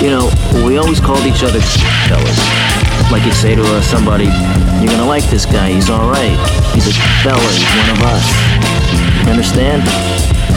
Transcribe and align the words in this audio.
You 0.00 0.08
know, 0.08 0.30
we 0.66 0.78
always 0.78 0.98
called 1.00 1.26
each 1.26 1.42
other 1.42 1.60
fellas. 2.08 2.38
Like 3.12 3.24
you'd 3.24 3.34
say 3.34 3.54
to 3.54 3.62
uh, 3.62 3.82
somebody, 3.82 4.24
you're 4.80 4.90
gonna 4.90 5.04
like 5.06 5.24
this 5.28 5.44
guy, 5.44 5.70
he's 5.72 5.90
alright. 5.90 6.38
He's 6.74 6.88
a 6.88 6.92
fella, 7.22 7.40
he's 7.52 7.68
one 7.76 7.90
of 7.96 8.02
us. 8.08 8.24
You 9.24 9.30
understand? 9.32 9.82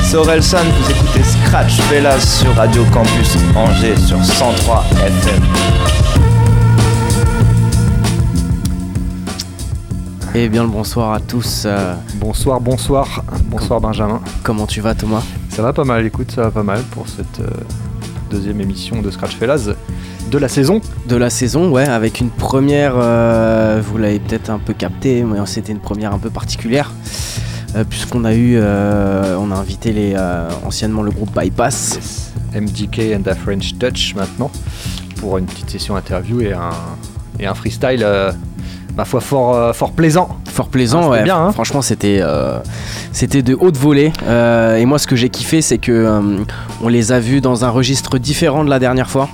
C'est 0.03 0.15
Orelsan, 0.17 0.63
vous 0.63 0.91
écoutez 0.91 1.23
Scratch 1.23 1.73
Fellas 1.89 2.19
sur 2.21 2.53
Radio 2.55 2.85
Campus 2.93 3.35
Angers 3.55 3.97
sur 3.97 4.23
103 4.23 4.85
FM. 5.05 5.43
Eh 10.35 10.49
bien 10.49 10.63
le 10.63 10.69
bonsoir 10.69 11.13
à 11.13 11.19
tous. 11.19 11.63
euh, 11.65 11.95
Bonsoir, 12.15 12.59
bonsoir, 12.61 13.23
bonsoir 13.45 13.81
Benjamin. 13.81 14.21
comment 14.41 14.65
tu 14.67 14.79
vas 14.81 14.95
Thomas? 14.95 15.21
Ça 15.49 15.61
va 15.61 15.73
pas 15.73 15.83
mal, 15.83 16.05
écoute, 16.05 16.31
ça 16.31 16.43
va 16.43 16.51
pas 16.51 16.63
mal 16.63 16.81
pour 16.91 17.07
cette 17.07 17.39
euh, 17.41 17.49
deuxième 18.33 18.61
émission 18.61 19.03
de 19.03 19.11
Scratch 19.11 19.35
Fellas 19.35 19.69
de 20.31 20.37
la 20.39 20.47
saison. 20.47 20.81
De 21.07 21.15
la 21.15 21.29
saison, 21.29 21.69
ouais, 21.69 21.87
avec 21.87 22.19
une 22.19 22.31
première, 22.31 22.93
euh, 22.97 23.79
vous 23.85 23.99
l'avez 23.99 24.17
peut-être 24.19 24.49
un 24.49 24.57
peu 24.57 24.73
capté, 24.73 25.23
mais 25.23 25.37
c'était 25.45 25.71
une 25.71 25.79
première 25.79 26.13
un 26.13 26.17
peu 26.17 26.31
particulière. 26.31 26.91
euh, 27.75 27.83
Puisqu'on 27.87 28.25
a 28.25 28.33
eu, 28.33 28.55
euh, 28.55 29.37
on 29.39 29.51
a 29.51 29.55
invité 29.55 29.91
les, 29.91 30.15
anciennement 30.65 31.03
le 31.03 31.11
groupe 31.11 31.29
Bypass. 31.39 32.31
MDK 32.55 33.15
and 33.15 33.21
the 33.21 33.35
French 33.35 33.77
Touch 33.77 34.15
maintenant 34.15 34.51
pour 35.17 35.37
une 35.37 35.45
petite 35.45 35.69
session 35.69 35.95
interview 35.95 36.41
et 36.41 36.53
un, 36.53 36.71
et 37.39 37.45
un 37.45 37.53
freestyle, 37.53 38.03
ma 38.95 39.05
foi, 39.05 39.21
fort, 39.21 39.55
euh, 39.55 39.73
fort 39.73 39.91
plaisant. 39.91 40.29
Fort 40.49 40.67
plaisant, 40.67 41.09
ouais. 41.09 41.23
bien, 41.23 41.37
hein. 41.37 41.51
Franchement, 41.51 41.81
c'était 41.81 42.19
euh, 42.21 42.59
c'était 43.11 43.41
de 43.41 43.55
haute 43.59 43.77
volée. 43.77 44.11
Euh, 44.27 44.77
et 44.77 44.85
moi, 44.85 44.99
ce 44.99 45.07
que 45.07 45.15
j'ai 45.15 45.29
kiffé, 45.29 45.61
c'est 45.61 45.77
que 45.77 45.91
euh, 45.91 46.21
on 46.81 46.87
les 46.87 47.11
a 47.11 47.19
vus 47.19 47.41
dans 47.41 47.65
un 47.65 47.69
registre 47.69 48.17
différent 48.17 48.63
de 48.63 48.69
la 48.69 48.79
dernière 48.79 49.09
fois. 49.09 49.29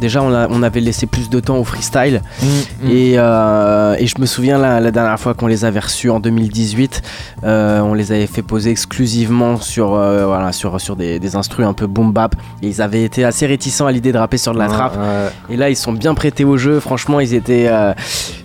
Déjà, 0.00 0.22
on, 0.22 0.32
a- 0.32 0.48
on 0.48 0.62
avait 0.62 0.80
laissé 0.80 1.06
plus 1.06 1.28
de 1.28 1.40
temps 1.40 1.56
au 1.58 1.64
freestyle. 1.64 2.22
Et, 2.88 3.14
euh, 3.16 3.94
et 3.98 4.06
je 4.06 4.14
me 4.18 4.26
souviens 4.26 4.58
la, 4.58 4.80
la 4.80 4.90
dernière 4.90 5.18
fois 5.20 5.34
qu'on 5.34 5.46
les 5.46 5.64
avait 5.64 5.80
reçus 5.80 6.08
en 6.10 6.20
2018, 6.20 7.02
euh, 7.44 7.80
on 7.80 7.94
les 7.94 8.12
avait 8.12 8.26
fait 8.26 8.42
poser 8.42 8.70
exclusivement 8.70 9.58
sur, 9.60 9.94
euh, 9.94 10.24
voilà, 10.26 10.52
sur, 10.52 10.80
sur 10.80 10.96
des, 10.96 11.18
des 11.18 11.36
instrus 11.36 11.66
un 11.66 11.74
peu 11.74 11.86
boom 11.86 12.12
bap. 12.12 12.34
Et 12.62 12.68
ils 12.68 12.80
avaient 12.80 13.02
été 13.04 13.24
assez 13.24 13.46
réticents 13.46 13.86
à 13.86 13.92
l'idée 13.92 14.12
de 14.12 14.18
rapper 14.18 14.38
sur 14.38 14.54
de 14.54 14.58
la 14.58 14.68
trappe. 14.68 14.96
ouais. 14.96 15.54
Et 15.54 15.56
là, 15.56 15.68
ils 15.70 15.76
sont 15.76 15.92
bien 15.92 16.14
prêtés 16.14 16.44
au 16.44 16.56
jeu. 16.56 16.80
Franchement, 16.80 17.20
ils 17.20 17.34
étaient, 17.34 17.70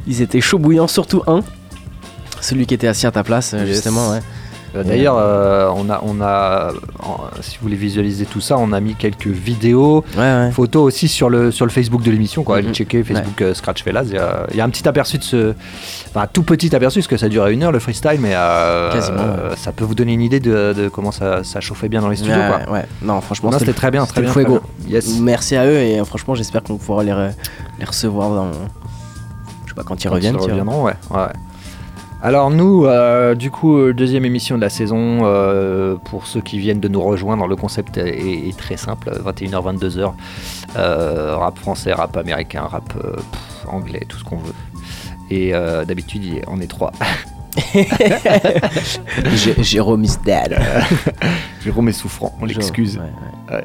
ils 0.07 0.21
étaient 0.21 0.41
chauds 0.41 0.59
bouillants, 0.59 0.87
surtout 0.87 1.21
un. 1.27 1.41
Celui 2.41 2.65
qui 2.67 2.73
était 2.73 2.87
assis 2.87 3.07
à 3.07 3.11
ta 3.11 3.23
place, 3.23 3.53
Yes. 3.57 3.65
justement, 3.67 4.09
ouais. 4.11 4.19
Euh, 4.75 4.83
D'ailleurs, 4.83 5.15
euh, 5.17 5.69
on 5.75 5.89
a, 5.89 6.01
on 6.03 6.21
a, 6.21 6.71
si 7.41 7.57
vous 7.57 7.63
voulez 7.63 7.75
visualiser 7.77 8.25
tout 8.25 8.41
ça, 8.41 8.57
on 8.57 8.71
a 8.73 8.79
mis 8.79 8.95
quelques 8.95 9.27
vidéos, 9.27 10.03
Ouais, 10.17 10.21
ouais. 10.21 10.51
photos 10.51 10.83
aussi 10.83 11.07
sur 11.07 11.29
le, 11.29 11.51
sur 11.51 11.65
le 11.65 11.71
Facebook 11.71 12.01
de 12.03 12.11
l'émission. 12.11 12.43
Quoi. 12.43 12.57
Allez 12.57 12.67
Mhm. 12.67 12.73
checker 12.73 13.03
Facebook 13.03 13.41
euh, 13.41 13.53
Scratch 13.53 13.83
Fellas. 13.83 14.03
Il 14.07 14.15
y, 14.15 14.17
a, 14.17 14.45
il 14.51 14.57
y 14.57 14.61
a 14.61 14.65
un 14.65 14.69
petit 14.69 14.87
aperçu 14.87 15.17
de 15.17 15.23
ce. 15.23 15.53
Enfin, 16.09 16.21
un 16.23 16.27
tout 16.27 16.43
petit 16.43 16.75
aperçu, 16.75 16.99
parce 16.99 17.07
que 17.07 17.17
ça 17.17 17.29
dure 17.29 17.47
une 17.47 17.63
heure 17.63 17.71
le 17.71 17.79
freestyle, 17.79 18.19
mais 18.19 18.35
euh, 18.35 19.55
ça 19.55 19.71
peut 19.71 19.85
vous 19.85 19.95
donner 19.95 20.13
une 20.13 20.21
idée 20.21 20.39
de, 20.39 20.73
de 20.75 20.89
comment 20.89 21.11
ça, 21.11 21.43
ça 21.43 21.61
chauffait 21.61 21.89
bien 21.89 22.01
dans 22.01 22.09
les 22.09 22.15
studios. 22.17 22.35
Ouais, 22.35 22.63
quoi. 22.65 22.73
ouais. 22.73 22.85
Non, 23.01 23.21
franchement, 23.21 23.51
Non, 23.51 23.59
c'était 23.59 23.73
très 23.73 23.91
bien, 23.91 24.05
très 24.05 24.21
c'était 24.25 24.43
bien. 24.43 24.43
très 24.43 24.45
bien. 24.45 24.61
Yes. 24.87 25.19
Merci 25.19 25.55
à 25.55 25.65
eux 25.65 25.77
et 25.77 26.03
franchement, 26.05 26.35
j'espère 26.35 26.63
qu'on 26.63 26.77
pourra 26.77 27.03
les, 27.03 27.11
re- 27.11 27.31
les 27.79 27.85
recevoir 27.85 28.29
dans. 28.29 28.51
Je 29.65 29.69
sais 29.69 29.75
pas 29.75 29.83
quand 29.83 30.03
ils 30.03 30.07
Quand 30.07 30.13
reviennent. 30.15 30.35
ils 30.39 30.41
reviendront, 30.51 30.83
ouais. 30.83 30.93
ouais. 31.11 31.17
Alors 32.25 32.49
nous, 32.49 32.85
euh, 32.87 33.35
du 33.35 33.51
coup, 33.51 33.77
euh, 33.77 33.93
deuxième 33.93 34.25
émission 34.25 34.55
de 34.55 34.61
la 34.61 34.69
saison, 34.69 35.19
euh, 35.25 35.95
pour 35.95 36.25
ceux 36.25 36.41
qui 36.41 36.57
viennent 36.57 36.79
de 36.79 36.87
nous 36.87 36.99
rejoindre, 37.03 37.45
le 37.45 37.55
concept 37.55 37.97
est, 37.97 38.47
est 38.49 38.57
très 38.57 38.77
simple, 38.77 39.11
21h, 39.23 39.77
22h, 39.77 40.11
euh, 40.75 41.35
rap 41.37 41.59
français, 41.59 41.93
rap 41.93 42.17
américain, 42.17 42.63
rap 42.63 42.91
pff, 42.91 43.67
anglais, 43.67 44.01
tout 44.09 44.17
ce 44.17 44.23
qu'on 44.23 44.37
veut. 44.37 44.55
Et 45.29 45.51
d'habitude, 45.87 46.41
on 46.47 46.59
est 46.61 46.67
trois. 46.67 46.91
Jé- 49.35 49.61
Jérôme 49.63 50.03
is 50.03 50.17
dead. 50.25 50.57
Jérôme 51.63 51.89
est 51.89 51.93
souffrant, 51.93 52.35
on 52.41 52.45
l'excuse. 52.45 52.97
Ouais, 52.97 53.55
ouais. 53.55 53.63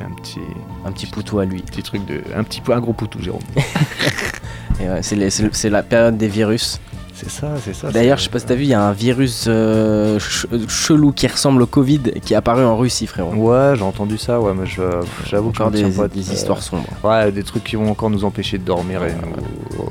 Un 0.00 0.10
petit, 0.14 0.38
Un 0.86 0.92
petit 0.92 1.06
poutou 1.06 1.40
à 1.40 1.44
lui. 1.44 1.60
petit 1.62 1.82
truc 1.82 2.06
de, 2.06 2.22
un 2.36 2.44
petit 2.44 2.60
peu, 2.60 2.72
un 2.72 2.78
gros 2.80 2.92
poutou, 2.92 3.20
Jérôme. 3.20 3.42
C'est 5.02 5.70
la 5.70 5.82
période 5.82 6.16
des 6.16 6.28
virus. 6.28 6.80
C'est 7.20 7.30
ça, 7.30 7.48
c'est 7.62 7.74
ça. 7.74 7.90
D'ailleurs, 7.90 8.18
je 8.18 8.24
sais 8.24 8.30
pas 8.30 8.38
si 8.38 8.46
t'as 8.46 8.54
vu, 8.54 8.62
il 8.62 8.68
y 8.68 8.74
a 8.74 8.82
un 8.82 8.92
virus 8.92 9.44
euh, 9.46 10.18
ch- 10.18 10.46
chelou 10.68 11.12
qui 11.12 11.26
ressemble 11.26 11.60
au 11.62 11.66
Covid 11.66 12.00
qui 12.24 12.32
est 12.32 12.36
apparu 12.36 12.64
en 12.64 12.76
Russie, 12.78 13.06
frérot. 13.06 13.32
Ouais, 13.34 13.74
j'ai 13.76 13.82
entendu 13.82 14.16
ça, 14.18 14.40
ouais, 14.40 14.52
mais 14.54 14.66
j'avoue 15.28 15.50
que 15.50 15.68
des, 15.70 15.82
pas 15.90 16.08
des 16.08 16.20
de- 16.22 16.32
histoires 16.32 16.62
sombres. 16.62 16.86
Ouais, 17.04 17.30
des 17.30 17.42
trucs 17.42 17.64
qui 17.64 17.76
vont 17.76 17.90
encore 17.90 18.10
nous 18.10 18.24
empêcher 18.24 18.58
de 18.58 18.64
dormir 18.64 19.04
et 19.04 19.12
nous. 19.12 19.84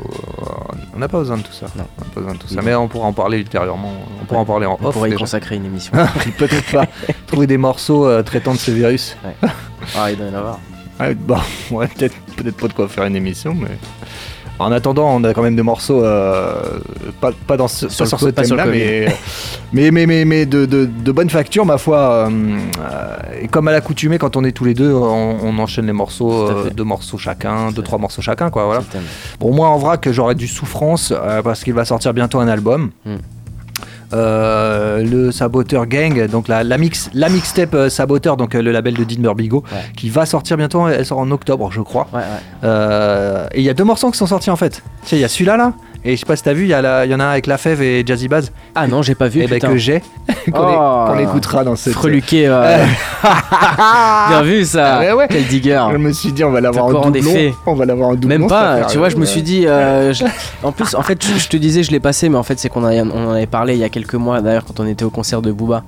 On 0.95 0.99
n'a 0.99 1.07
pas 1.07 1.19
besoin 1.19 1.37
de 1.37 1.43
tout 1.43 1.53
ça. 1.53 1.67
Non. 1.77 1.85
On 1.97 2.01
n'a 2.03 2.09
pas 2.13 2.19
besoin 2.21 2.33
de 2.33 2.39
tout 2.39 2.47
ça. 2.47 2.61
Mais 2.63 2.75
on 2.75 2.87
pourra 2.87 3.07
en 3.07 3.13
parler 3.13 3.37
ultérieurement. 3.37 3.93
On 4.21 4.25
pourra 4.25 4.39
en 4.41 4.45
parler 4.45 4.65
en 4.65 4.77
On 4.81 4.87
off. 4.87 4.93
pourrait 4.93 5.11
y 5.11 5.15
consacrer 5.15 5.55
une 5.55 5.65
émission. 5.65 5.93
Peut-être 6.37 6.71
pas. 6.71 6.85
Trouver 7.27 7.47
des 7.47 7.57
morceaux 7.57 8.05
euh, 8.07 8.21
traitant 8.23 8.53
de 8.53 8.57
ce 8.59 8.71
virus. 8.71 9.15
ah, 9.97 10.11
il 10.11 10.17
doit 10.17 10.27
y 10.27 10.29
en 10.29 10.33
avoir. 10.35 10.59
Ouais, 10.99 11.15
bon, 11.15 11.37
ouais, 11.71 11.87
peut-être 11.87 12.13
peut 12.35 12.51
pas 12.51 12.67
de 12.67 12.73
quoi 12.73 12.89
faire 12.89 13.05
une 13.05 13.15
émission, 13.15 13.53
mais. 13.55 13.69
En 14.59 14.73
attendant, 14.73 15.15
on 15.15 15.23
a 15.23 15.33
quand 15.33 15.41
même 15.41 15.55
des 15.55 15.63
morceaux, 15.63 16.03
euh, 16.03 16.79
pas, 17.21 17.31
pas 17.47 17.55
dans 17.55 17.69
ce, 17.69 17.87
Sur 17.87 18.09
pas 18.09 18.17
ce 18.17 18.25
thème-là, 18.25 18.65
mais, 18.65 19.07
mais, 19.71 19.89
mais, 19.91 20.05
mais, 20.05 20.25
mais 20.25 20.45
de, 20.45 20.65
de, 20.65 20.85
de 20.85 21.11
bonne 21.13 21.29
facture, 21.29 21.65
ma 21.65 21.77
foi. 21.77 21.97
euh, 21.97 22.29
euh, 22.29 23.17
et 23.41 23.47
comme 23.47 23.69
à 23.69 23.71
l'accoutumée, 23.71 24.17
quand 24.17 24.35
on 24.35 24.43
est 24.43 24.51
tous 24.51 24.65
les 24.65 24.73
deux, 24.73 24.93
on, 24.93 25.37
on 25.41 25.57
enchaîne 25.59 25.85
les 25.85 25.93
morceaux, 25.93 26.49
euh, 26.49 26.69
deux 26.71 26.83
morceaux 26.83 27.17
chacun, 27.17 27.71
deux, 27.71 27.81
trois 27.83 27.99
morceaux 27.99 28.21
chacun, 28.21 28.49
quoi, 28.49 28.65
voilà. 28.65 28.81
Bon, 29.39 29.53
moi 29.53 29.69
en 29.69 29.77
vrac, 29.77 30.09
j'aurais 30.11 30.35
du 30.35 30.47
souffrance 30.47 31.13
euh, 31.15 31.41
parce 31.41 31.63
qu'il 31.63 31.73
va 31.73 31.85
sortir 31.85 32.13
bientôt 32.13 32.39
un 32.39 32.47
album. 32.49 32.91
Hmm. 33.05 33.15
Euh, 34.11 35.03
le 35.03 35.31
Saboteur 35.31 35.85
Gang, 35.85 36.27
donc 36.27 36.47
la, 36.47 36.63
la, 36.63 36.77
mix, 36.77 37.09
la 37.13 37.29
mixtape 37.29 37.73
euh, 37.75 37.89
Saboteur, 37.89 38.37
donc 38.37 38.55
euh, 38.55 38.61
le 38.61 38.71
label 38.71 38.95
de 38.95 39.03
Dean 39.03 39.21
Burbigo, 39.21 39.63
Ouais. 39.71 39.77
qui 39.95 40.09
va 40.09 40.25
sortir 40.25 40.57
bientôt. 40.57 40.87
Elle 40.87 41.05
sort 41.05 41.19
en 41.19 41.29
octobre, 41.31 41.69
je 41.71 41.81
crois. 41.81 42.07
Ouais, 42.13 42.19
ouais. 42.19 43.47
Et 43.53 43.59
il 43.59 43.63
y 43.63 43.69
a 43.69 43.73
deux 43.73 43.83
morceaux 43.83 44.09
qui 44.11 44.17
sont 44.17 44.25
sortis 44.27 44.49
en 44.49 44.55
fait. 44.55 44.81
Sais, 45.03 45.17
il 45.17 45.21
y 45.21 45.23
a 45.23 45.27
celui-là 45.27 45.57
là, 45.57 45.73
et 46.05 46.15
je 46.15 46.19
sais 46.19 46.25
pas 46.25 46.35
si 46.35 46.43
t'as 46.43 46.53
vu, 46.53 46.63
il 46.63 46.69
y, 46.69 46.73
a 46.73 46.81
la- 46.81 47.05
y 47.05 47.13
en 47.13 47.19
a 47.19 47.25
un 47.25 47.31
avec 47.31 47.47
La 47.47 47.57
Fève 47.57 47.81
et 47.81 48.03
Jazzy 48.05 48.27
Baz, 48.27 48.51
Ah 48.75 48.87
non, 48.87 49.01
j'ai 49.01 49.15
pas 49.15 49.27
vu. 49.27 49.41
et 49.41 49.47
ben, 49.47 49.55
putain. 49.55 49.69
que 49.69 49.77
j'ai, 49.77 50.01
qu'on 50.51 50.59
Oh. 50.61 51.19
écoutera 51.19 51.63
dans 51.63 51.75
cette. 51.75 51.93
Freluqué. 51.93 52.47
euh, 52.47 52.85
Bien 54.29 54.41
vu 54.43 54.65
ça. 54.65 54.99
Ouais, 54.99 55.11
ouais. 55.13 55.27
Quel 55.29 55.45
digger. 55.45 55.81
Je 55.91 55.97
me 55.97 56.11
suis 56.11 56.31
dit, 56.31 56.43
on 56.43 56.51
va 56.51 56.61
l'avoir 56.61 56.85
en 56.85 57.09
doublon. 57.11 57.31
faits. 57.31 57.53
On 57.65 57.73
va 57.73 57.85
l'avoir 57.85 58.09
en 58.09 58.13
doublon. 58.15 58.29
Même 58.39 58.47
pas, 58.47 58.85
tu 58.85 58.97
vois, 58.97 59.09
je 59.09 59.17
me 59.17 59.25
suis 59.25 59.41
dit. 59.41 59.67
euh, 59.67 60.13
je- 60.13 60.25
En 60.63 60.71
plus, 60.71 60.93
en 60.95 61.01
fait, 61.01 61.23
je, 61.23 61.37
je 61.39 61.47
te 61.47 61.57
disais, 61.57 61.83
je 61.83 61.91
l'ai 61.91 61.99
passé, 61.99 62.29
mais 62.29 62.37
en 62.37 62.43
fait, 62.43 62.59
c'est 62.59 62.69
qu'on 62.69 62.83
on 62.83 63.27
en 63.27 63.31
avait 63.31 63.45
parlé 63.45 63.73
il 63.73 63.79
y 63.79 63.83
a 63.83 63.89
quelques 63.89 64.15
mois, 64.15 64.41
d'ailleurs, 64.41 64.63
quand 64.65 64.79
on 64.79 64.87
était 64.87 65.05
au 65.05 65.09
concert 65.09 65.41
de 65.41 65.51
Booba. 65.51 65.83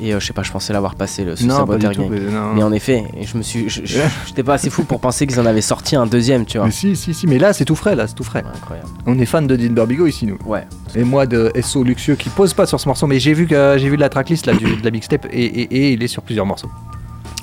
Et 0.00 0.12
euh, 0.14 0.20
je 0.20 0.26
sais 0.26 0.32
pas, 0.34 0.42
je 0.42 0.52
pensais 0.52 0.72
l'avoir 0.74 0.94
passé, 0.94 1.24
le 1.24 1.34
Non, 1.44 1.66
pas 1.66 1.76
du 1.78 1.88
tout. 1.88 2.04
Mais 2.10 2.20
non. 2.20 2.52
Mais 2.54 2.62
en 2.62 2.72
effet, 2.72 3.04
et 3.16 3.24
je 3.24 3.36
me 3.38 3.42
suis, 3.42 3.68
j'étais 4.26 4.42
pas 4.42 4.54
assez 4.54 4.68
fou 4.68 4.84
pour 4.84 5.00
penser 5.00 5.26
qu'ils 5.26 5.40
en 5.40 5.46
avaient 5.46 5.62
sorti 5.62 5.96
un 5.96 6.06
deuxième, 6.06 6.44
tu 6.44 6.58
vois. 6.58 6.66
Mais 6.66 6.72
si, 6.72 6.94
si, 6.96 7.14
si, 7.14 7.26
mais 7.26 7.38
là 7.38 7.52
c'est 7.54 7.64
tout 7.64 7.74
frais, 7.76 7.96
là 7.96 8.06
c'est 8.06 8.14
tout 8.14 8.24
frais. 8.24 8.42
Ouais, 8.42 8.50
incroyable. 8.54 8.88
On 9.06 9.18
est 9.18 9.24
fan 9.26 9.46
de 9.46 9.56
Dean 9.56 9.72
Burbigo 9.72 10.06
ici, 10.06 10.26
nous. 10.26 10.36
Ouais. 10.44 10.66
Et 10.94 11.02
moi 11.04 11.26
de 11.26 11.50
SO 11.62 11.82
Luxueux 11.82 12.16
qui 12.16 12.28
pose 12.28 12.52
pas 12.52 12.66
sur 12.66 12.78
ce 12.78 12.88
morceau, 12.88 13.06
mais 13.06 13.18
j'ai 13.18 13.32
vu 13.32 13.46
que 13.46 13.76
j'ai 13.78 13.88
vu 13.88 13.96
de 13.96 14.02
la 14.02 14.08
tracklist 14.10 14.44
là, 14.46 14.52
du, 14.54 14.64
de 14.76 14.84
la 14.84 14.90
mixtape 14.90 15.26
et, 15.30 15.44
et, 15.44 15.62
et 15.62 15.92
il 15.92 16.02
est 16.02 16.08
sur 16.08 16.22
plusieurs 16.22 16.44
morceaux. 16.46 16.70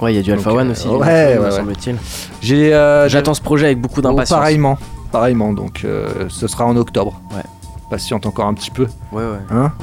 Ouais, 0.01 0.13
il 0.13 0.17
y 0.17 0.19
a 0.19 0.21
du 0.21 0.31
Alpha 0.31 0.49
Donc, 0.51 0.59
One 0.59 0.67
euh, 0.67 0.71
aussi. 0.71 0.87
ouais, 0.87 0.95
me 1.35 1.39
ouais, 1.39 1.45
ouais. 1.45 1.51
semble-t-il. 1.51 1.95
J'ai 2.41 2.73
euh, 2.73 3.07
J'attends 3.09 3.33
ce 3.33 3.41
projet 3.41 3.65
avec 3.67 3.79
beaucoup 3.79 4.01
d'impatience. 4.01 4.37
pareillement, 4.37 4.77
pareillement. 5.11 5.53
Donc 5.53 5.81
euh, 5.85 6.07
ce 6.29 6.47
sera 6.47 6.65
en 6.65 6.75
octobre. 6.77 7.19
Ouais. 7.33 7.41
Patiente 7.89 8.25
encore 8.25 8.47
un 8.47 8.53
petit 8.53 8.71
peu, 8.71 8.87
Ouais, 9.11 9.23
ouais. 9.23 9.37
hein. 9.51 9.71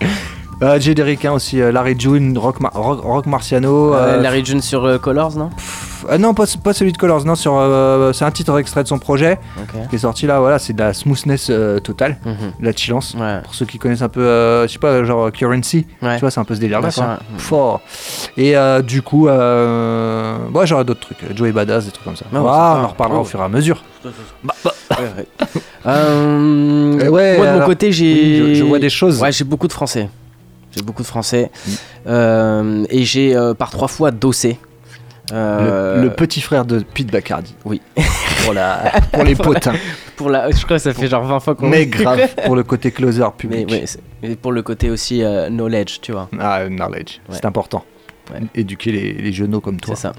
Euh, 0.60 0.78
j'ai 0.80 0.94
des 0.94 1.04
ricains 1.04 1.32
aussi, 1.32 1.60
euh, 1.60 1.70
Larry 1.70 1.94
June, 1.98 2.36
Rock, 2.36 2.58
Mar- 2.60 2.72
Rock, 2.74 3.00
Rock 3.02 3.26
Marciano. 3.26 3.94
Euh, 3.94 4.16
euh, 4.18 4.20
Larry 4.20 4.44
June 4.44 4.60
sur 4.60 5.00
Colors, 5.00 5.36
non? 5.36 5.50
Pff, 5.50 6.06
non, 6.18 6.34
pas, 6.34 6.44
pas 6.64 6.72
celui 6.72 6.90
de 6.92 6.96
Colors, 6.96 7.24
non, 7.24 7.34
sur 7.36 7.52
c'est 8.12 8.24
un 8.24 8.30
titre 8.32 8.58
extrait 8.58 8.82
de 8.82 8.88
son 8.88 8.98
projet 8.98 9.38
qui 9.88 9.96
est 9.96 10.00
sorti 10.00 10.26
là. 10.26 10.40
Voilà, 10.40 10.58
c'est 10.58 10.72
de 10.72 10.80
la 10.80 10.92
smoothness 10.94 11.50
totale, 11.84 12.18
Mhm. 12.24 12.52
de 12.60 12.64
la 12.64 12.72
chillance. 12.72 13.14
Ouais. 13.18 13.40
Pour 13.44 13.54
ceux 13.54 13.66
qui 13.66 13.78
connaissent 13.78 14.02
un 14.02 14.08
peu, 14.08 14.66
je 14.66 14.72
sais 14.72 14.78
pas, 14.78 15.04
genre 15.04 15.30
Currency. 15.30 15.86
Ouais. 16.02 16.14
Tu 16.16 16.20
vois, 16.20 16.30
c'est 16.30 16.40
un 16.40 16.44
peu 16.44 16.54
ce 16.54 16.60
délire 16.60 16.80
là, 16.80 16.90
quoi. 16.90 17.18
Fort. 17.36 17.80
Et 18.36 18.56
euh, 18.56 18.82
du 18.82 19.02
coup, 19.02 19.28
euh... 19.28 20.36
bon, 20.50 20.66
j'aurai 20.66 20.84
d'autres 20.84 21.00
trucs. 21.00 21.18
Joey 21.36 21.52
Badass, 21.52 21.84
des 21.86 21.90
trucs 21.92 22.04
comme 22.04 22.16
ça. 22.16 22.26
On 22.32 22.36
en 22.38 22.86
reparlera 22.88 23.18
oh. 23.18 23.22
au 23.22 23.24
fur 23.24 23.40
et 23.40 23.44
à 23.44 23.48
mesure. 23.48 23.82
Bah, 24.42 24.54
bah, 24.64 24.72
Eh 25.84 27.08
ouais, 27.08 27.36
moi 27.36 27.46
de 27.46 27.50
mon 27.50 27.56
alors, 27.56 27.66
côté, 27.66 27.92
j'ai. 27.92 28.42
oui, 28.42 28.54
je, 28.54 28.60
je 28.60 28.64
vois 28.64 28.78
des 28.78 28.90
choses. 28.90 29.20
Ouais, 29.20 29.30
j'ai 29.32 29.44
beaucoup 29.44 29.68
de 29.68 29.72
français. 29.72 30.08
J'ai 30.78 30.84
beaucoup 30.84 31.02
de 31.02 31.08
français. 31.08 31.50
Mm. 31.66 31.70
Euh, 32.06 32.84
et 32.90 33.04
j'ai 33.04 33.36
euh, 33.36 33.54
par 33.54 33.70
trois 33.70 33.88
fois 33.88 34.10
dossé. 34.10 34.58
Euh, 35.32 35.96
Le, 35.96 36.04
le 36.04 36.10
petit 36.14 36.40
frère 36.40 36.64
de 36.64 36.78
Pete 36.80 37.10
Bacardi. 37.12 37.54
Oui. 37.64 37.82
Pour, 38.44 38.54
la, 38.54 38.92
pour 39.12 39.24
les 39.24 39.34
potins. 39.34 39.74
Pour 40.16 40.30
la, 40.30 40.50
je 40.50 40.64
crois 40.64 40.78
que 40.78 40.82
ça 40.82 40.94
fait 40.94 41.08
genre 41.08 41.24
20 41.24 41.40
fois 41.40 41.54
qu'on. 41.54 41.68
Mais 41.68 41.86
grave, 41.98 42.30
pour 42.46 42.56
le 42.56 42.62
côté 42.62 42.92
closer 42.92 43.20
Mais 43.22 43.30
public. 43.36 43.98
et 44.22 44.36
pour 44.36 44.52
le 44.52 44.62
côté 44.62 44.88
aussi 44.88 45.22
euh, 45.22 45.50
knowledge, 45.50 45.98
tu 46.00 46.12
vois. 46.12 46.30
Ah, 46.40 46.66
knowledge, 46.68 47.20
Ouais. 47.28 47.34
c'est 47.34 47.44
important. 47.44 47.84
Ouais. 48.32 48.40
Éduquer 48.54 48.92
les, 48.92 49.12
les 49.12 49.32
genoux 49.32 49.60
comme 49.60 49.78
toi. 49.80 49.96
C'est 49.96 50.02
ça. 50.02 50.12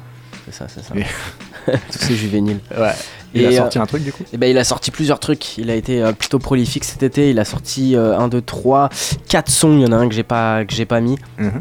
C'est 0.45 0.53
ça, 0.53 0.67
c'est 0.67 0.83
ça. 0.83 0.93
Oui. 0.95 1.03
Tous 1.91 1.99
ces 1.99 2.15
juvéniles. 2.15 2.59
Ouais. 2.77 2.91
Il 3.33 3.41
Et, 3.41 3.45
a 3.45 3.49
euh, 3.49 3.55
sorti 3.57 3.77
un 3.79 3.85
truc 3.85 4.03
du 4.03 4.11
coup 4.11 4.23
Et 4.33 4.37
ben, 4.37 4.49
il 4.49 4.57
a 4.57 4.63
sorti 4.63 4.91
plusieurs 4.91 5.19
trucs. 5.19 5.57
Il 5.57 5.69
a 5.69 5.75
été 5.75 6.01
euh, 6.01 6.11
plutôt 6.13 6.39
prolifique 6.39 6.83
cet 6.83 7.03
été. 7.03 7.29
Il 7.29 7.39
a 7.39 7.45
sorti 7.45 7.95
1, 7.95 8.27
2, 8.27 8.41
3, 8.41 8.89
4 9.27 9.49
sons. 9.49 9.73
Il 9.73 9.81
y 9.81 9.85
en 9.85 9.91
a 9.91 9.95
un 9.97 10.07
que 10.09 10.15
j'ai 10.15 10.23
pas, 10.23 10.65
que 10.65 10.73
j'ai 10.73 10.85
pas 10.85 10.99
mis. 11.01 11.17
Mhm. 11.37 11.51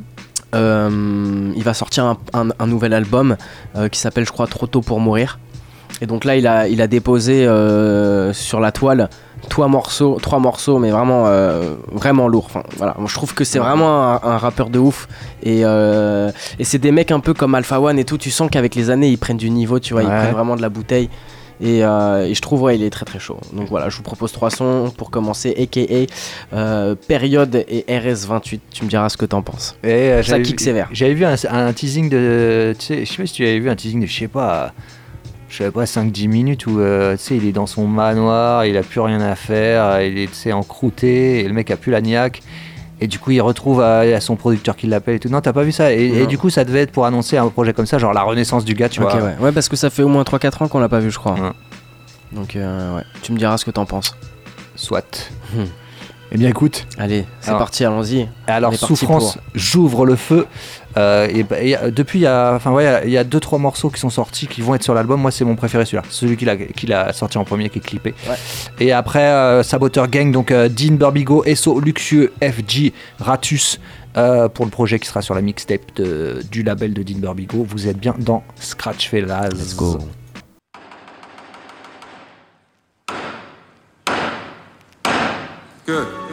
Euh, 0.54 1.52
il 1.56 1.62
va 1.62 1.74
sortir 1.74 2.04
un, 2.04 2.16
un- 2.32 2.48
un 2.58 2.66
nouvel 2.66 2.94
album 2.94 3.36
euh, 3.76 3.88
qui 3.88 4.00
s'appelle, 4.00 4.24
je 4.26 4.32
crois, 4.32 4.46
Trop 4.46 4.66
tôt 4.66 4.80
pour 4.80 4.98
mourir. 5.00 5.38
Et 6.00 6.06
donc 6.06 6.24
là, 6.24 6.36
il 6.36 6.46
a, 6.46 6.68
il 6.68 6.80
a 6.80 6.86
déposé 6.86 7.46
euh, 7.46 8.32
sur 8.32 8.60
la 8.60 8.72
toile 8.72 9.08
trois 9.48 9.68
morceaux, 9.68 10.18
trois 10.20 10.38
morceaux, 10.38 10.78
mais 10.78 10.90
vraiment, 10.90 11.24
euh, 11.26 11.74
vraiment 11.92 12.28
lourds. 12.28 12.46
Enfin, 12.46 12.62
voilà. 12.76 12.96
Je 13.06 13.14
trouve 13.14 13.34
que 13.34 13.44
c'est 13.44 13.58
vraiment 13.58 14.14
un, 14.14 14.20
un 14.22 14.36
rappeur 14.38 14.68
de 14.70 14.78
ouf. 14.78 15.08
Et, 15.42 15.60
euh, 15.64 16.30
et 16.58 16.64
c'est 16.64 16.78
des 16.78 16.92
mecs 16.92 17.10
un 17.10 17.20
peu 17.20 17.34
comme 17.34 17.54
Alpha 17.54 17.80
One 17.80 17.98
et 17.98 18.04
tout. 18.04 18.18
Tu 18.18 18.30
sens 18.30 18.48
qu'avec 18.50 18.74
les 18.74 18.90
années, 18.90 19.08
ils 19.08 19.16
prennent 19.18 19.36
du 19.36 19.50
niveau, 19.50 19.78
tu 19.80 19.92
vois, 19.94 20.02
ils 20.02 20.08
prennent 20.08 20.32
vraiment 20.34 20.56
de 20.56 20.62
la 20.62 20.68
bouteille. 20.68 21.08
Et, 21.60 21.84
euh, 21.84 22.26
et 22.26 22.34
je 22.34 22.40
trouve, 22.40 22.62
ouais, 22.62 22.76
il 22.76 22.82
est 22.84 22.90
très 22.90 23.04
très 23.04 23.18
chaud. 23.18 23.38
Donc 23.52 23.68
voilà, 23.68 23.88
je 23.88 23.96
vous 23.96 24.02
propose 24.02 24.30
trois 24.32 24.50
sons 24.50 24.92
pour 24.96 25.10
commencer, 25.10 25.54
aka 25.60 25.80
euh, 26.52 26.94
Période 26.94 27.64
et 27.68 27.84
RS28. 27.88 28.60
Tu 28.72 28.84
me 28.84 28.88
diras 28.88 29.08
ce 29.08 29.16
que 29.16 29.26
t'en 29.26 29.42
penses. 29.42 29.76
Et, 29.82 29.88
euh, 29.88 30.22
Ça 30.22 30.38
kick 30.40 30.58
vu- 30.60 30.64
sévère. 30.64 30.88
J'avais 30.92 31.14
vu 31.14 31.24
un, 31.24 31.34
un 31.50 31.72
teasing 31.72 32.08
de. 32.08 32.74
Tu 32.78 32.84
sais, 32.86 33.04
je 33.04 33.10
sais 33.10 33.16
pas 33.16 33.26
si 33.26 33.32
tu 33.34 33.42
avais 33.44 33.58
vu 33.58 33.68
un 33.70 33.76
teasing 33.76 34.00
de, 34.00 34.06
je 34.06 34.16
sais 34.18 34.28
pas, 34.28 34.72
je 35.48 35.56
sais 35.64 35.70
pas, 35.70 35.84
5-10 35.84 36.28
minutes 36.28 36.66
où, 36.66 36.78
euh, 36.80 37.16
tu 37.16 37.22
sais, 37.24 37.36
il 37.36 37.46
est 37.46 37.52
dans 37.52 37.66
son 37.66 37.86
manoir, 37.88 38.64
il 38.64 38.76
a 38.76 38.82
plus 38.82 39.00
rien 39.00 39.20
à 39.20 39.34
faire, 39.34 40.00
il 40.02 40.16
est, 40.18 40.52
encrouté, 40.52 41.40
et 41.40 41.48
le 41.48 41.54
mec 41.54 41.70
a 41.70 41.76
plus 41.76 41.90
la 41.90 42.00
niaque. 42.00 42.40
Et 43.00 43.06
du 43.06 43.18
coup, 43.18 43.30
il 43.30 43.40
retrouve 43.40 43.80
à, 43.80 44.00
à 44.00 44.20
son 44.20 44.34
producteur 44.36 44.74
qui 44.76 44.86
l'appelle 44.88 45.16
et 45.16 45.18
tout. 45.20 45.28
Non, 45.28 45.40
t'as 45.40 45.52
pas 45.52 45.62
vu 45.62 45.70
ça 45.72 45.92
et, 45.92 46.26
du 46.26 46.36
coup, 46.38 46.50
ça 46.50 46.64
devait 46.64 46.80
être 46.80 46.90
pour 46.92 47.06
annoncer 47.06 47.36
un 47.36 47.48
projet 47.48 47.72
comme 47.72 47.86
ça, 47.86 47.98
genre 47.98 48.12
la 48.12 48.22
renaissance 48.22 48.64
du 48.64 48.74
gars, 48.74 48.88
tu 48.88 49.00
vois. 49.00 49.14
ouais. 49.14 49.36
ouais, 49.40 49.52
parce 49.52 49.68
que 49.68 49.76
ça 49.76 49.88
fait 49.90 50.02
au 50.02 50.08
moins 50.08 50.22
3-4 50.24 50.64
ans 50.64 50.68
qu'on 50.68 50.80
l'a 50.80 50.88
pas 50.88 50.98
vu, 51.00 51.10
je 51.10 51.18
crois. 51.18 51.34
Ouais. 51.34 51.52
Donc, 52.32 52.56
euh, 52.56 52.96
ouais. 52.96 53.04
Tu 53.22 53.32
me 53.32 53.38
diras 53.38 53.56
ce 53.56 53.64
que 53.64 53.70
t'en 53.70 53.86
penses. 53.86 54.16
Soit. 54.74 55.30
Eh 56.30 56.36
bien 56.36 56.48
écoute, 56.50 56.86
Allez, 56.98 57.24
c'est 57.40 57.48
Alors. 57.48 57.60
parti, 57.60 57.84
allons-y. 57.84 58.18
Et 58.18 58.28
Alors 58.48 58.70
On 58.70 58.74
est 58.74 58.78
parti 58.78 58.86
souffrance, 58.96 59.38
j'ouvre 59.54 60.04
le 60.04 60.14
feu. 60.14 60.46
Euh, 60.98 61.28
et, 61.32 61.42
bah, 61.44 61.60
et, 61.60 61.76
depuis, 61.92 62.18
il 62.18 62.22
y 62.22 62.26
a, 62.26 62.54
enfin 62.54 62.72
ouais, 62.72 63.02
il 63.04 63.10
y 63.10 63.16
a- 63.18 63.24
deux 63.24 63.38
trois 63.40 63.58
morceaux 63.58 63.88
qui 63.90 64.00
sont 64.00 64.10
sortis, 64.10 64.46
qui 64.48 64.60
vont 64.62 64.74
être 64.74 64.82
sur 64.82 64.94
l'album. 64.94 65.20
Moi, 65.20 65.30
c'est 65.30 65.44
mon 65.44 65.54
préféré 65.54 65.84
celui-là, 65.84 66.02
celui 66.10 66.36
qu'il 66.36 66.92
a, 66.92 67.12
sorti 67.12 67.38
en 67.38 67.44
premier, 67.44 67.68
qui 67.70 67.78
est 67.78 67.82
clippé. 67.82 68.14
Ouais. 68.28 68.34
Et 68.80 68.90
après, 68.92 69.22
euh, 69.28 69.62
Saboteur 69.62 70.08
Gang, 70.08 70.32
donc 70.32 70.50
euh, 70.50 70.68
Dean 70.68 70.94
Burbigo, 70.94 71.44
SO 71.54 71.78
Luxueux, 71.80 72.32
FG, 72.42 72.92
Ratus. 73.20 73.78
euh, 74.16 74.48
pour 74.48 74.64
le 74.64 74.70
projet 74.72 74.98
qui 74.98 75.06
sera 75.06 75.22
sur 75.22 75.34
la 75.36 75.42
mixtape 75.42 75.94
de- 75.94 76.42
du 76.50 76.62
label 76.64 76.92
de 76.94 77.02
Dean 77.04 77.18
Burbigo, 77.18 77.64
vous 77.68 77.86
êtes 77.86 77.98
bien 77.98 78.14
dans 78.18 78.42
Scratch 78.58 79.08
Fellas. 79.10 79.50
Let's 79.50 79.76
go. 79.76 79.98
Good. 85.86 86.27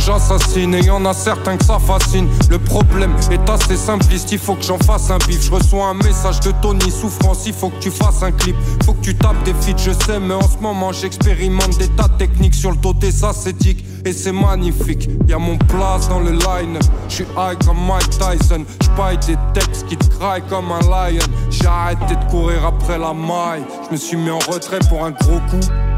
J'assassine 0.00 0.74
et 0.74 0.82
y 0.82 0.90
en 0.90 1.04
a 1.04 1.12
certains 1.12 1.56
que 1.56 1.64
ça 1.64 1.78
fascine. 1.78 2.28
Le 2.50 2.58
problème 2.58 3.14
est 3.30 3.48
assez 3.48 3.76
simpliste, 3.76 4.32
il 4.32 4.38
faut 4.38 4.54
que 4.54 4.62
j'en 4.62 4.78
fasse 4.78 5.10
un 5.10 5.18
bif. 5.18 5.42
Je 5.42 5.50
reçois 5.50 5.86
un 5.86 5.94
message 5.94 6.40
de 6.40 6.52
Tony 6.62 6.90
Souffrance, 6.90 7.46
il 7.46 7.52
faut 7.52 7.68
que 7.68 7.78
tu 7.78 7.90
fasses 7.90 8.22
un 8.22 8.32
clip. 8.32 8.56
Faut 8.84 8.94
que 8.94 9.02
tu 9.02 9.14
tapes 9.14 9.42
des 9.44 9.54
feats, 9.54 9.76
je 9.76 9.92
sais 9.92 10.18
mais 10.18 10.34
en 10.34 10.48
ce 10.48 10.58
moment 10.58 10.92
j'expérimente 10.92 11.78
des 11.78 11.88
tas 11.88 12.08
de 12.08 12.16
techniques 12.18 12.54
Sur 12.54 12.70
le 12.70 12.76
dos 12.76 12.94
des 12.94 13.24
ascétiques 13.24 13.84
et 14.04 14.12
c'est 14.12 14.32
magnifique. 14.32 15.08
Y'a 15.28 15.38
mon 15.38 15.56
place 15.56 16.08
dans 16.08 16.20
le 16.20 16.32
line 16.32 16.78
Je 17.08 17.14
suis 17.16 17.26
high 17.36 17.58
comme 17.64 17.78
Mike 17.86 18.10
Tyson. 18.10 18.64
J'paille 18.82 19.18
des 19.18 19.36
textes 19.52 19.86
qui 19.86 19.96
te 19.96 20.06
craillent 20.16 20.46
comme 20.48 20.72
un 20.72 20.80
lion. 20.80 21.20
J'ai 21.50 21.66
arrêté 21.66 22.16
de 22.16 22.30
courir 22.30 22.64
après 22.64 22.98
la 22.98 23.12
maille 23.12 23.64
Je 23.86 23.92
me 23.92 23.96
suis 23.96 24.16
mis 24.16 24.30
en 24.30 24.38
retrait 24.38 24.78
pour 24.88 25.04
un 25.04 25.10
gros 25.10 25.40
coup 25.50 25.89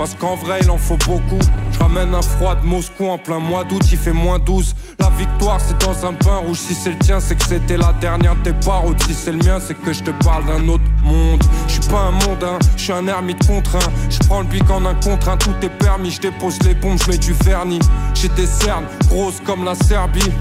parce 0.00 0.14
qu'en 0.14 0.34
vrai 0.34 0.60
il 0.62 0.70
en 0.70 0.78
faut 0.78 0.96
beaucoup. 0.96 1.38
Je 1.72 1.78
ramène 1.78 2.14
un 2.14 2.22
froid 2.22 2.54
de 2.54 2.64
Moscou 2.66 3.06
en 3.10 3.18
plein 3.18 3.38
mois 3.38 3.64
d'août 3.64 3.82
Il 3.92 3.98
fait 3.98 4.14
moins 4.14 4.38
12 4.38 4.74
La 4.98 5.10
victoire 5.10 5.60
c'est 5.60 5.78
dans 5.84 6.06
un 6.06 6.12
bain 6.12 6.36
rouge. 6.36 6.56
Si 6.56 6.74
c'est 6.74 6.92
le 6.92 6.96
tien 6.96 7.20
c'est 7.20 7.36
que 7.36 7.44
c'était 7.44 7.76
la 7.76 7.92
dernière 8.00 8.34
de 8.36 8.40
tes 8.40 8.54
paroles 8.64 8.96
Si 9.06 9.12
c'est 9.12 9.32
le 9.32 9.44
mien 9.44 9.58
c'est 9.60 9.74
que 9.74 9.92
je 9.92 10.02
te 10.02 10.10
parle 10.24 10.46
d'un 10.46 10.66
autre 10.68 10.84
monde. 11.04 11.42
Je 11.66 11.72
suis 11.72 11.90
pas 11.90 12.00
un 12.00 12.12
mondain, 12.12 12.58
je 12.78 12.82
suis 12.82 12.92
un 12.94 13.06
ermite 13.08 13.46
contraint 13.46 13.78
Je 14.08 14.18
prends 14.26 14.40
le 14.40 14.46
bic 14.46 14.70
en 14.70 14.86
un 14.86 14.94
contre 14.94 15.28
un. 15.28 15.36
Tout 15.36 15.54
est 15.60 15.68
permis, 15.68 16.10
je 16.10 16.22
dépose 16.22 16.58
les 16.62 16.74
bombes, 16.74 16.98
je 17.04 17.10
mets 17.10 17.18
du 17.18 17.34
vernis. 17.44 17.80
J'ai 18.14 18.30
des 18.30 18.46
cernes 18.46 18.86
grosses 19.08 19.42
comme 19.44 19.66
la 19.66 19.74
Serbie. 19.74 20.32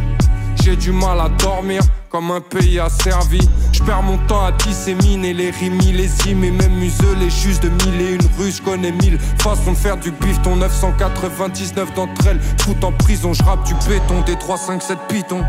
J'ai 0.63 0.77
du 0.77 0.93
mal 0.93 1.19
à 1.19 1.27
dormir 1.27 1.81
comme 2.09 2.31
un 2.31 2.41
pays 2.41 2.79
asservi. 2.79 3.39
Je 3.71 3.83
perds 3.83 4.03
mon 4.03 4.17
temps 4.27 4.45
à 4.45 4.51
disséminer 4.51 5.33
les 5.33 5.51
rimes 5.51 5.77
millésimes 5.77 6.43
et 6.43 6.51
même 6.51 6.73
museler 6.73 7.29
juste 7.29 7.63
de 7.63 7.69
mille 7.69 8.01
et 8.01 8.13
une 8.15 8.21
rues. 8.37 8.53
Connais 8.63 8.91
mille 8.91 9.19
façons 9.37 9.71
de 9.73 9.77
faire 9.77 9.97
du 9.97 10.11
bif. 10.11 10.41
Ton 10.41 10.55
999 10.57 11.93
d'entre 11.93 12.27
elles 12.27 12.41
foutent 12.59 12.83
en 12.83 12.91
prison. 12.91 13.33
Je 13.33 13.43
rappe 13.43 13.65
du 13.65 13.73
béton 13.87 14.21
des 14.25 14.35
357 14.37 14.97
pitons. 15.07 15.43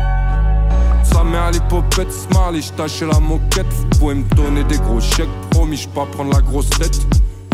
Sa 1.03 1.23
mère 1.23 1.51
l'hypopète 1.51 2.11
Smiley, 2.11 2.61
je 2.61 2.71
tâchais 2.73 3.05
la 3.05 3.19
moquette. 3.19 3.65
Vous 3.69 3.99
pouvez 3.99 4.15
me 4.15 4.23
donner 4.35 4.63
des 4.63 4.77
gros 4.77 5.01
chèques, 5.01 5.29
promis, 5.49 5.77
je 5.77 5.89
pas 5.89 6.05
prendre 6.05 6.31
la 6.31 6.41
grosse 6.41 6.69
tête. 6.69 6.99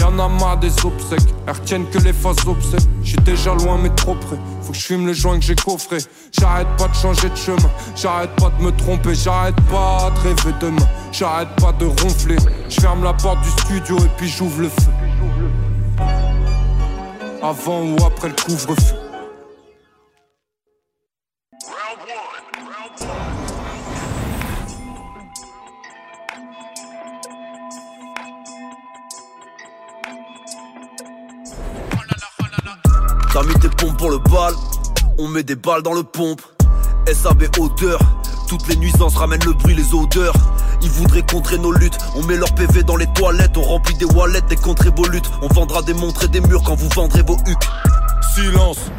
Y'en 0.07 0.19
a 0.19 0.55
des 0.55 0.73
obsèques, 0.85 1.33
elles 1.45 1.53
retiennent 1.53 1.89
que 1.89 1.97
les 1.97 2.13
faces 2.13 2.45
obsèques. 2.47 2.87
J'suis 3.03 3.17
déjà 3.17 3.53
loin 3.53 3.77
mais 3.77 3.89
trop 3.89 4.15
près, 4.15 4.37
faut 4.61 4.71
que 4.71 4.77
je 4.77 4.83
fume 4.83 5.05
le 5.05 5.11
joint 5.11 5.37
que 5.37 5.43
j'ai 5.43 5.55
coffré. 5.55 5.97
J'arrête 6.31 6.67
pas 6.77 6.87
de 6.87 6.95
changer 6.95 7.29
de 7.29 7.35
chemin, 7.35 7.69
j'arrête 7.95 8.31
pas 8.37 8.49
de 8.57 8.63
me 8.63 8.71
tromper, 8.71 9.13
j'arrête 9.13 9.59
pas 9.69 10.09
de 10.09 10.19
rêver 10.21 10.55
demain, 10.61 10.87
j'arrête 11.11 11.49
pas 11.61 11.73
de 11.73 11.85
ronfler. 11.85 12.37
Je 12.69 12.79
ferme 12.79 13.03
la 13.03 13.13
porte 13.13 13.41
du 13.41 13.49
studio 13.49 13.97
et 13.97 14.09
puis 14.17 14.29
j'ouvre 14.29 14.61
le 14.61 14.69
feu. 14.69 14.91
Avant 17.43 17.81
ou 17.81 17.97
après 18.05 18.29
le 18.29 18.35
couvre-feu. 18.45 18.96
T'as 33.37 33.43
mis 33.43 33.53
tes 33.53 33.69
pompes 33.69 33.95
pour 33.99 34.09
le 34.09 34.17
bal, 34.17 34.51
on 35.19 35.27
met 35.27 35.43
des 35.43 35.55
balles 35.55 35.83
dans 35.83 35.93
le 35.93 36.01
pompe. 36.01 36.41
SAB 37.05 37.43
odeur, 37.59 37.99
toutes 38.47 38.67
les 38.67 38.75
nuisances 38.77 39.15
ramènent 39.15 39.45
le 39.45 39.53
bruit, 39.53 39.75
les 39.75 39.93
odeurs. 39.93 40.33
Ils 40.81 40.89
voudraient 40.89 41.21
contrer 41.21 41.59
nos 41.59 41.71
luttes, 41.71 41.99
on 42.15 42.23
met 42.23 42.35
leur 42.35 42.51
PV 42.55 42.81
dans 42.81 42.95
les 42.95 43.05
toilettes, 43.13 43.55
on 43.55 43.61
remplit 43.61 43.93
des 43.93 44.05
wallets, 44.05 44.41
des 44.49 44.55
contréboluttes. 44.55 45.29
On 45.43 45.53
vendra 45.53 45.83
des 45.83 45.93
montres 45.93 46.23
et 46.23 46.29
des 46.29 46.41
murs 46.41 46.63
quand 46.63 46.73
vous 46.73 46.89
vendrez 46.95 47.21
vos 47.21 47.37
hucs. 47.45 47.69
Silence. 48.33 48.89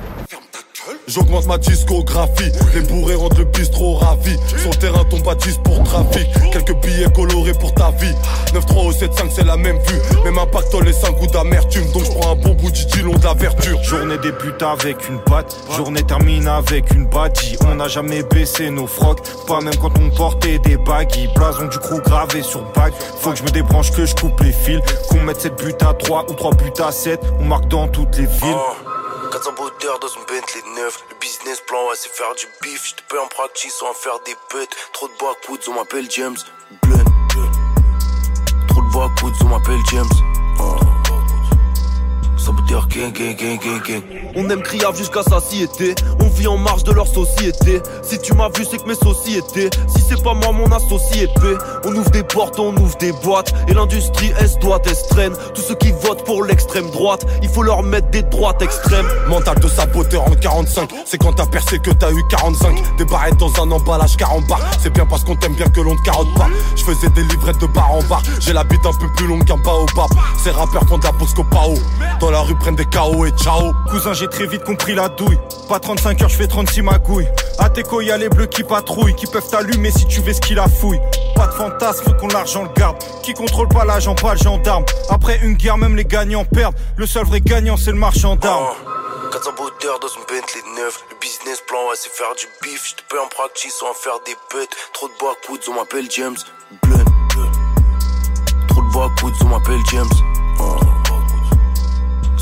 J'augmente 1.08 1.46
ma 1.46 1.56
discographie, 1.56 2.52
les 2.74 2.82
bourrés 2.82 3.14
rendent 3.14 3.38
le 3.38 3.44
bistrot 3.44 3.94
ravi. 3.94 4.36
Sur 4.58 4.70
le 4.70 4.76
terrain, 4.76 5.04
ton 5.04 5.18
bâtisse 5.20 5.58
pour 5.64 5.82
trafic. 5.82 6.28
Quelques 6.52 6.76
billets 6.82 7.10
colorés 7.10 7.54
pour 7.54 7.72
ta 7.72 7.90
vie. 7.92 8.14
9-3 8.52 8.88
au 8.88 8.92
7-5, 8.92 9.30
c'est 9.34 9.46
la 9.46 9.56
même 9.56 9.78
vue. 9.78 10.22
Même 10.24 10.36
un 10.36 10.46
pactole 10.46 10.86
et 10.86 10.92
5 10.92 11.18
goûts 11.18 11.26
d'amertume. 11.26 11.90
Donc 11.92 12.04
je 12.04 12.10
prends 12.12 12.32
un 12.32 12.36
bon 12.36 12.52
bout 12.52 12.70
du 12.70 13.02
long 13.02 13.14
de 13.14 13.24
la 13.24 13.32
verdure. 13.32 13.82
Journée 13.82 14.18
débute 14.18 14.62
avec 14.62 15.08
une 15.08 15.18
batte, 15.26 15.56
journée 15.74 16.02
termine 16.02 16.46
avec 16.46 16.90
une 16.90 17.06
badie. 17.06 17.56
On 17.66 17.76
n'a 17.76 17.88
jamais 17.88 18.22
baissé 18.22 18.68
nos 18.68 18.86
frocs, 18.86 19.22
pas 19.46 19.62
même 19.62 19.76
quand 19.76 19.98
on 19.98 20.10
portait 20.14 20.58
des 20.58 20.76
baguilles. 20.76 21.30
Blason 21.34 21.68
du 21.68 21.78
crew 21.78 22.02
gravé 22.04 22.42
sur 22.42 22.60
bague. 22.76 22.92
Faut 23.20 23.30
que 23.30 23.38
je 23.38 23.44
me 23.44 23.50
débranche, 23.50 23.92
que 23.92 24.04
je 24.04 24.14
coupe 24.14 24.38
les 24.40 24.52
fils. 24.52 24.80
Qu'on 25.08 25.22
mette 25.22 25.40
7 25.40 25.56
buts 25.56 25.72
à 25.80 25.94
3 25.94 26.26
ou 26.28 26.34
3 26.34 26.50
buts 26.54 26.82
à 26.86 26.92
7. 26.92 27.18
On 27.40 27.44
marque 27.44 27.68
dans 27.68 27.88
toutes 27.88 28.18
les 28.18 28.26
villes. 28.26 28.97
400 29.30 29.52
baudeurs 29.52 29.98
dans 29.98 30.08
une 30.08 30.24
Bentley 30.24 30.62
neuf. 30.76 31.04
Le 31.10 31.16
business 31.16 31.60
plan, 31.66 31.86
ouais, 31.88 31.96
c'est 31.96 32.10
faire 32.10 32.34
du 32.34 32.46
bif. 32.62 32.86
J'te 32.86 33.02
paye 33.08 33.18
en 33.18 33.28
on 33.28 33.86
va 33.86 33.94
faire 33.94 34.18
des 34.24 34.34
bêtes. 34.52 34.74
Trop 34.92 35.08
de 35.08 35.12
backwoods, 35.12 35.68
on 35.68 35.74
m'appelle 35.74 36.10
James 36.10 36.36
Blunt. 36.82 37.04
Trop 38.68 38.80
de 38.80 38.92
backwoods, 38.92 39.44
on 39.44 39.48
m'appelle 39.48 39.80
James. 39.90 40.37
On 44.34 44.48
aime 44.50 44.62
criave 44.62 44.96
jusqu'à 44.96 45.22
satiété. 45.22 45.94
On 46.20 46.28
vit 46.28 46.46
en 46.46 46.56
marge 46.56 46.84
de 46.84 46.92
leur 46.92 47.06
société. 47.06 47.82
Si 48.02 48.18
tu 48.18 48.32
m'as 48.34 48.48
vu, 48.48 48.64
c'est 48.68 48.78
que 48.78 48.88
mes 48.88 48.94
sociétés. 48.94 49.70
Si 49.88 50.02
c'est 50.08 50.22
pas 50.22 50.34
moi, 50.34 50.52
mon 50.52 50.70
associé 50.72 51.24
épée. 51.24 51.56
On 51.84 51.94
ouvre 51.94 52.10
des 52.10 52.22
portes, 52.22 52.58
on 52.58 52.74
ouvre 52.76 52.96
des 52.98 53.12
boîtes. 53.12 53.52
Et 53.68 53.74
l'industrie, 53.74 54.32
est 54.40 54.58
doit 54.60 54.80
est 54.86 55.08
traîne. 55.08 55.34
Tous 55.54 55.60
ceux 55.60 55.74
qui 55.74 55.92
votent 55.92 56.24
pour 56.24 56.44
l'extrême 56.44 56.90
droite, 56.90 57.26
il 57.42 57.48
faut 57.48 57.62
leur 57.62 57.82
mettre 57.82 58.08
des 58.08 58.22
droites 58.22 58.62
extrêmes. 58.62 59.06
Mental 59.28 59.58
de 59.60 59.68
saboteur 59.68 60.22
en 60.22 60.34
45. 60.34 60.90
C'est 61.04 61.18
quand 61.18 61.34
t'as 61.34 61.46
percé 61.46 61.78
que 61.78 61.90
t'as 61.90 62.10
eu 62.10 62.22
45. 62.30 62.96
Des 62.96 63.04
barrettes 63.04 63.36
dans 63.36 63.62
un 63.62 63.70
emballage 63.70 64.16
40 64.16 64.46
bar. 64.46 64.60
C'est 64.80 64.92
bien 64.92 65.06
parce 65.06 65.24
qu'on 65.24 65.36
t'aime 65.36 65.54
bien 65.54 65.68
que 65.68 65.80
l'on 65.80 65.96
te 65.96 66.02
carotte 66.02 66.32
pas. 66.34 66.48
Je 66.76 66.82
faisais 66.84 67.10
des 67.10 67.22
livrettes 67.24 67.60
de 67.60 67.66
bar 67.66 67.92
en 67.92 68.02
bar. 68.04 68.22
J'ai 68.40 68.52
la 68.52 68.64
bite 68.64 68.86
un 68.86 68.92
peu 68.92 69.08
plus 69.16 69.26
longue 69.26 69.44
qu'un 69.44 69.56
baobab. 69.56 70.10
Ces 70.42 70.50
rappeurs 70.50 70.84
font 70.88 70.98
de 70.98 71.04
la 71.04 71.12
pause 71.12 71.34
pao. 71.50 71.74
Dans 72.20 72.30
la 72.30 72.40
rue 72.40 72.54
prennent 72.54 72.77
des 72.78 73.26
et 73.26 73.32
ciao. 73.36 73.72
Cousin, 73.90 74.12
j'ai 74.12 74.28
très 74.28 74.46
vite 74.46 74.62
compris 74.62 74.94
la 74.94 75.08
douille. 75.08 75.38
Pas 75.68 75.80
35 75.80 76.22
heures, 76.22 76.28
je 76.28 76.36
fais 76.36 76.46
36 76.46 76.82
magouilles. 76.82 77.26
À 77.58 77.68
Teco, 77.68 78.00
y'a 78.00 78.16
les 78.16 78.28
bleus 78.28 78.46
qui 78.46 78.62
patrouillent, 78.62 79.16
qui 79.16 79.26
peuvent 79.26 79.48
t'allumer 79.48 79.90
si 79.90 80.06
tu 80.06 80.20
veux 80.20 80.32
ce 80.32 80.40
qu'il 80.40 80.58
a 80.60 80.68
fouille. 80.68 81.00
Pas 81.34 81.48
de 81.48 81.52
fantasme, 81.52 82.04
faut 82.04 82.14
qu'on 82.14 82.28
l'argent 82.28 82.62
le 82.62 82.70
garde. 82.76 82.96
Qui 83.22 83.34
contrôle 83.34 83.68
pas 83.68 83.84
l'agent, 83.84 84.14
pas 84.14 84.34
le 84.34 84.38
gendarme. 84.38 84.84
Après 85.10 85.40
une 85.42 85.54
guerre, 85.54 85.76
même 85.76 85.96
les 85.96 86.04
gagnants 86.04 86.44
perdent. 86.44 86.76
Le 86.96 87.06
seul 87.06 87.24
vrai 87.24 87.40
gagnant, 87.40 87.76
c'est 87.76 87.90
le 87.90 87.98
marchand 87.98 88.36
d'armes. 88.36 88.68
400 89.32 89.50
bouteurs 89.56 89.98
dans 89.98 90.08
une 90.08 90.22
Bentley 90.22 90.62
neuf. 90.76 91.02
Le 91.10 91.16
business 91.20 91.60
plan, 91.66 91.78
ouais, 91.88 91.96
c'est 91.96 92.12
faire 92.12 92.34
du 92.38 92.46
bif. 92.62 92.86
J'te 92.86 93.02
peux 93.08 93.20
en 93.20 93.26
practice 93.26 93.82
en 93.82 93.92
faire 93.92 94.20
des 94.24 94.36
bêtes. 94.54 94.70
Trop 94.92 95.08
de 95.08 95.14
backwoods, 95.14 95.68
on 95.68 95.74
m'appelle 95.74 96.06
James 96.10 96.38
Blunt. 96.82 97.04
Trop 98.68 98.82
de 98.82 98.92
backwoods, 98.94 99.44
on 99.44 99.48
m'appelle 99.48 99.80
James. 99.90 100.37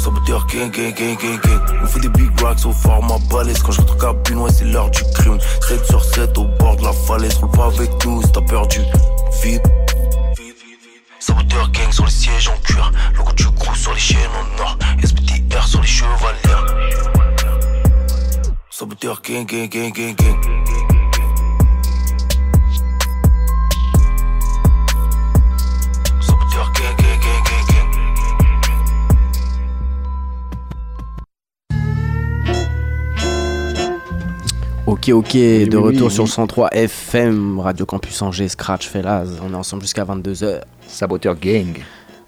Saboteur 0.06 0.46
gang, 0.46 0.70
gang, 0.70 0.94
gang, 0.94 1.16
gang, 1.16 1.40
gang. 1.40 1.60
On 1.82 1.86
fait 1.88 1.98
des 1.98 2.08
big 2.10 2.40
racks 2.40 2.64
au 2.64 2.70
format 2.70 3.18
balèze. 3.28 3.60
Quand 3.60 3.72
je 3.72 3.80
rentre 3.80 3.94
en 3.94 4.14
cabine, 4.14 4.38
ouais, 4.38 4.52
c'est 4.52 4.64
l'heure 4.64 4.88
du 4.88 5.02
crime. 5.14 5.36
7 5.66 5.84
sur 5.84 6.04
7 6.04 6.38
au 6.38 6.44
bord 6.44 6.76
de 6.76 6.84
la 6.84 6.92
falaise. 6.92 7.34
Roule 7.38 7.50
pas 7.50 7.64
avec 7.64 7.90
nous 8.06 8.22
t'as 8.22 8.40
perdu. 8.42 8.82
Vite. 9.42 9.62
Saboteur 11.18 11.68
gang 11.72 11.90
sur 11.90 12.04
les 12.04 12.10
sièges 12.12 12.46
en 12.46 12.56
cuir. 12.62 12.92
Logo 13.16 13.32
du 13.32 13.46
crew 13.46 13.74
sur 13.74 13.94
les 13.94 13.98
chaînes 13.98 14.20
en 14.30 14.62
or. 14.62 14.78
SPTR 15.02 15.66
sur 15.66 15.80
les 15.80 15.88
chevaliers. 15.88 16.72
Saboteur 18.70 19.20
gang, 19.22 19.44
gang, 19.44 19.68
gang, 19.68 19.90
gang, 19.90 20.14
gang. 20.14 20.95
Ok, 34.86 35.08
ok, 35.08 35.32
de 35.32 35.76
retour 35.76 36.12
sur 36.12 36.22
le 36.22 36.28
103 36.28 36.68
FM, 36.72 37.58
Radio 37.58 37.84
Campus 37.86 38.22
Angers, 38.22 38.48
Scratch, 38.48 38.88
Felaz. 38.88 39.28
On 39.44 39.52
est 39.52 39.56
ensemble 39.56 39.82
jusqu'à 39.82 40.04
22h. 40.04 40.60
Saboteur 40.86 41.34
Gang. 41.34 41.78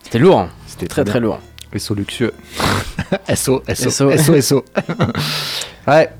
C'était 0.02 0.18
lourd, 0.18 0.40
hein 0.40 0.48
C'était 0.66 0.88
très 0.88 1.04
très 1.04 1.20
lourd. 1.20 1.38
SO 1.76 1.94
luxueux. 1.94 2.32
SO, 3.34 3.62
SO, 3.74 3.90
SO. 3.90 4.16
SO, 4.16 4.40
SO. 4.40 4.64
ouais. 5.86 6.10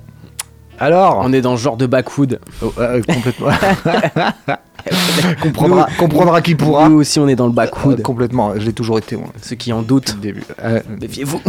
Alors, 0.79 1.21
On 1.25 1.33
est 1.33 1.41
dans 1.41 1.57
ce 1.57 1.63
genre 1.63 1.77
de 1.77 1.87
backwood. 1.87 2.39
Oh, 2.63 2.73
euh, 2.79 3.03
complètement. 3.03 3.49
comprendra, 5.43 5.89
comprendra 5.99 6.41
qui 6.41 6.55
pourra. 6.55 6.89
Nous 6.89 6.99
aussi, 6.99 7.19
on 7.19 7.27
est 7.27 7.35
dans 7.35 7.47
le 7.47 7.53
Euh, 7.53 7.55
backwood. 7.55 8.03
complètement, 8.03 8.53
j'ai 8.59 8.73
toujours 8.73 8.99
été 8.99 9.17
moi, 9.17 9.31
Ceux 9.43 9.57
qui 9.57 9.73
en 9.73 9.83
doutent, 9.83 10.15
le 10.15 10.21
début. 10.21 10.45
Euh, 10.63 10.81
méfiez-vous. 11.01 11.41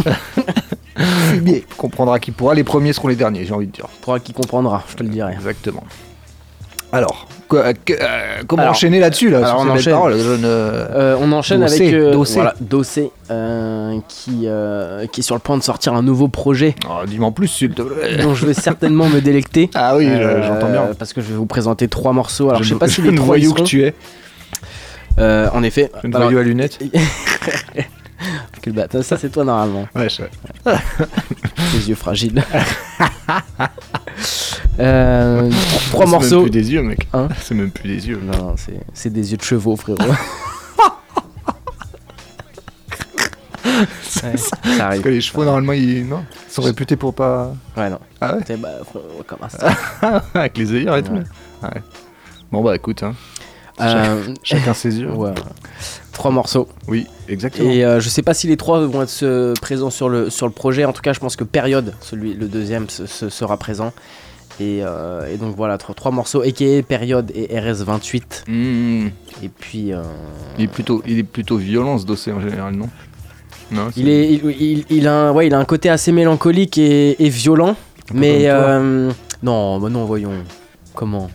Fumier, 1.04 1.64
comprendra 1.76 2.18
qui 2.18 2.30
pourra. 2.30 2.54
Les 2.54 2.64
premiers 2.64 2.92
seront 2.92 3.08
les 3.08 3.16
derniers, 3.16 3.44
j'ai 3.44 3.52
envie 3.54 3.66
de 3.66 3.72
dire. 3.72 3.86
Pour 4.02 4.18
qui 4.20 4.32
comprendra, 4.32 4.82
je 4.90 4.96
te 4.96 5.02
le 5.02 5.08
dirai. 5.08 5.32
Exactement. 5.34 5.84
Alors, 6.92 7.28
que- 7.48 7.56
euh, 7.56 8.42
comment 8.48 8.62
Alors, 8.62 8.72
enchaîner 8.74 8.98
là-dessus 8.98 9.30
là, 9.30 9.46
sur 9.46 9.58
on 9.60 9.68
enchaîne. 9.68 9.92
paroles, 9.92 10.14
euh, 10.16 10.88
Euh, 10.92 11.16
on 11.20 11.30
enchaîne 11.30 11.60
Dossé, 11.60 11.82
avec 11.82 11.94
euh, 11.94 12.12
Dossé. 12.12 12.34
voilà, 12.34 12.54
Dossé, 12.60 13.12
euh, 13.30 13.96
qui, 14.08 14.42
euh, 14.46 15.06
qui 15.06 15.20
est 15.20 15.22
sur 15.22 15.36
le 15.36 15.40
point 15.40 15.56
de 15.56 15.62
sortir 15.62 15.94
un 15.94 16.02
nouveau 16.02 16.26
projet 16.26 16.74
oh, 16.88 17.04
Dis-moi 17.06 17.28
en 17.28 17.32
plus, 17.32 17.46
s'il 17.46 17.70
te 17.74 17.82
plaît. 17.82 18.16
dont 18.16 18.34
je 18.34 18.44
vais 18.44 18.54
certainement 18.54 19.08
me 19.08 19.20
délecter. 19.20 19.70
Ah 19.74 19.96
oui, 19.96 20.06
je- 20.06 20.10
Euh, 20.20 20.42
j'entends 20.42 20.68
bien. 20.70 20.88
Parce 20.98 21.12
que 21.12 21.20
je 21.20 21.28
vais 21.28 21.36
vous 21.36 21.46
présenter 21.46 21.86
trois 21.86 22.12
morceaux. 22.12 22.48
Alors 22.48 22.58
je, 22.62 22.64
sais 22.64 22.70
Jeune- 22.70 22.78
pas 22.80 22.88
si 22.88 23.02
les 23.02 23.14
trois 23.14 23.38
y 23.38 23.44
voyou 23.44 23.52
que 23.54 23.62
tu 23.62 23.84
es. 23.84 23.94
Euh, 25.20 25.48
en 25.52 25.62
effet. 25.62 25.92
Alors, 26.02 26.22
voyou 26.22 26.38
à 26.38 26.42
lunettes. 26.42 26.78
quel 28.62 28.72
bâtard, 28.74 29.02
ça 29.04 29.16
c'est 29.16 29.30
toi 29.30 29.44
normalement. 29.44 29.86
Ouais, 29.94 30.08
je- 30.08 30.22
Les 31.74 31.88
yeux 31.88 31.94
fragiles. 31.94 32.42
Euh, 34.78 35.50
trois 35.90 36.04
C'est 36.06 36.10
morceaux. 36.10 36.34
même 36.42 36.50
plus 36.50 36.50
des 36.62 36.72
yeux, 36.72 36.82
mec. 36.82 37.06
Hein 37.12 37.28
c'est 37.42 37.54
même 37.54 37.70
plus 37.70 37.88
des 37.88 38.08
yeux. 38.08 38.20
Non, 38.22 38.54
c'est- 38.56 38.80
c'est 38.94 39.12
des 39.12 39.30
yeux 39.32 39.36
de 39.36 39.42
chevaux, 39.42 39.76
frérot. 39.76 39.98
Ouais, 40.02 40.14
ça 44.02 44.56
Parce 44.62 44.80
arrive. 44.80 45.02
que 45.02 45.08
les 45.10 45.20
chevaux, 45.20 45.44
normalement, 45.44 45.72
ils, 45.72 46.06
non, 46.06 46.24
ils 46.48 46.52
sont 46.52 46.62
réputés 46.62 46.96
pour 46.96 47.14
pas. 47.14 47.52
Ouais, 47.76 47.90
non. 47.90 47.98
Ah 48.20 48.34
ouais 48.36 48.42
C'est- 48.46 48.56
Bah, 48.56 48.68
frérot, 48.88 49.22
comment 49.26 49.48
ça 49.48 49.74
Avec 50.34 50.56
les 50.58 50.72
œillères 50.72 50.96
et 50.96 51.02
tout. 51.02 51.12
Ouais. 51.12 51.24
Ouais. 51.62 51.82
Bon, 52.50 52.62
bah 52.62 52.74
écoute, 52.74 53.02
hein. 53.02 53.14
Euh, 53.80 54.34
chacun 54.42 54.74
ses 54.74 54.98
yeux. 55.00 55.10
ouais. 55.12 55.32
Trois 56.12 56.30
morceaux. 56.30 56.68
Oui, 56.88 57.06
exactement. 57.28 57.70
Et 57.70 57.84
euh, 57.84 58.00
je 58.00 58.08
sais 58.08 58.22
pas 58.22 58.34
si 58.34 58.46
les 58.46 58.56
trois 58.56 58.80
vont 58.86 59.02
être 59.02 59.22
euh, 59.22 59.54
présents 59.62 59.90
sur 59.90 60.08
le, 60.08 60.28
sur 60.28 60.46
le 60.46 60.52
projet. 60.52 60.84
En 60.84 60.92
tout 60.92 61.00
cas, 61.02 61.12
je 61.12 61.20
pense 61.20 61.34
que 61.36 61.44
Période, 61.44 61.94
celui, 62.00 62.34
le 62.34 62.46
deuxième, 62.46 62.90
se- 62.90 63.06
se- 63.06 63.28
sera 63.30 63.56
présent. 63.56 63.92
Et, 64.58 64.80
euh, 64.82 65.32
et 65.32 65.38
donc 65.38 65.56
voilà, 65.56 65.78
trois, 65.78 65.94
trois 65.94 66.10
morceaux, 66.10 66.42
a.k.a. 66.42 66.82
Période 66.82 67.32
et 67.34 67.46
RS28. 67.58 68.22
Mmh. 68.48 69.06
Et 69.42 69.48
puis. 69.48 69.92
euh, 69.94 70.02
Il 70.58 70.64
est 70.64 70.68
plutôt, 70.68 71.02
il 71.06 71.18
est 71.18 71.22
plutôt 71.22 71.56
violent 71.56 71.96
ce 71.96 72.04
dossier 72.04 72.32
en 72.32 72.40
général, 72.40 72.74
non? 72.74 72.88
Non. 73.72 73.88
il, 73.96 74.08
est, 74.08 74.32
il, 74.34 74.44
il- 74.60 74.84
il 74.90 75.06
a 75.08 75.14
un, 75.28 75.32
ouais, 75.32 75.46
il 75.46 75.54
a 75.54 75.58
un 75.58 75.64
côté 75.64 75.88
assez 75.88 76.12
mélancolique 76.12 76.76
et, 76.76 77.24
et 77.24 77.28
violent. 77.30 77.76
Mais. 78.12 78.42
euh, 78.50 79.10
non, 79.42 79.78
bah 79.80 79.88
non, 79.88 80.04
voyons. 80.04 80.32
Comment? 80.94 81.30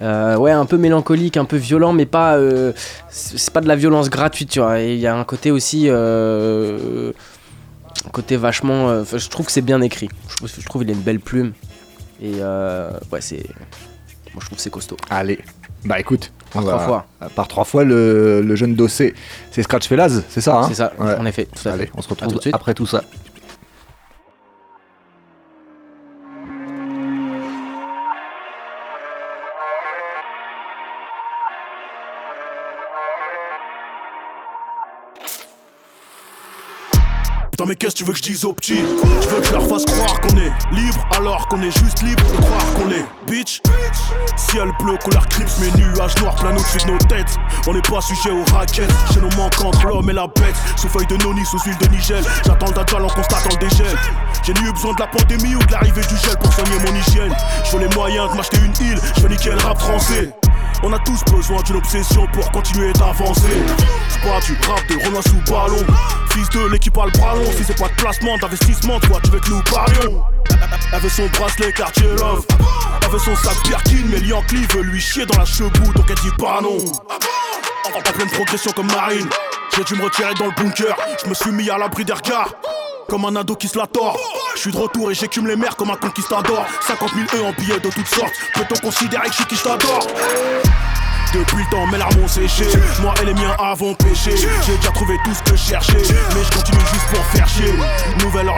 Ouais, 0.00 0.50
un 0.52 0.64
peu 0.66 0.76
mélancolique, 0.78 1.36
un 1.36 1.44
peu 1.44 1.56
violent, 1.56 1.92
mais 1.92 2.06
pas. 2.06 2.36
euh, 2.36 2.72
c'est 3.10 3.52
pas 3.52 3.60
de 3.60 3.68
la 3.68 3.76
violence 3.76 4.10
gratuite, 4.10 4.50
tu 4.50 4.60
vois. 4.60 4.80
Et 4.80 4.94
Il 4.94 5.00
y 5.00 5.06
a 5.06 5.16
un 5.16 5.24
côté 5.24 5.50
aussi. 5.50 5.86
euh, 5.88 7.12
un 8.06 8.10
côté 8.10 8.36
vachement. 8.36 8.88
euh, 8.88 9.04
je 9.12 9.28
trouve 9.28 9.46
que 9.46 9.52
c'est 9.52 9.60
bien 9.62 9.80
écrit. 9.80 10.08
Je, 10.30 10.36
trouve- 10.36 10.50
je 10.58 10.66
trouve 10.66 10.82
qu'il 10.82 10.90
a 10.90 10.94
une 10.94 11.02
belle 11.02 11.20
plume. 11.20 11.52
Et 12.22 12.34
euh, 12.40 12.90
ouais, 13.12 13.20
c'est. 13.20 13.44
Moi, 14.34 14.40
je 14.40 14.46
trouve 14.46 14.56
que 14.56 14.62
c'est 14.62 14.70
costaud. 14.70 14.96
Allez. 15.10 15.38
Bah 15.84 15.98
écoute, 16.00 16.32
on 16.56 16.60
Trois 16.60 16.76
va- 16.76 16.84
fois. 16.84 17.06
Par 17.36 17.46
trois 17.46 17.64
fois, 17.64 17.84
le, 17.84 18.42
le 18.42 18.56
jeune 18.56 18.74
dossier. 18.74 19.14
C'est 19.52 19.62
Scratch 19.62 19.86
Felaz, 19.88 20.22
c'est 20.28 20.40
ça 20.40 20.58
hein? 20.58 20.64
C'est 20.68 20.74
ça, 20.74 20.92
Ouais. 20.98 21.14
en 21.16 21.24
effet. 21.24 21.44
Tout 21.46 21.60
à 21.60 21.62
fait. 21.62 21.70
Allez, 21.70 21.90
on 21.96 22.02
se 22.02 22.08
tout 22.08 22.14
retrouve 22.14 22.34
de 22.34 22.40
suite. 22.40 22.54
après 22.54 22.74
tout 22.74 22.86
ça. 22.86 23.04
Tu 37.98 38.04
veux 38.04 38.12
que 38.12 38.18
je 38.18 38.22
dise 38.22 38.44
aux 38.44 38.52
petits? 38.52 38.84
Tu 39.20 39.28
veux 39.28 39.40
que 39.40 39.46
je 39.48 39.52
leur 39.52 39.66
fasse 39.66 39.84
croire 39.84 40.20
qu'on 40.20 40.36
est 40.36 40.52
libre 40.70 41.04
alors 41.16 41.48
qu'on 41.48 41.60
est 41.62 41.76
juste 41.80 42.00
libre 42.02 42.22
de 42.30 42.36
croire 42.44 42.74
qu'on 42.74 42.90
est 42.92 43.04
bitch. 43.26 43.60
Ciel 44.36 44.70
bleu, 44.78 44.96
couleur 45.02 45.26
crips, 45.26 45.50
mais 45.60 45.76
nuages 45.76 46.16
noirs 46.20 46.36
plein 46.36 46.52
au-dessus 46.52 46.78
de 46.86 46.92
nos 46.92 46.98
têtes. 46.98 47.36
On 47.66 47.74
n'est 47.74 47.82
pas 47.82 48.00
sujet 48.00 48.30
aux 48.30 48.44
raquettes, 48.54 48.94
j'ai 49.12 49.20
nos 49.20 49.34
manques 49.36 49.60
entre 49.64 49.84
l'homme 49.88 50.08
et 50.10 50.12
la 50.12 50.28
bête. 50.28 50.54
Sous 50.76 50.88
feuille 50.88 51.08
de 51.08 51.16
noni, 51.16 51.44
sous 51.44 51.58
huile 51.66 51.76
de 51.78 51.88
nigel. 51.88 52.22
J'attends 52.46 52.66
le 52.70 53.04
en 53.04 53.08
constatant 53.08 53.48
le 53.50 53.68
dégel. 53.68 53.96
J'ai 54.44 54.52
ni 54.52 54.60
eu 54.60 54.72
besoin 54.72 54.94
de 54.94 55.00
la 55.00 55.08
pandémie 55.08 55.56
ou 55.56 55.66
de 55.66 55.72
l'arrivée 55.72 56.02
du 56.02 56.16
gel 56.18 56.38
pour 56.40 56.52
soigner 56.52 56.78
mon 56.78 56.94
hygiène. 56.94 57.34
Je 57.64 57.76
veux 57.76 57.80
les 57.80 57.94
moyens 57.96 58.30
de 58.30 58.36
m'acheter 58.36 58.58
une 58.58 58.86
île, 58.86 59.00
je 59.16 59.22
veux 59.22 59.28
niquer 59.28 59.50
le 59.50 59.58
rap 59.58 59.80
français 59.80 60.32
on 60.82 60.92
a 60.92 60.98
tous 61.00 61.22
besoin 61.32 61.62
d'une 61.62 61.76
obsession 61.76 62.26
pour 62.32 62.50
continuer 62.50 62.92
d'avancer. 62.92 63.62
C'est 64.08 64.20
pas 64.20 64.40
du 64.40 64.52
rap 64.66 64.86
de 64.88 65.04
Renoir 65.04 65.22
sous 65.22 65.52
ballon. 65.52 65.84
Fils 66.30 66.48
de 66.50 66.68
l'équipe 66.68 66.96
a 66.98 67.06
le 67.06 67.12
bras 67.12 67.34
long. 67.34 67.50
Si 67.56 67.64
c'est 67.64 67.78
pas 67.78 67.88
de 67.88 67.94
placement, 67.94 68.36
d'investissement, 68.38 69.00
toi 69.00 69.20
tu 69.22 69.30
veux 69.30 69.40
que 69.40 69.50
nous 69.50 69.62
parlions. 69.62 70.22
Elle 70.92 71.00
veut 71.00 71.08
son 71.08 71.26
bracelet 71.26 71.72
quartier 71.72 72.08
love. 72.18 72.44
Elle 73.02 73.10
veut 73.10 73.18
son 73.18 73.36
sac 73.36 73.56
Birkin, 73.64 74.04
mais 74.10 74.20
Yankee 74.20 74.66
veut 74.74 74.82
lui 74.82 75.00
chier 75.00 75.26
dans 75.26 75.38
la 75.38 75.44
chebou, 75.44 75.92
donc 75.92 76.06
elle 76.08 76.16
dit 76.16 76.36
pas 76.38 76.60
non. 76.60 76.78
En 77.94 78.12
pleine 78.12 78.30
progression 78.30 78.72
comme 78.72 78.86
Marine. 78.88 79.28
J'ai 79.76 79.84
dû 79.84 79.94
me 79.94 80.04
retirer 80.04 80.34
dans 80.34 80.46
le 80.46 80.52
bunker. 80.52 80.96
Je 81.22 81.28
me 81.28 81.34
suis 81.34 81.52
mis 81.52 81.70
à 81.70 81.78
l'abri 81.78 82.04
des 82.04 82.12
regards. 82.12 82.52
Comme 83.08 83.24
un 83.24 83.36
ado 83.36 83.56
qui 83.56 83.68
se 83.68 83.78
la 83.78 83.86
tord. 83.86 84.18
Je 84.54 84.60
suis 84.60 84.70
de 84.70 84.76
retour 84.76 85.10
et 85.10 85.14
j'écume 85.14 85.46
les 85.46 85.56
mers 85.56 85.74
comme 85.76 85.90
un 85.90 85.96
conquistador. 85.96 86.66
50 86.82 87.10
000 87.32 87.42
E 87.42 87.48
en 87.48 87.52
billets 87.52 87.80
de 87.80 87.88
toutes 87.88 88.06
sortes. 88.06 88.34
Peut-on 88.54 88.78
considérer 88.80 89.28
que 89.28 89.32
je 89.32 89.36
suis 89.36 89.46
qui 89.46 89.56
je 89.56 89.62
t'adore 89.62 90.06
depuis 91.32 91.62
le 91.62 91.70
temps, 91.70 91.86
mes 91.86 91.98
larmes 91.98 92.20
ont 92.22 92.28
séché. 92.28 92.64
Moi 93.00 93.14
et 93.22 93.26
les 93.26 93.34
miens 93.34 93.54
avons 93.58 93.94
péché. 93.94 94.34
J'ai 94.36 94.76
déjà 94.76 94.90
trouvé 94.92 95.16
tout 95.24 95.34
ce 95.34 95.42
que 95.50 95.56
je 95.56 95.62
cherchais. 95.62 96.02
Mais 96.34 96.44
je 96.44 96.56
continue 96.56 96.80
juste 96.92 97.06
pour 97.12 97.24
faire 97.26 97.48
chier. 97.48 97.74
Nouvelle 98.20 98.48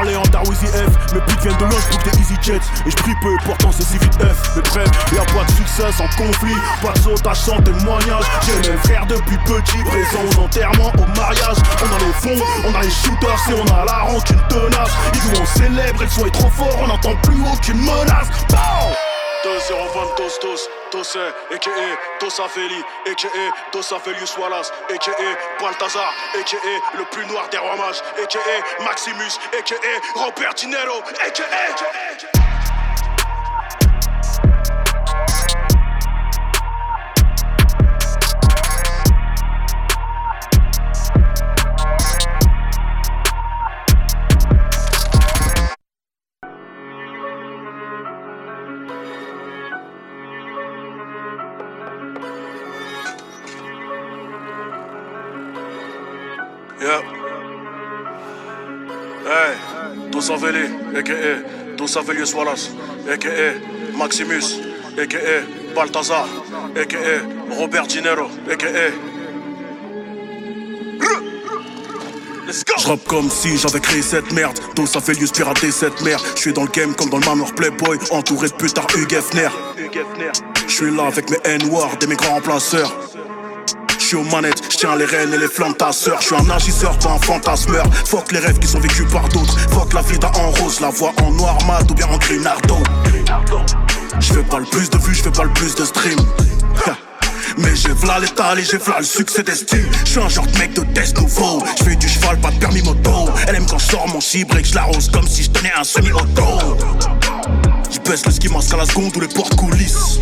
viennent 1.40 1.56
de 1.56 1.64
loin, 1.64 1.78
je 1.90 2.10
des 2.10 2.18
easy 2.20 2.34
jets. 2.42 2.60
Et 2.86 2.90
je 2.90 2.96
prie 2.96 3.14
peu, 3.22 3.36
pourtant 3.44 3.70
c'est 3.72 3.84
si 3.84 3.98
vite 3.98 4.14
F. 4.14 4.56
Mais 4.56 4.62
bref, 4.62 4.88
y'a 5.12 5.24
pas 5.24 5.44
de 5.44 5.50
succès 5.52 5.90
sans 5.96 6.08
conflit. 6.16 6.56
Pas 6.82 6.92
de 6.92 6.98
sautage 6.98 7.40
sans 7.40 7.60
témoignage. 7.62 8.24
J'ai 8.42 8.70
mes 8.70 8.76
frères 8.78 9.06
depuis 9.06 9.38
petit. 9.38 9.82
Présent 9.84 10.20
aux 10.30 10.44
enterrements, 10.44 10.92
au 10.98 11.18
mariage. 11.18 11.56
On 11.82 11.94
a 11.94 11.98
les 11.98 12.12
fonds, 12.12 12.44
on 12.64 12.74
a 12.74 12.82
les 12.82 12.90
shooters. 12.90 13.38
Et 13.50 13.54
on 13.54 13.74
a 13.74 13.84
la 13.84 13.98
rancune 13.98 14.40
tenace. 14.48 14.90
Ils 15.14 15.20
jouent 15.20 15.42
on 15.42 15.46
célèbre 15.46 16.02
son 16.10 16.26
est 16.26 16.30
trop 16.30 16.50
fort 16.50 16.78
On 16.82 16.88
n'entend 16.88 17.14
plus 17.22 17.40
aucune 17.52 17.78
menace 17.78 18.28
2-0-20 19.44 20.16
dos 20.16 20.38
dos 20.40 20.68
Dose, 20.90 21.16
a.k.a. 21.16 21.98
Dosafeli, 22.20 22.82
a.k.a. 23.06 23.72
Dosafelius 23.72 24.36
Wallace, 24.36 24.70
a.k.a. 24.90 25.60
Balthazar, 25.60 26.12
a.k.a. 26.34 26.98
le 26.98 27.04
plus 27.10 27.24
noir 27.26 27.48
des 27.50 27.58
rois 27.58 27.76
mages, 27.76 28.02
a.k.a. 28.20 28.84
Maximus, 28.84 29.38
a.k.a. 29.56 30.18
Robert 30.18 30.54
Dinero, 30.56 30.98
a.k.a. 31.24 32.69
a.k.a. 61.90 62.02
Dosavelius 62.02 62.34
Wallace, 62.34 62.70
a.k.a. 63.08 63.96
Maximus, 63.96 64.60
a.k.a. 64.96 65.74
Balthazar, 65.74 66.28
a.k.a. 66.76 67.54
Robert 67.54 67.86
Dinero, 67.88 68.28
a.k.a. 68.50 68.90
J'rappe 72.78 73.06
comme 73.06 73.30
si 73.30 73.56
j'avais 73.56 73.80
créé 73.80 74.02
cette 74.02 74.32
merde. 74.32 74.58
Dosavelius 74.74 75.32
pirater 75.32 75.70
cette 75.70 76.00
merde. 76.02 76.22
J'suis 76.36 76.52
dans 76.52 76.62
le 76.62 76.68
game 76.68 76.94
comme 76.94 77.10
dans 77.10 77.18
le 77.18 77.26
manoir 77.26 77.54
Playboy, 77.54 77.98
entouré 78.10 78.48
de 78.48 78.54
putards 78.54 78.86
Hugh 78.96 79.12
Hefner. 79.12 79.48
J'suis 80.66 80.94
là 80.94 81.06
avec 81.06 81.30
mes 81.30 81.38
N-Ward 81.44 82.02
et 82.02 82.06
mes 82.06 82.16
grands 82.16 82.34
remplaceurs 82.34 82.92
suis 84.10 84.16
aux 84.16 84.24
manettes, 84.24 84.60
je 84.68 84.76
tiens 84.76 84.96
les 84.96 85.04
rênes 85.04 85.32
et 85.32 85.38
les 85.38 85.46
flammes 85.46 85.74
ta 85.74 85.92
sœur. 85.92 86.20
Je 86.20 86.26
suis 86.26 86.34
un 86.34 86.50
agisseur, 86.50 86.98
pas 86.98 87.10
un 87.10 87.18
fantasmeur. 87.18 87.84
Fuck 88.06 88.32
les 88.32 88.40
rêves 88.40 88.58
qui 88.58 88.66
sont 88.66 88.80
vécus 88.80 89.06
par 89.12 89.28
d'autres. 89.28 89.56
Fuck 89.70 89.92
la 89.92 90.02
vie 90.02 90.18
d'un 90.18 90.32
en 90.34 90.50
rose, 90.50 90.80
la 90.80 90.90
voix 90.90 91.12
en 91.22 91.30
noir 91.30 91.56
mat 91.66 91.88
ou 91.88 91.94
bien 91.94 92.08
en 92.08 92.18
grinardo. 92.18 92.78
Je 94.18 94.32
fais 94.32 94.42
pas 94.42 94.58
le 94.58 94.64
plus 94.64 94.90
de 94.90 94.98
vues, 94.98 95.14
je 95.14 95.22
fais 95.22 95.30
pas 95.30 95.44
le 95.44 95.52
plus 95.52 95.76
de 95.76 95.84
stream. 95.84 96.18
Mais 97.58 97.76
j'ai 97.76 97.92
v'là 97.92 98.18
l'étal 98.18 98.58
et 98.58 98.64
j'ai 98.64 98.78
v'là 98.78 98.98
le 98.98 99.04
succès 99.04 99.44
d'estime. 99.44 99.88
Je 100.04 100.10
suis 100.10 100.20
un 100.20 100.28
genre 100.28 100.46
de 100.46 100.58
mec 100.58 100.74
de 100.74 100.82
test 100.92 101.16
nouveau. 101.16 101.62
Je 101.78 101.84
fais 101.84 101.94
du 101.94 102.08
cheval, 102.08 102.40
pas 102.40 102.50
de 102.50 102.58
permis 102.58 102.82
moto. 102.82 103.28
Elle 103.46 103.56
aime 103.56 103.66
quand 103.66 103.78
je 103.78 103.90
sors 103.92 104.08
mon 104.08 104.20
chibre 104.20 104.56
et 104.56 104.62
que 104.62 104.68
je 104.68 105.10
comme 105.12 105.28
si 105.28 105.44
je 105.44 105.50
tenais 105.50 105.72
un 105.78 105.84
semi-auto. 105.84 106.76
Je 107.92 108.10
baisse 108.10 108.26
le 108.26 108.32
ski 108.32 108.48
masque 108.48 108.74
à 108.74 108.78
la 108.78 108.86
seconde 108.86 109.16
ou 109.16 109.20
les 109.20 109.28
portes 109.28 109.54
coulisses. 109.54 110.18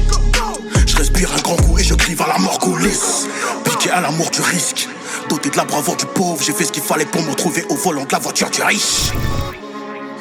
Je 0.98 1.02
respire 1.04 1.32
un 1.32 1.40
grand 1.42 1.54
coup 1.54 1.78
et 1.78 1.84
je 1.84 1.94
crie 1.94 2.16
à 2.18 2.26
la 2.26 2.38
mort 2.38 2.58
coulisse. 2.58 3.28
Piqué 3.62 3.88
à 3.88 4.00
l'amour 4.00 4.30
du 4.30 4.40
risque. 4.40 4.88
Doté 5.28 5.48
de 5.48 5.56
la 5.56 5.64
bravoure 5.64 5.94
du 5.94 6.06
pauvre, 6.06 6.42
j'ai 6.44 6.52
fait 6.52 6.64
ce 6.64 6.72
qu'il 6.72 6.82
fallait 6.82 7.04
pour 7.04 7.22
me 7.22 7.30
retrouver 7.30 7.64
au 7.68 7.76
volant 7.76 8.02
de 8.02 8.10
la 8.10 8.18
voiture 8.18 8.50
du 8.50 8.60
riche. 8.62 9.12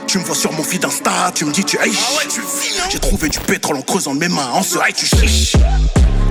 Tu 0.05 0.19
me 0.19 0.23
vois 0.23 0.35
sur 0.35 0.53
mon 0.53 0.61
feed 0.61 0.85
Insta, 0.85 1.31
tu 1.33 1.45
me 1.45 1.51
dis 1.51 1.63
tu 1.63 1.79
riche. 1.79 1.97
J'ai 2.91 2.99
trouvé 2.99 3.27
du 3.27 3.39
pétrole 3.39 3.77
en 3.77 3.81
creusant 3.81 4.13
de 4.13 4.19
mes 4.19 4.27
mains, 4.27 4.51
en 4.53 4.61
ce 4.61 4.77
tu 4.95 5.07
chiches. 5.07 5.55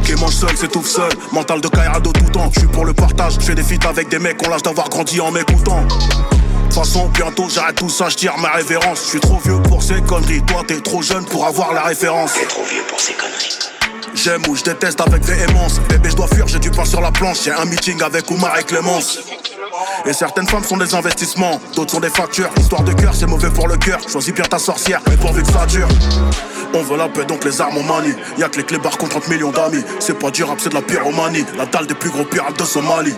Qui 0.05 0.15
mange 0.15 0.35
seul, 0.35 0.57
s'étouffe 0.57 0.87
seul. 0.87 1.11
Mental 1.33 1.61
de 1.61 1.67
Kairado 1.67 2.13
tout 2.13 2.31
temps. 2.31 2.49
Je 2.55 2.61
suis 2.61 2.69
pour 2.69 2.85
le 2.85 2.95
partage. 2.95 3.35
Je 3.41 3.47
fais 3.47 3.57
des 3.57 3.65
feats 3.65 3.89
avec 3.89 4.09
des 4.11 4.21
mecs, 4.21 4.41
on 4.47 4.49
lâche 4.49 4.63
d'avoir 4.63 4.89
grandi 4.91 5.21
en 5.21 5.33
m'écoutant. 5.33 5.83
De 5.83 5.89
toute 5.89 6.73
façon, 6.73 7.09
bientôt 7.09 7.49
j'arrête 7.49 7.75
tout 7.75 7.89
ça, 7.89 8.09
je 8.11 8.15
tire 8.15 8.39
ma 8.39 8.51
révérence. 8.51 9.01
Je 9.07 9.09
suis 9.09 9.21
trop 9.21 9.41
vieux 9.45 9.61
pour 9.63 9.83
ces 9.83 10.01
conneries. 10.03 10.43
Toi, 10.47 10.63
t'es 10.69 10.81
trop 10.81 11.03
jeune 11.03 11.25
pour 11.25 11.47
avoir 11.47 11.73
la 11.73 11.83
référence. 11.83 12.35
T'es 12.35 12.47
trop 12.47 12.63
vieux 12.63 12.85
pour 12.89 13.01
ces 13.01 13.15
conneries. 13.15 13.76
J'aime 14.17 14.43
ou 14.49 14.57
je 14.57 14.65
déteste 14.65 15.01
avec 15.01 15.23
véhémence. 15.23 15.79
Bébé, 15.89 16.09
je 16.11 16.17
dois 16.17 16.27
fuir, 16.27 16.49
j'ai 16.49 16.59
du 16.59 16.71
pain 16.71 16.85
sur 16.85 17.01
la 17.01 17.13
planche. 17.13 17.43
J'ai 17.45 17.53
un 17.53 17.67
meeting 17.67 18.03
avec 18.03 18.31
Oumar 18.31 18.59
et 18.59 18.65
Clémence. 18.65 19.19
Et 20.07 20.13
certaines 20.13 20.49
femmes 20.49 20.65
sont 20.65 20.79
des 20.79 20.95
investissements, 20.95 21.61
d'autres 21.75 21.93
sont 21.93 22.01
des 22.01 22.09
factures. 22.09 22.51
Histoire 22.59 22.83
de 22.83 22.93
cœur, 22.93 23.15
c'est 23.15 23.27
mauvais 23.27 23.51
pour 23.51 23.69
le 23.69 23.77
cœur. 23.77 24.01
Choisis 24.09 24.33
bien 24.33 24.45
ta 24.45 24.59
sorcière, 24.59 25.01
mais 25.09 25.17
pourvu 25.17 25.43
que 25.43 25.53
ça 25.53 25.67
dure. 25.67 25.89
On 26.73 26.83
veut 26.83 26.97
la 26.97 27.09
paix, 27.09 27.25
donc 27.25 27.45
les 27.45 27.61
armes 27.61 27.77
on 27.77 27.83
manie. 27.83 28.15
Y'a 28.39 28.49
que 28.49 28.57
les 28.57 28.65
clébards 28.65 28.97
contre 28.97 29.21
30 29.21 29.29
millions 29.29 29.51
d'amis. 29.51 29.85
C'est 30.01 30.19
pas 30.19 30.31
du 30.31 30.45
rap, 30.45 30.59
c'est 30.61 30.71
de 30.71 30.75
la 30.75 30.83
pyromanie. 30.83 31.45
La 31.57 31.67
dalle 31.67 31.87
des 31.87 31.95
plus 31.95 32.11
gros 32.11 32.25
pirates 32.25 32.59
de 32.59 32.65
Somalie. 32.65 33.15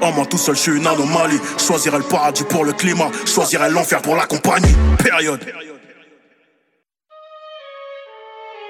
En 0.00 0.12
moi 0.12 0.26
tout 0.26 0.38
seul, 0.38 0.54
je 0.54 0.60
suis 0.60 0.76
une 0.76 0.86
anomalie. 0.86 1.40
Choisirais 1.58 1.98
le 1.98 2.04
paradis 2.04 2.44
pour 2.44 2.64
le 2.64 2.72
climat. 2.72 3.10
Choisirais 3.26 3.70
l'enfer 3.70 4.00
pour 4.00 4.14
la 4.14 4.26
compagnie. 4.26 4.74
Période. 5.02 5.40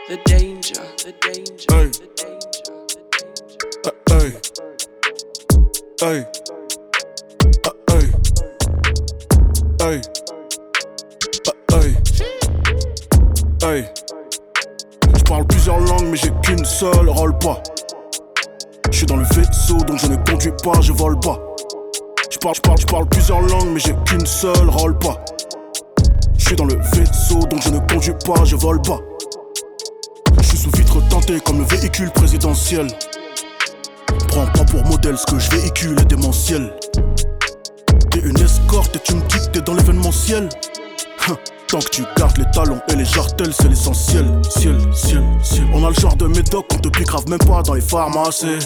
The 0.08 0.16
danger, 0.24 0.72
the 1.04 1.12
danger, 1.20 1.68
hey. 1.68 1.90
the 1.92 2.08
danger, 2.16 2.64
the 3.84 3.92
danger. 4.06 4.38
Hey. 6.00 6.24
Hey. 7.90 8.06
Hey. 9.80 10.00
Hey. 11.70 11.92
Hey. 13.60 13.84
Je 15.14 15.22
parle 15.24 15.46
plusieurs 15.46 15.78
langues, 15.80 16.06
mais 16.06 16.16
j'ai 16.16 16.30
qu'une 16.42 16.64
seule, 16.64 17.10
roll 17.10 17.36
pas. 17.38 17.62
Je 18.90 18.96
suis 18.96 19.06
dans 19.06 19.16
le 19.16 19.24
vaisseau, 19.24 19.76
donc 19.76 19.98
je 19.98 20.06
ne 20.06 20.16
conduis 20.16 20.52
pas, 20.64 20.80
je 20.80 20.92
vole 20.92 21.20
pas. 21.20 21.38
Je 22.30 22.38
parle, 22.38 22.54
je 22.54 22.60
parle, 22.62 22.80
je 22.80 22.86
parle 22.86 23.06
plusieurs 23.08 23.42
langues, 23.42 23.68
mais 23.74 23.80
j'ai 23.80 23.94
qu'une 24.06 24.24
seule, 24.24 24.70
roll 24.70 24.98
pas. 24.98 25.22
Je 26.38 26.46
suis 26.46 26.56
dans 26.56 26.64
le 26.64 26.76
vaisseau, 26.94 27.40
donc 27.40 27.60
je 27.60 27.68
ne 27.68 27.80
conduis 27.80 28.14
pas, 28.24 28.42
je 28.44 28.56
vole 28.56 28.80
pas 28.80 29.00
sous 30.56 30.70
vitre 30.70 31.00
teintée 31.08 31.40
comme 31.40 31.58
le 31.58 31.64
véhicule 31.64 32.11
présidentiel. 32.11 32.87
Prends 34.28 34.46
pas 34.46 34.64
pour 34.64 34.84
modèle 34.87 35.16
ce 35.18 35.26
que 35.26 35.38
je 35.38 35.50
véhicule 35.50 35.98
est 36.00 36.04
démentiel. 36.04 36.72
T'es 38.11 38.20
une 38.20 38.38
escorte 38.38 38.96
et 38.96 39.00
tu 39.00 39.14
me 39.14 39.20
dis 39.22 39.38
que 39.38 39.46
t'es 39.52 39.61
dans 39.61 39.74
l'événementiel. 39.74 40.48
Hein, 41.28 41.37
tant 41.66 41.78
que 41.78 41.88
tu 41.88 42.02
gardes 42.16 42.38
les 42.38 42.50
talons 42.52 42.80
et 42.88 42.96
les 42.96 43.04
jartelles, 43.04 43.52
c'est 43.52 43.68
l'essentiel. 43.68 44.26
Ciel, 44.48 44.78
ciel, 44.94 45.24
ciel. 45.42 45.66
On 45.74 45.84
a 45.84 45.88
le 45.88 45.94
genre 45.94 46.16
de 46.16 46.26
médoc 46.26 46.66
qu'on 46.68 46.78
te 46.78 46.88
pique 46.88 47.06
grave 47.06 47.28
même 47.28 47.38
pas 47.38 47.62
dans 47.62 47.74
les 47.74 47.80
pharmacies. 47.80 48.58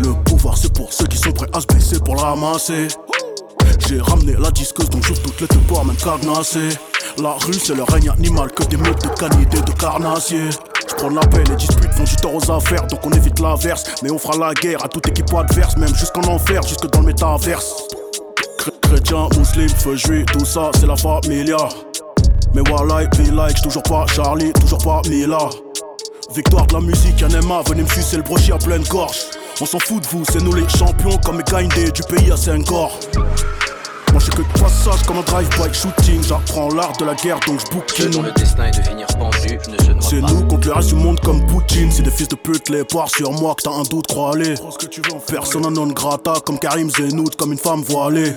Le 0.00 0.12
pouvoir, 0.24 0.56
c'est 0.56 0.72
pour 0.72 0.92
ceux 0.92 1.06
qui 1.06 1.18
sont 1.18 1.32
prêts 1.32 1.48
à 1.52 1.60
se 1.60 1.66
baisser 1.66 1.98
pour 2.00 2.16
la 2.16 2.22
ramasser. 2.22 2.88
J'ai 3.88 4.00
ramené 4.00 4.34
la 4.38 4.50
disqueuse 4.50 4.88
donc 4.90 5.04
j'ouvre 5.04 5.22
toutes 5.22 5.40
les 5.40 5.48
te 5.48 5.58
boire 5.68 5.84
même. 5.84 5.96
La 7.18 7.32
rue 7.32 7.54
c'est 7.54 7.74
le 7.74 7.82
règne 7.82 8.10
animal 8.10 8.50
que 8.52 8.64
des 8.64 8.76
meutes 8.76 9.02
de 9.02 9.08
canidés 9.18 9.60
de 9.60 9.72
carnassiers. 9.72 10.50
J'prends 10.88 11.10
la 11.10 11.20
paix, 11.22 11.44
les 11.48 11.56
disputes 11.56 11.92
font 11.92 12.04
du 12.04 12.16
tort 12.16 12.34
aux 12.34 12.50
affaires, 12.50 12.86
donc 12.86 13.00
on 13.04 13.10
évite 13.10 13.40
l'averse. 13.40 13.84
Mais 14.02 14.10
on 14.10 14.18
fera 14.18 14.36
la 14.38 14.54
guerre 14.54 14.84
à 14.84 14.88
toute 14.88 15.08
équipe 15.08 15.32
adverse, 15.34 15.76
même 15.76 15.94
jusqu'en 15.94 16.22
enfer, 16.22 16.62
jusque 16.62 16.90
dans 16.90 17.00
le 17.00 17.06
métaverse. 17.06 17.74
Chrétien, 18.82 19.28
musulman, 19.36 19.68
feu 19.76 19.96
juif, 19.96 20.26
tout 20.26 20.44
ça 20.44 20.70
c'est 20.78 20.86
la 20.86 20.96
familia. 20.96 21.56
Mais 22.54 22.62
voilà, 22.68 23.06
be 23.06 23.30
like, 23.32 23.60
toujours 23.62 23.82
pas 23.82 24.06
Charlie, 24.06 24.52
toujours 24.52 24.78
pas 24.78 25.02
Mila. 25.08 25.38
Victoire 26.34 26.66
de 26.66 26.74
la 26.74 26.80
musique, 26.80 27.22
NMA, 27.22 27.62
venez 27.68 27.82
me 27.82 27.88
sucer 27.88 28.16
le 28.16 28.22
brochet 28.22 28.52
à 28.52 28.58
pleine 28.58 28.82
gorge. 28.84 29.18
On 29.60 29.64
s'en 29.64 29.78
fout 29.78 30.02
de 30.02 30.08
vous, 30.08 30.24
c'est 30.30 30.42
nous 30.42 30.52
les 30.52 30.68
champions 30.68 31.16
comme 31.24 31.38
les 31.38 31.90
du 31.90 32.02
pays 32.02 32.30
à 32.30 32.36
5 32.36 32.64
corps. 32.66 32.98
Moi 34.16 34.24
je 34.24 34.30
que 34.30 34.40
de 34.40 34.58
passage 34.58 35.02
comme 35.06 35.18
un 35.18 35.22
drive-by 35.24 35.74
shooting. 35.74 36.22
J'apprends 36.22 36.70
l'art 36.70 36.96
de 36.96 37.04
la 37.04 37.14
guerre 37.16 37.38
donc 37.46 37.60
je 37.60 37.70
bouquine. 37.70 38.08
dont 38.08 38.22
le 38.22 38.32
destin 38.32 38.64
est 38.64 38.70
de 38.70 38.82
finir 38.82 39.06
pendu 39.08 39.58
ne 39.68 40.00
se 40.00 40.08
C'est 40.08 40.22
nous 40.22 40.46
contre 40.46 40.68
le 40.68 40.72
reste 40.72 40.88
du 40.88 40.94
monde 40.94 41.20
comme 41.20 41.44
Poutine. 41.44 41.92
C'est 41.92 42.00
des 42.00 42.10
fils 42.10 42.28
de 42.28 42.34
pute 42.34 42.70
les 42.70 42.82
poires 42.84 43.10
sur 43.10 43.30
moi 43.32 43.54
que 43.54 43.64
t'as 43.64 43.74
un 43.74 43.82
doute 43.82 44.06
crois 44.06 44.32
aller 44.32 44.54
Personne 45.26 45.70
non 45.70 45.88
grata 45.88 46.32
comme 46.46 46.58
Karim 46.58 46.88
Zenout 46.88 47.36
comme 47.36 47.52
une 47.52 47.58
femme 47.58 47.82
voilée. 47.82 48.34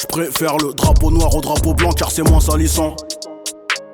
Je 0.00 0.06
préfère 0.06 0.56
le 0.56 0.72
drapeau 0.72 1.10
noir 1.10 1.34
au 1.34 1.42
drapeau 1.42 1.74
blanc 1.74 1.90
car 1.92 2.10
c'est 2.10 2.26
moins 2.26 2.40
salissant. 2.40 2.96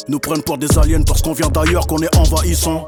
Nous 0.07 0.21
prennent 0.21 0.45
pour 0.45 0.59
des 0.59 0.79
aliens 0.79 1.03
parce 1.03 1.23
qu'on 1.23 1.33
vient 1.33 1.49
d'ailleurs 1.49 1.89
qu'on 1.89 2.03
est 2.03 2.17
envahissant 2.17 2.87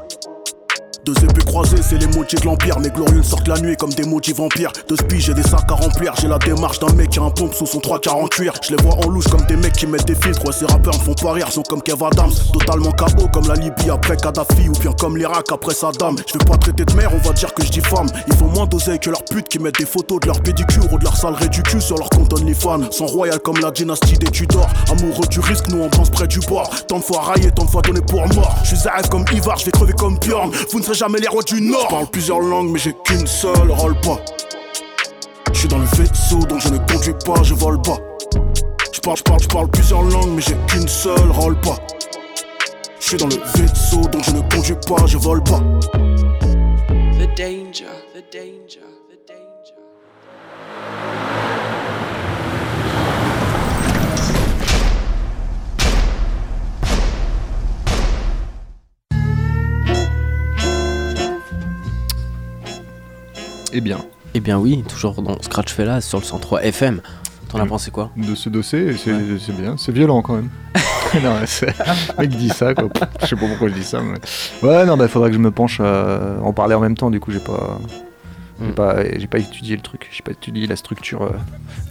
Deux 1.09 1.23
épées 1.23 1.43
croisées, 1.43 1.81
c'est 1.81 1.97
les 1.97 2.05
motifs 2.05 2.41
de 2.41 2.45
l'Empire. 2.45 2.79
Mes 2.79 2.91
glorieux 2.91 3.23
sortent 3.23 3.47
la 3.47 3.59
nuit 3.59 3.75
comme 3.75 3.91
des 3.91 4.03
motifs 4.03 4.35
vampires. 4.35 4.71
Deux 4.87 4.95
spies, 4.95 5.19
j'ai 5.19 5.33
des 5.33 5.41
sacs 5.41 5.65
à 5.67 5.73
remplir. 5.73 6.13
J'ai 6.21 6.27
la 6.27 6.37
démarche 6.37 6.77
d'un 6.77 6.93
mec 6.93 7.09
qui 7.09 7.17
a 7.17 7.23
un 7.23 7.31
pompe 7.31 7.55
sous 7.55 7.65
son 7.65 7.79
348. 7.79 8.51
Je 8.61 8.75
les 8.75 8.83
vois 8.83 8.93
en 9.03 9.09
louche 9.09 9.27
comme 9.27 9.43
des 9.47 9.55
mecs 9.55 9.73
qui 9.73 9.87
mettent 9.87 10.05
des 10.05 10.13
filtres. 10.13 10.45
Ouais, 10.45 10.53
ces 10.53 10.67
rappeurs 10.67 10.93
me 10.93 11.03
font 11.03 11.15
pas 11.15 11.31
rire, 11.31 11.51
sont 11.51 11.63
comme 11.63 11.81
Kev 11.81 12.05
Adams. 12.05 12.29
Totalement 12.53 12.91
KO 12.91 13.27
comme 13.33 13.47
la 13.47 13.55
Libye 13.55 13.89
après 13.89 14.17
Kadhafi 14.17 14.69
ou 14.69 14.73
bien 14.73 14.91
comme 14.91 15.17
l'Irak 15.17 15.51
après 15.51 15.73
Saddam. 15.73 16.15
Je 16.27 16.37
vais 16.37 16.45
pas 16.45 16.57
traiter 16.57 16.85
de 16.85 16.93
mère, 16.93 17.09
on 17.11 17.27
va 17.27 17.33
dire 17.33 17.55
que 17.55 17.65
je 17.65 17.71
diffame. 17.71 18.05
Ils 18.27 18.35
font 18.35 18.49
moins 18.49 18.67
d'oseille 18.67 18.99
que 18.99 19.09
leurs 19.09 19.25
putes 19.25 19.47
qui 19.47 19.57
mettent 19.57 19.79
des 19.79 19.87
photos 19.87 20.19
de 20.19 20.27
leur 20.27 20.39
pédicure 20.41 20.93
ou 20.93 20.99
de 20.99 21.05
leur 21.05 21.17
salerie 21.17 21.49
du 21.49 21.63
cul 21.63 21.81
sur 21.81 21.97
leur 21.97 22.11
compte 22.11 22.31
OnlyFans. 22.33 22.91
Sont 22.91 23.07
royal 23.07 23.39
comme 23.39 23.57
la 23.57 23.71
dynastie 23.71 24.19
des 24.19 24.29
Tudors. 24.29 24.69
Amoureux 24.91 25.25
du 25.27 25.39
risque, 25.39 25.69
nous 25.69 25.81
on 25.81 25.89
pense 25.89 26.11
près 26.11 26.27
du 26.27 26.39
bord. 26.41 26.69
Tant 26.87 26.99
de 26.99 27.03
fois 27.03 27.21
raillé, 27.21 27.49
tant 27.49 27.65
de 27.65 27.71
fois 27.71 27.81
donné 27.81 28.01
pour 28.01 28.27
mort. 28.35 28.55
Je 28.63 28.75
suis 28.75 28.87
comme 29.09 29.25
Ivar, 29.33 29.57
je 29.57 29.65
vais 29.65 29.71
crever 29.71 29.93
comme 29.93 30.19
Bjorn. 30.19 30.51
Vous 30.71 30.77
ne 30.77 30.98
jamais 30.99 31.19
les 31.19 31.29
rois 31.29 31.43
du 31.43 31.61
Nord. 31.61 31.83
Je 31.83 31.95
parle 31.95 32.07
plusieurs 32.07 32.39
langues, 32.41 32.71
mais 32.71 32.79
j'ai 32.79 32.93
qu'une 33.05 33.25
seule, 33.25 33.71
roll 33.71 33.95
pas. 34.01 34.19
Je 35.53 35.59
suis 35.59 35.67
dans 35.69 35.77
le 35.77 35.85
vaisseau, 35.85 36.39
donc 36.39 36.59
je 36.59 36.69
ne 36.69 36.77
conduis 36.77 37.13
pas, 37.25 37.41
je 37.41 37.53
vole 37.53 37.81
pas. 37.81 37.97
Je 38.91 38.99
parle, 38.99 39.17
je 39.17 39.23
parle, 39.23 39.41
je 39.41 39.47
parle 39.47 39.71
plusieurs 39.71 40.03
langues, 40.03 40.31
mais 40.35 40.41
j'ai 40.41 40.57
qu'une 40.67 40.89
seule, 40.89 41.31
roll 41.31 41.55
pas. 41.61 41.77
Je 42.99 43.07
suis 43.07 43.17
dans 43.17 43.27
le 43.27 43.37
vaisseau, 43.55 44.01
donc 44.09 44.23
je 44.25 44.31
ne 44.31 44.41
conduis 44.53 44.75
pas, 44.87 45.05
je 45.05 45.17
vole 45.17 45.41
pas. 45.41 45.61
The 47.17 47.27
danger, 47.37 47.85
the 48.13 48.23
danger, 48.29 48.29
the 48.29 48.33
danger. 48.33 48.88
Eh 63.73 63.81
bien. 63.81 63.99
Eh 64.33 64.39
bien 64.39 64.57
oui, 64.59 64.83
toujours 64.87 65.21
dans 65.21 65.41
Scratch 65.41 65.73
Fella 65.73 66.01
sur 66.01 66.19
le 66.19 66.23
103 66.25 66.63
FM. 66.63 67.01
T'en 67.49 67.59
as 67.59 67.65
pensé 67.65 67.89
quoi 67.89 68.11
De 68.15 68.35
se 68.35 68.47
dosser, 68.49 68.95
c'est 68.97 69.55
bien. 69.59 69.75
C'est 69.77 69.91
violent 69.91 70.21
quand 70.21 70.35
même. 70.35 70.49
non, 71.23 71.35
le 71.39 72.21
mec 72.21 72.29
dit 72.29 72.49
ça, 72.49 72.75
quoi. 72.75 72.89
Je 73.21 73.25
sais 73.25 73.35
pas 73.35 73.47
pourquoi 73.47 73.69
je 73.69 73.73
dis 73.73 73.83
ça. 73.83 74.01
Mais... 74.01 74.67
Ouais, 74.67 74.85
non, 74.85 74.97
bah 74.97 75.07
faudrait 75.07 75.29
que 75.29 75.35
je 75.35 75.39
me 75.41 75.49
penche. 75.49 75.79
euh, 75.81 76.39
en 76.41 76.53
parler 76.53 76.75
en 76.75 76.79
même 76.79 76.95
temps, 76.95 77.09
du 77.09 77.19
coup, 77.19 77.31
j'ai 77.31 77.39
pas. 77.39 77.79
J'ai 78.61 78.67
Mm. 78.67 78.73
pas, 78.73 78.95
j'ai 79.17 79.27
pas 79.27 79.37
étudié 79.39 79.77
le 79.77 79.81
truc, 79.81 80.09
j'ai 80.11 80.21
pas 80.21 80.31
étudié 80.31 80.67
la 80.67 80.75
structure, 80.75 81.21
euh, 81.21 81.29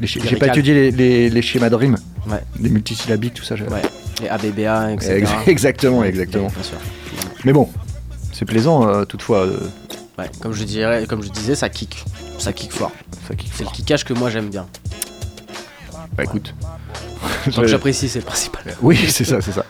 j'ai 0.02 0.36
pas 0.36 0.48
étudié 0.48 0.74
les, 0.74 0.90
les- 0.90 1.30
les 1.30 1.40
schémas 1.42 1.70
de 1.70 1.74
rime, 1.74 1.96
Ouais. 2.28 2.42
les 2.60 2.68
multisyllabiques, 2.68 3.32
tout 3.32 3.42
ça. 3.42 3.54
Ouais. 3.54 3.80
Les 4.20 4.28
ABBA, 4.28 4.92
etc. 4.92 5.14
Ex- 5.16 5.30
Exactement, 5.46 6.04
exactement. 6.04 6.48
Bien 6.48 6.62
sûr. 6.62 6.76
Mais 7.46 7.54
bon, 7.54 7.70
c'est 8.32 8.44
plaisant 8.44 8.86
euh, 8.86 9.04
toutefois. 9.06 9.46
euh, 9.46 9.60
Ouais, 10.18 10.30
comme 10.40 10.52
je 10.52 10.64
dirais, 10.64 11.06
comme 11.08 11.22
je 11.22 11.28
disais, 11.30 11.54
ça 11.54 11.68
kick. 11.68 12.04
Ça 12.38 12.52
kick 12.52 12.72
fort. 12.72 12.92
ça 13.28 13.34
kick 13.34 13.50
C'est 13.54 13.64
le 13.64 13.70
kickage 13.70 14.04
que 14.04 14.12
moi 14.12 14.30
j'aime 14.30 14.48
bien. 14.48 14.66
Bah 16.16 16.24
écoute. 16.24 16.54
Donc 17.54 17.66
j'apprécie, 17.66 18.08
c'est 18.08 18.18
le 18.18 18.24
principal. 18.24 18.62
Oui, 18.82 18.96
c'est 19.08 19.24
ça, 19.24 19.40
c'est 19.40 19.52
ça. 19.52 19.64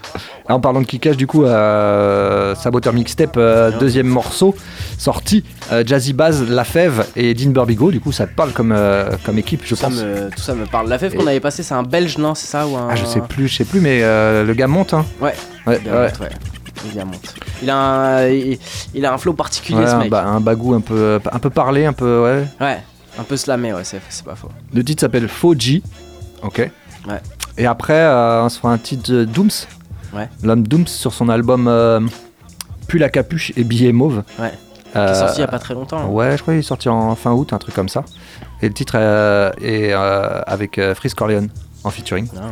En 0.48 0.60
parlant 0.60 0.80
de 0.80 0.86
kickage, 0.86 1.18
du 1.18 1.26
coup, 1.26 1.44
euh, 1.44 2.54
Saboteur 2.54 2.94
Mixtape, 2.94 3.36
euh, 3.36 3.70
deuxième 3.78 4.06
morceau, 4.06 4.54
sorti, 4.96 5.44
euh, 5.72 5.84
Jazzy 5.86 6.14
Baz, 6.14 6.42
La 6.48 6.64
Fève 6.64 7.06
et 7.16 7.34
Dean 7.34 7.50
Burbigo, 7.50 7.90
du 7.90 8.00
coup, 8.00 8.12
ça 8.12 8.26
te 8.26 8.34
parle 8.34 8.52
comme, 8.52 8.74
comme 9.24 9.38
équipe, 9.38 9.60
je 9.64 9.70
Tout 9.70 9.76
ça, 9.76 9.88
pense. 9.88 9.96
me, 10.02 10.30
tout 10.30 10.40
ça 10.40 10.54
me 10.54 10.64
parle. 10.64 10.88
La 10.88 10.98
fève 10.98 11.14
qu'on 11.14 11.26
avait 11.26 11.40
passé, 11.40 11.62
c'est 11.62 11.74
un 11.74 11.82
belge, 11.82 12.16
non 12.16 12.34
C'est 12.34 12.46
ça 12.46 12.66
ou 12.66 12.76
un... 12.76 12.88
Ah, 12.90 12.96
je 12.96 13.04
sais 13.04 13.20
plus, 13.20 13.48
je 13.48 13.56
sais 13.58 13.64
plus, 13.66 13.80
mais 13.80 14.00
le 14.00 14.52
gars 14.54 14.66
monte, 14.66 14.94
hein. 14.94 15.04
Ouais. 15.20 15.34
Ouais, 15.66 15.78
Il 15.84 15.90
ouais. 15.92 16.04
monte, 16.06 16.20
ouais. 16.20 16.30
Il 17.62 17.70
a 17.70 17.76
un, 17.76 18.28
il, 18.28 18.58
il 18.94 19.04
a 19.06 19.12
un 19.12 19.18
flow 19.18 19.32
particulier, 19.32 19.78
Ouais, 19.80 19.86
ce 19.86 19.92
un, 19.92 19.98
mec. 19.98 20.12
un 20.12 20.40
bagou 20.40 20.74
un 20.74 20.80
peu, 20.80 21.20
un 21.30 21.38
peu 21.38 21.50
parlé, 21.50 21.84
un 21.86 21.92
peu, 21.92 22.22
ouais. 22.22 22.46
Ouais. 22.64 22.78
Un 23.18 23.24
peu 23.24 23.36
slamé, 23.36 23.72
ouais, 23.72 23.84
c'est 23.84 24.00
c'est 24.08 24.24
pas 24.24 24.36
faux. 24.36 24.48
Le 24.72 24.84
titre 24.84 25.00
s'appelle 25.00 25.28
Foji, 25.28 25.82
ok. 26.42 26.70
Ouais. 27.08 27.20
Et 27.56 27.66
après, 27.66 27.94
euh, 28.00 28.44
on 28.44 28.48
se 28.48 28.58
fera 28.58 28.72
un 28.72 28.78
titre 28.78 29.10
de 29.10 29.24
Dooms. 29.24 29.50
Ouais. 30.14 30.28
L'homme 30.42 30.66
Dooms 30.66 30.86
sur 30.86 31.12
son 31.12 31.28
album 31.28 31.66
euh, 31.68 32.00
Pull 32.86 33.00
la 33.00 33.08
capuche 33.10 33.52
et 33.56 33.64
billet 33.64 33.92
mauve. 33.92 34.22
Ouais. 34.38 34.52
Euh, 34.96 35.06
Qui 35.06 35.12
est 35.12 35.14
sorti 35.16 35.36
il 35.38 35.40
y 35.40 35.44
a 35.44 35.48
pas 35.48 35.58
très 35.58 35.74
longtemps. 35.74 35.98
hein. 35.98 36.06
Ouais, 36.06 36.36
je 36.36 36.42
crois 36.42 36.54
qu'il 36.54 36.60
est 36.60 36.62
sorti 36.62 36.88
en 36.88 37.14
fin 37.16 37.32
août, 37.32 37.52
un 37.52 37.58
truc 37.58 37.74
comme 37.74 37.88
ça. 37.90 38.04
Et 38.62 38.68
le 38.68 38.74
titre 38.74 38.94
euh, 38.96 39.50
est 39.60 39.92
euh, 39.92 40.40
avec 40.46 40.78
euh, 40.78 40.94
Freeze 40.94 41.12
Corleone 41.14 41.48
en 41.84 41.90
featuring. 41.90 42.26
Ah, 42.36 42.46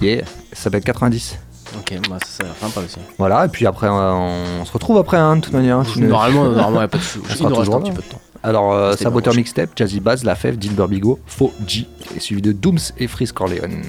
ouais. 0.00 0.08
Yeah, 0.08 0.24
ça 0.52 0.62
s'appelle 0.64 0.82
90. 0.82 1.38
Ok, 1.78 1.94
bah 2.08 2.18
ça, 2.24 2.44
ça 2.44 2.66
sympa 2.68 2.80
aussi. 2.84 2.96
Voilà, 3.18 3.44
et 3.44 3.48
puis 3.48 3.66
après, 3.66 3.86
euh, 3.88 4.12
on 4.60 4.64
se 4.64 4.72
retrouve 4.72 4.98
après, 4.98 5.16
hein, 5.16 5.36
de 5.36 5.40
toute 5.42 5.52
manière. 5.52 5.82
Normalement, 5.96 6.44
normalement, 6.50 6.78
il 6.80 6.82
y 6.82 6.84
a 6.84 6.88
pas 6.88 6.98
de 6.98 7.02
sou- 7.02 7.20
On 7.24 7.28
Il 7.28 7.36
sera 7.36 7.48
nous 7.50 7.56
reste 7.56 7.72
un 7.72 7.80
petit 7.80 7.90
peu 7.92 8.02
de 8.02 8.08
temps. 8.08 8.20
Alors, 8.42 8.72
euh, 8.72 8.94
Saboteur 8.96 9.34
Mixtape, 9.34 9.70
Jazzy 9.74 9.98
Bass, 10.00 10.22
La 10.22 10.36
Fève, 10.36 10.56
Dean 10.58 10.70
Burbigo, 10.72 11.18
Faux 11.26 11.52
G, 11.66 11.88
et 12.14 12.20
suivi 12.20 12.42
de 12.42 12.52
Dooms 12.52 12.78
et 12.98 13.08
Freeze 13.08 13.32
Corleone. 13.32 13.82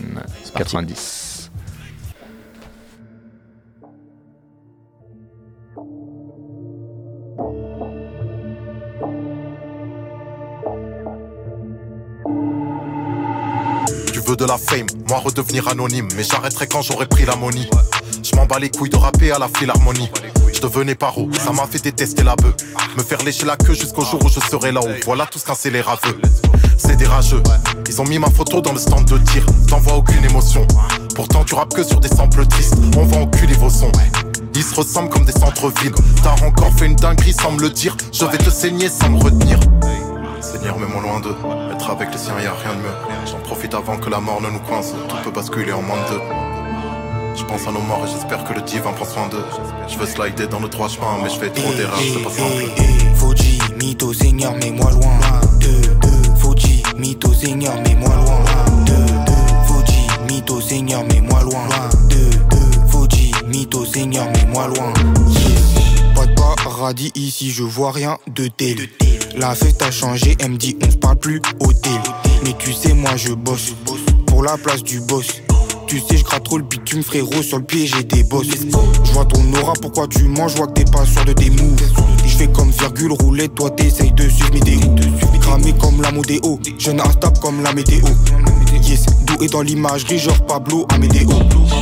C'est 0.43 0.53
parti. 0.53 0.73
90. 0.73 1.26
Veux 14.27 14.35
de 14.35 14.45
la 14.45 14.57
fame, 14.57 14.87
moi 15.07 15.19
redevenir 15.19 15.67
anonyme, 15.69 16.07
mais 16.17 16.23
j'arrêterai 16.23 16.67
quand 16.67 16.81
j'aurai 16.81 17.05
pris 17.05 17.25
la. 17.25 17.33
Je 18.23 18.35
m'en 18.35 18.45
bats 18.45 18.59
les 18.59 18.69
couilles 18.69 18.89
de 18.89 18.97
rapper 18.97 19.31
à 19.31 19.39
la 19.39 19.47
philharmonie. 19.47 20.09
Je 20.53 20.59
devenais 20.59 20.95
paro, 20.95 21.29
ça 21.33 21.53
m'a 21.53 21.65
fait 21.65 21.81
détester 21.81 22.23
la 22.23 22.35
bœuf. 22.35 22.55
Me 22.97 23.03
faire 23.03 23.23
lécher 23.23 23.45
la 23.45 23.55
queue 23.55 23.73
jusqu'au 23.73 24.03
jour 24.03 24.19
où 24.23 24.27
je 24.27 24.39
serai 24.39 24.71
là-haut. 24.71 24.89
Voilà 25.05 25.25
tout 25.27 25.39
ce 25.39 25.45
qu'un 25.45 25.55
scélérat 25.55 25.97
veut. 26.03 26.19
C'est 26.77 26.97
des 26.97 27.05
rageux. 27.05 27.41
Ils 27.87 28.01
ont 28.01 28.05
mis 28.05 28.19
ma 28.19 28.29
photo 28.29 28.59
dans 28.59 28.73
le 28.73 28.79
stand 28.79 29.05
de 29.05 29.17
tir. 29.19 29.45
T'en 29.69 29.79
vois 29.79 29.95
aucune 29.95 30.23
émotion. 30.25 30.67
Pourtant, 31.15 31.43
tu 31.45 31.55
rappes 31.55 31.73
que 31.73 31.83
sur 31.83 31.99
des 31.99 32.09
samples 32.09 32.45
tristes. 32.47 32.75
On 32.97 33.05
va 33.05 33.17
enculer 33.17 33.53
vos 33.53 33.69
sons. 33.69 33.91
Ils 34.55 34.63
se 34.63 34.75
ressemblent 34.75 35.09
comme 35.09 35.25
des 35.25 35.31
centres-villes. 35.31 35.95
T'as 36.23 36.45
encore 36.45 36.73
fait 36.73 36.87
une 36.87 36.95
dinguerie 36.95 37.33
sans 37.33 37.51
me 37.51 37.61
le 37.61 37.69
dire. 37.69 37.95
Je 38.11 38.25
vais 38.25 38.37
te 38.37 38.49
saigner 38.49 38.89
sans 38.89 39.09
me 39.09 39.23
retenir. 39.23 39.59
Seigneur, 40.41 40.77
mets-moi 40.77 41.01
loin 41.01 41.19
d'eux. 41.19 41.35
Être 41.73 41.89
avec 41.89 42.11
les 42.11 42.17
siens, 42.17 42.39
y 42.39 42.45
a 42.45 42.53
rien 42.53 42.75
de 42.75 42.81
mieux. 42.81 43.25
J'en 43.25 43.39
profite 43.39 43.73
avant 43.73 43.97
que 43.97 44.09
la 44.09 44.19
mort 44.19 44.41
ne 44.41 44.49
nous 44.49 44.59
coince. 44.59 44.93
Tout 45.09 45.15
peut 45.23 45.31
basculer 45.31 45.73
en 45.73 45.81
moins 45.81 45.97
de 45.97 46.13
deux. 46.15 46.21
Je 47.35 47.43
pense 47.43 47.67
à 47.67 47.71
nos 47.71 47.81
morts 47.81 48.03
et 48.05 48.11
j'espère 48.11 48.43
que 48.43 48.53
le 48.53 48.61
divin 48.61 48.91
prend 48.93 49.05
soin 49.05 49.27
d'eux. 49.29 49.45
Je 49.87 49.97
veux 49.97 50.05
slider 50.07 50.47
dans 50.47 50.59
le 50.59 50.67
droit 50.69 50.89
chemin, 50.89 51.17
mais 51.21 51.29
je 51.29 51.35
fais 51.39 51.49
trop 51.49 51.71
d'erreurs, 51.73 51.99
c'est 51.99 52.23
pas 52.23 52.31
simple. 52.31 52.71
Fauji, 53.15 53.59
mytho, 53.79 54.11
seigneur, 54.13 54.53
mets-moi 54.55 54.91
loin. 54.91 55.19
De, 55.59 56.37
Fauji, 56.39 56.81
mytho, 56.97 57.31
seigneur, 57.33 57.75
mets-moi 57.81 58.09
loin. 58.09 58.41
De, 58.85 59.67
Fauji, 59.67 60.07
mytho, 60.27 60.59
seigneur, 60.61 61.03
mets-moi 61.05 61.41
loin. 61.43 61.63
De, 62.09 62.89
Fauji, 62.89 63.31
mytho, 63.45 63.85
seigneur, 63.85 64.25
mets-moi 64.31 64.67
loin. 64.67 64.93
Pas 66.15 66.25
de 66.25 66.33
paradis 66.63 67.11
ici, 67.13 67.51
je 67.51 67.63
vois 67.63 67.91
rien 67.91 68.17
de 68.27 68.47
tel. 68.47 68.89
La 69.37 69.53
fête 69.53 69.79
a 69.83 69.91
changé, 69.91 70.35
elle 70.39 70.51
me 70.51 70.57
dit 70.57 70.75
on 70.83 70.89
se 70.89 70.97
parle 70.97 71.17
plus 71.17 71.39
hôtel. 71.59 71.91
Mais 72.43 72.53
tu 72.57 72.73
sais, 72.73 72.93
moi 72.93 73.15
je 73.15 73.33
bosse 73.33 73.75
pour 74.25 74.41
la 74.41 74.57
place 74.57 74.81
du 74.81 74.99
boss. 74.99 75.27
Tu 75.85 75.99
sais, 75.99 76.17
je 76.17 76.23
gratte 76.23 76.43
trop 76.43 76.57
le 76.57 76.63
bitume, 76.63 77.03
frérot. 77.03 77.43
Sur 77.43 77.59
le 77.59 77.63
pied, 77.63 77.85
j'ai 77.85 78.03
des 78.03 78.23
bosses. 78.23 78.47
Je 78.49 79.11
vois 79.11 79.25
ton 79.25 79.41
aura, 79.61 79.73
pourquoi 79.79 80.07
tu 80.07 80.23
mens? 80.23 80.47
Je 80.47 80.57
vois 80.57 80.67
que 80.67 80.73
t'es 80.73 80.91
pas 80.91 81.05
sûr 81.05 81.23
de 81.23 81.33
tes 81.33 81.51
moves. 81.51 81.81
Je 82.25 82.35
fais 82.35 82.47
comme 82.47 82.71
virgule 82.71 83.11
roulette, 83.11 83.53
toi 83.53 83.69
t'essayes 83.69 84.11
de 84.11 84.27
suivre 84.27 84.53
mes 84.53 84.59
déos. 84.59 84.95
Comme 85.79 86.01
la 86.01 86.11
modéo, 86.11 86.59
jeune 86.77 86.99
instable 87.01 87.39
comme 87.39 87.63
la 87.63 87.73
météo. 87.73 88.05
Yes, 88.83 89.05
doué 89.25 89.47
dans 89.47 89.61
l'imagerie, 89.61 90.17
genre 90.17 90.39
Pablo 90.45 90.85
Amédéo. 90.93 91.29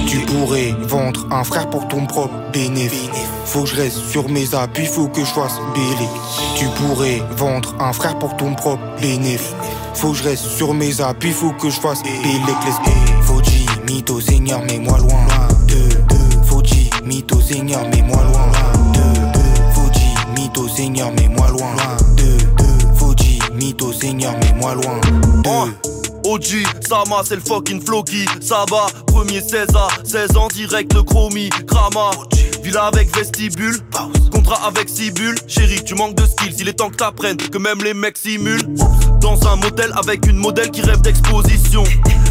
Tu 0.07 0.17
pourrais 0.19 0.73
vendre 0.87 1.27
un 1.31 1.43
frère 1.43 1.69
pour 1.69 1.87
ton 1.87 2.05
propre 2.05 2.33
bénéfice. 2.51 3.09
Faut 3.45 3.63
que 3.63 3.69
je 3.69 3.75
reste 3.75 3.97
sur 4.09 4.27
mes 4.29 4.55
appuis, 4.55 4.85
faut 4.85 5.07
que 5.07 5.21
je 5.21 5.29
fasse 5.29 5.59
bélé. 5.73 6.09
Tu 6.57 6.65
pourrais 6.65 7.21
vendre 7.37 7.75
un 7.79 7.93
frère 7.93 8.17
pour 8.17 8.35
ton 8.37 8.55
propre 8.55 8.81
bénéfice. 8.99 9.53
Faut 9.93 10.11
que 10.11 10.17
je 10.17 10.23
reste 10.23 10.45
sur 10.45 10.73
mes 10.73 10.99
appuis, 11.01 11.31
faut 11.31 11.51
que 11.51 11.69
je 11.69 11.79
fasse 11.79 12.01
bélé. 12.01 12.39
Fauji, 13.21 13.65
mytho, 13.87 14.19
seigneur, 14.19 14.61
mets-moi 14.63 14.97
loin. 14.97 15.25
De, 15.67 16.45
Fauji, 16.45 16.89
mytho, 17.03 17.39
seigneur, 17.39 17.81
mets-moi 17.89 18.23
loin. 18.23 18.51
De, 18.93 19.19
Fauji, 19.73 20.13
mytho, 20.35 20.67
seigneur, 20.67 21.11
mets-moi 21.11 21.47
loin. 21.49 21.75
De, 22.17 22.37
Fauji, 22.97 23.39
mytho, 23.53 23.93
seigneur, 23.93 24.33
mets-moi 24.39 24.73
loin. 24.75 24.99
OG, 26.25 26.65
Sama 26.87 27.21
c'est 27.23 27.35
le 27.35 27.41
fucking 27.41 27.81
Floki. 27.85 28.25
Saba, 28.41 28.87
premier 29.05 29.41
16 29.41 29.67
à 29.75 29.87
16 30.03 30.37
ans 30.37 30.47
direct 30.47 30.93
le 30.93 31.03
chromie 31.03 31.49
Grama, 31.65 32.09
villa 32.63 32.85
avec 32.85 33.15
vestibule 33.15 33.77
Contrat 34.31 34.67
avec 34.67 34.89
Cibule 34.89 35.35
Chérie 35.47 35.83
tu 35.83 35.93
manques 35.93 36.15
de 36.15 36.25
skills, 36.25 36.55
il 36.59 36.67
est 36.67 36.73
temps 36.73 36.89
que 36.89 36.95
t'apprennes 36.95 37.37
Que 37.37 37.59
même 37.59 37.83
les 37.83 37.93
mecs 37.93 38.17
simulent. 38.17 38.65
Dans 39.21 39.47
un 39.47 39.55
motel 39.57 39.91
avec 39.95 40.25
une 40.25 40.37
modèle 40.37 40.71
qui 40.71 40.81
rêve 40.81 41.01
d'exposition 41.01 41.83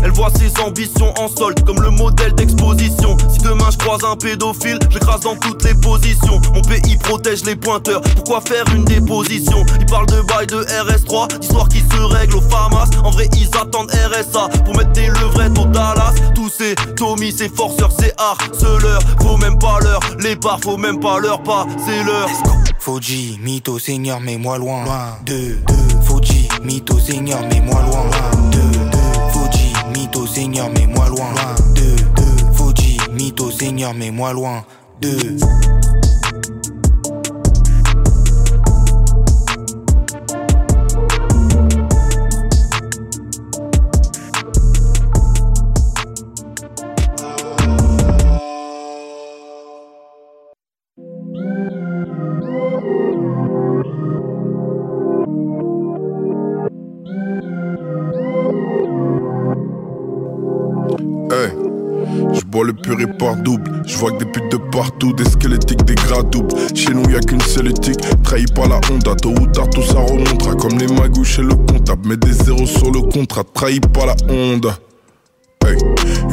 Elle 0.03 0.11
voit 0.13 0.31
ses 0.31 0.53
ambitions 0.63 1.13
en 1.19 1.29
solde 1.29 1.65
comme 1.65 1.81
le 1.81 1.91
modèle 1.91 2.35
d'exposition. 2.35 3.17
Si 3.31 3.39
demain 3.39 3.71
je 3.71 3.79
croise 3.79 4.03
un 4.05 4.17
pédophile, 4.17 4.79
j'écrase 4.91 5.21
dans 5.21 5.37
toutes 5.37 5.65
les 5.65 5.75
positions. 5.75 6.41
Mon 6.55 6.63
pays 6.63 6.97
protège 6.97 7.45
les 7.45 7.57
pointeurs, 7.57 8.01
pourquoi 8.01 8.41
faire 8.41 8.65
une 8.75 8.85
déposition? 8.85 9.65
Ils 9.79 9.87
parlent 9.87 10.07
de 10.07 10.21
bail 10.23 10.47
de 10.47 10.63
RS3, 10.65 11.39
d'histoire 11.39 11.69
qui 11.69 11.81
se 11.81 12.01
règle 12.01 12.37
au 12.37 12.41
FAMAS. 12.41 12.91
En 13.03 13.11
vrai, 13.11 13.29
ils 13.37 13.49
attendent 13.57 13.91
RSA 13.91 14.49
pour 14.65 14.77
mettre 14.77 14.93
des 14.93 15.07
levrettes 15.07 15.59
au 15.59 15.67
Dallas. 15.67 16.15
Tous 16.35 16.49
ces 16.49 16.75
Tommy, 16.97 17.33
ces 17.33 17.49
forceurs, 17.49 17.93
c'est 17.99 18.15
harceleurs. 18.19 19.01
Faut 19.23 19.37
même 19.37 19.59
pas 19.59 19.79
leur 19.81 20.01
les 20.21 20.37
barres, 20.37 20.61
faut 20.63 20.77
même 20.77 21.01
pas 21.01 21.19
leur 21.19 21.43
pas, 21.43 21.67
c'est 21.85 22.03
leur. 22.05 22.29
Fauji, 22.79 23.39
mytho, 23.43 23.79
seigneur, 23.79 24.21
mets-moi 24.21 24.59
loin. 24.59 24.85
Deux, 25.25 25.59
deux. 25.67 26.03
Fauji, 26.03 26.49
mytho, 26.63 26.99
seigneur, 26.99 27.41
mets-moi 27.43 27.81
loin. 27.83 28.05
Deux, 28.51 28.79
deux. 28.79 28.84
Seigneur, 30.27 30.71
mets-moi 30.71 31.09
loin. 31.09 31.35
Deux, 31.75 31.97
deux. 32.17 32.53
Fauji, 32.55 32.99
mytho, 33.13 33.51
seigneur, 33.51 33.95
mets-moi 33.95 34.33
loin. 34.33 34.65
Deux. 35.01 35.37
Purée 63.25 63.35
par 63.35 63.37
double. 63.37 63.83
Je 63.87 63.97
vois 63.97 64.13
que 64.13 64.19
des 64.19 64.27
putes 64.27 64.53
de 64.53 64.57
partout, 64.57 65.13
des 65.13 65.25
squelettiques, 65.25 65.85
des 65.85 65.95
gras 65.95 66.23
doubles. 66.23 66.55
Chez 66.75 66.93
nous, 66.93 67.09
y 67.11 67.17
a 67.17 67.21
qu'une 67.21 67.41
seule 67.41 67.69
éthique. 67.69 68.01
Trahi 68.23 68.45
par 68.55 68.69
la 68.69 68.81
Honda, 68.91 69.15
tôt 69.15 69.31
ou 69.31 69.47
tard, 69.47 69.69
tout 69.71 69.83
ça 69.83 70.01
remontera. 70.01 70.55
Comme 70.55 70.79
les 70.79 70.87
magouilles 70.87 71.25
chez 71.25 71.43
le 71.43 71.55
comptable. 71.55 72.09
Mets 72.09 72.17
des 72.17 72.33
zéros 72.33 72.67
sur 72.67 72.91
le 72.91 73.01
contrat. 73.01 73.45
Trahi 73.45 73.81
par 73.81 74.07
la 74.07 74.15
Honda. 74.29 74.77
Hey, 75.67 75.77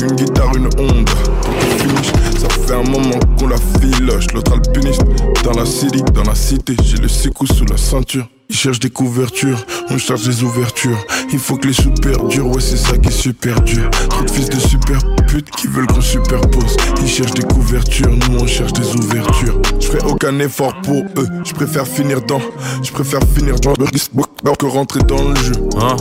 une 0.02 0.16
guitare, 0.16 0.56
une 0.56 0.68
Honda. 0.78 1.12
Pour 1.42 1.56
qu'on 1.56 1.78
finish, 1.78 2.12
ça 2.38 2.50
fait 2.50 2.74
un 2.74 2.84
moment 2.84 3.20
qu'on 3.40 3.48
la 3.48 3.58
filoche. 3.80 4.28
L'autre 4.34 4.54
alpiniste, 4.54 5.04
dans 5.44 5.54
la 5.54 5.66
city, 5.66 6.04
dans 6.14 6.24
la 6.24 6.36
cité. 6.36 6.76
J'ai 6.84 6.98
le 6.98 7.08
secou 7.08 7.46
sous 7.46 7.66
la 7.66 7.78
ceinture. 7.78 8.28
Ils 8.52 8.58
cherchent 8.58 8.82
des 8.82 8.90
couvertures, 8.90 9.66
on 9.90 9.98
cherche 9.98 10.24
des 10.24 10.44
ouvertures. 10.44 10.98
Il 11.32 11.40
faut 11.40 11.56
que 11.56 11.68
les 11.68 11.74
sous 11.74 11.90
perdurent, 11.90 12.48
ouais, 12.48 12.60
c'est 12.60 12.76
ça 12.76 12.98
qui 12.98 13.08
est 13.08 13.12
super 13.12 13.62
dur. 13.62 13.90
Trop 14.10 14.26
de 14.26 14.30
fils 14.30 14.50
de 14.50 14.60
super 14.60 15.00
putes 15.26 15.50
qui 15.52 15.68
veulent 15.68 15.88
qu'on 15.88 16.02
superpose. 16.02 16.76
Ils 17.02 17.08
cherchent 17.08 17.34
des 17.34 17.44
couvertures, 17.44 18.10
nous 18.10 18.40
on 18.42 18.46
cherche 18.46 18.74
des 18.74 18.94
ouvertures. 18.94 19.58
Je 19.80 20.06
aucun 20.06 20.38
effort 20.40 20.74
pour 20.82 21.02
eux, 21.18 21.28
je 21.46 21.54
préfère 21.54 21.88
finir 21.88 22.22
dans. 22.24 22.42
Je 22.84 22.92
préfère 22.92 23.22
finir 23.24 23.58
dans 23.62 23.72
le 23.80 23.86
risque 23.86 24.12
que 24.60 24.66
rentrer 24.66 25.00
dans 25.04 25.30
le 25.30 25.36
jeu. 25.36 25.54
Hein? 25.82 25.96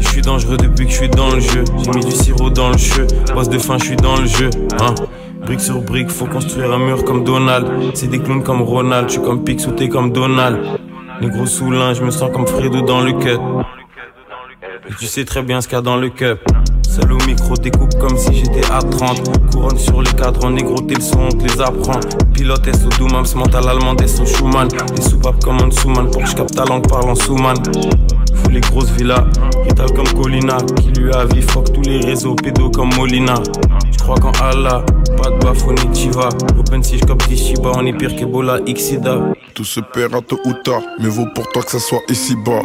Je 0.00 0.08
suis 0.08 0.22
dangereux 0.22 0.56
depuis 0.56 0.86
que 0.86 0.90
je 0.90 0.96
suis 0.96 1.08
dans 1.08 1.30
le 1.30 1.40
jeu. 1.40 1.62
J'ai 1.84 1.90
mis 1.92 2.04
du 2.04 2.10
sirop 2.10 2.50
dans 2.50 2.70
le 2.70 2.78
jeu. 2.78 3.06
Boss 3.32 3.48
de 3.48 3.58
fin, 3.60 3.78
je 3.78 3.84
suis 3.84 3.96
dans 3.96 4.16
le 4.16 4.26
jeu. 4.26 4.50
Hein? 4.80 4.96
Brique 5.46 5.60
sur 5.60 5.80
brique, 5.80 6.10
faut 6.10 6.26
construire 6.26 6.72
un 6.72 6.78
mur 6.80 7.04
comme 7.04 7.22
Donald. 7.22 7.92
C'est 7.94 8.08
des 8.08 8.18
clowns 8.18 8.42
comme 8.42 8.62
Ronald, 8.62 9.06
je 9.06 9.12
suis 9.12 9.22
comme 9.22 9.44
Pix 9.44 9.64
ou 9.68 9.88
comme 9.88 10.10
Donald. 10.10 10.58
Les 11.20 11.28
gros 11.30 11.46
soulins, 11.46 11.94
je 11.94 12.04
me 12.04 12.10
sens 12.10 12.30
comme 12.32 12.46
Fredo 12.46 12.80
dans 12.82 13.00
le 13.00 13.12
cut. 13.12 13.40
Et 14.88 14.94
tu 14.98 15.06
sais 15.06 15.24
très 15.24 15.42
bien 15.42 15.60
ce 15.60 15.66
qu'il 15.66 15.76
y 15.76 15.78
a 15.78 15.82
dans 15.82 15.96
le 15.96 16.10
cup. 16.10 16.38
Seul 16.82 17.12
au 17.12 17.18
micro, 17.26 17.54
découpe 17.54 17.98
comme 17.98 18.16
si 18.16 18.34
j'étais 18.34 18.64
à 18.70 18.80
30. 18.80 19.52
Couronne 19.52 19.78
sur 19.78 20.00
les 20.00 20.12
cadres, 20.12 20.48
négro, 20.50 20.76
t'es 20.82 20.94
le 20.94 21.00
son, 21.00 21.22
on 21.22 21.28
te 21.28 21.42
les 21.42 21.60
apprend. 21.60 21.98
Pilote 22.32 22.72
SO 22.72 22.88
Doomams, 22.98 23.26
mental 23.34 23.68
allemand, 23.68 23.96
SO 24.06 24.24
Schumann. 24.24 24.68
Les 24.96 25.02
soupapes 25.02 25.42
comme 25.42 25.56
un 25.56 26.04
pour 26.04 26.22
que 26.22 26.28
je 26.28 26.36
capte 26.36 26.54
ta 26.54 26.64
langue 26.64 26.88
parlant 26.88 27.16
sous-man. 27.16 27.56
Fous 28.34 28.50
les 28.50 28.60
grosses 28.60 28.90
villas, 28.92 29.24
Rital 29.64 29.92
comme 29.92 30.08
Colina. 30.22 30.58
Qui 30.76 31.00
lui 31.00 31.12
a 31.12 31.24
vie, 31.24 31.42
fuck 31.42 31.72
tous 31.72 31.82
les 31.82 31.98
réseaux, 31.98 32.36
pédo 32.36 32.70
comme 32.70 32.90
Molina. 32.96 33.34
Je 33.90 33.98
crois 33.98 34.16
qu'en 34.18 34.32
Allah, 34.40 34.84
pas 35.18 35.30
de 35.30 35.38
bafouné, 35.38 35.82
t'y 35.92 36.08
vas. 36.10 36.28
Open 36.58 36.82
si 36.82 36.96
des 37.28 37.36
Shiba, 37.36 37.72
on 37.74 37.86
est 37.86 37.92
pire 37.92 38.14
qu'Ebola, 38.16 38.60
Xida. 38.60 39.32
Tout 39.54 39.64
se 39.64 39.80
paiera 39.80 40.20
tôt 40.20 40.38
ou 40.44 40.52
tard, 40.64 40.82
mais 41.00 41.08
vaut 41.08 41.26
pour 41.34 41.48
toi 41.48 41.62
que 41.62 41.70
ça 41.70 41.78
soit 41.78 42.00
ici 42.08 42.36
bas. 42.44 42.62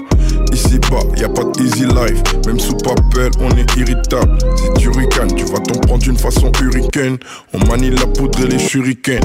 Ici 0.51 0.79
bas, 0.79 0.99
y 1.17 1.23
a 1.23 1.29
pas 1.29 1.43
de 1.43 1.61
easy 1.61 1.85
life, 1.85 2.21
même 2.45 2.59
sous 2.59 2.77
papel, 2.77 3.31
on 3.39 3.49
est 3.57 3.75
irritable. 3.75 4.37
Si 4.55 4.81
tu 4.81 4.89
ricanes, 4.89 5.33
tu 5.35 5.45
vas 5.45 5.59
t'en 5.59 5.79
prendre 5.79 6.03
d'une 6.03 6.17
façon 6.17 6.51
hurricane. 6.61 7.17
On 7.53 7.65
manie 7.65 7.89
la 7.89 8.05
poudre 8.05 8.41
et 8.41 8.47
les 8.47 8.59
shurikens. 8.59 9.21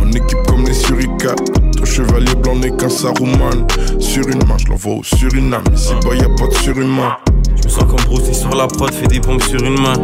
En 0.00 0.08
équipe 0.12 0.38
comme 0.46 0.64
les 0.64 0.74
suricates. 0.74 1.76
Ton 1.76 1.84
chevalier 1.84 2.34
blanc 2.36 2.56
n'est 2.56 2.76
qu'un 2.76 2.88
sarouman. 2.88 3.66
Sur 3.98 4.28
une 4.28 4.46
main, 4.46 4.56
je 4.58 4.68
l'envoie 4.68 4.94
au 4.94 5.02
Suriname. 5.02 5.64
Ici 5.74 5.94
bas, 6.04 6.14
y 6.14 6.20
a 6.20 6.28
pas 6.28 6.46
de 6.46 6.54
surhumain. 6.54 7.16
Je 7.56 7.64
me 7.64 7.68
sens 7.68 7.84
comme 7.84 8.04
Bruce 8.06 8.30
sur 8.32 8.54
la 8.54 8.66
prod, 8.66 8.92
fait 8.92 9.08
des 9.08 9.20
pompes 9.20 9.42
sur 9.42 9.62
une 9.62 9.80
main. 9.80 9.94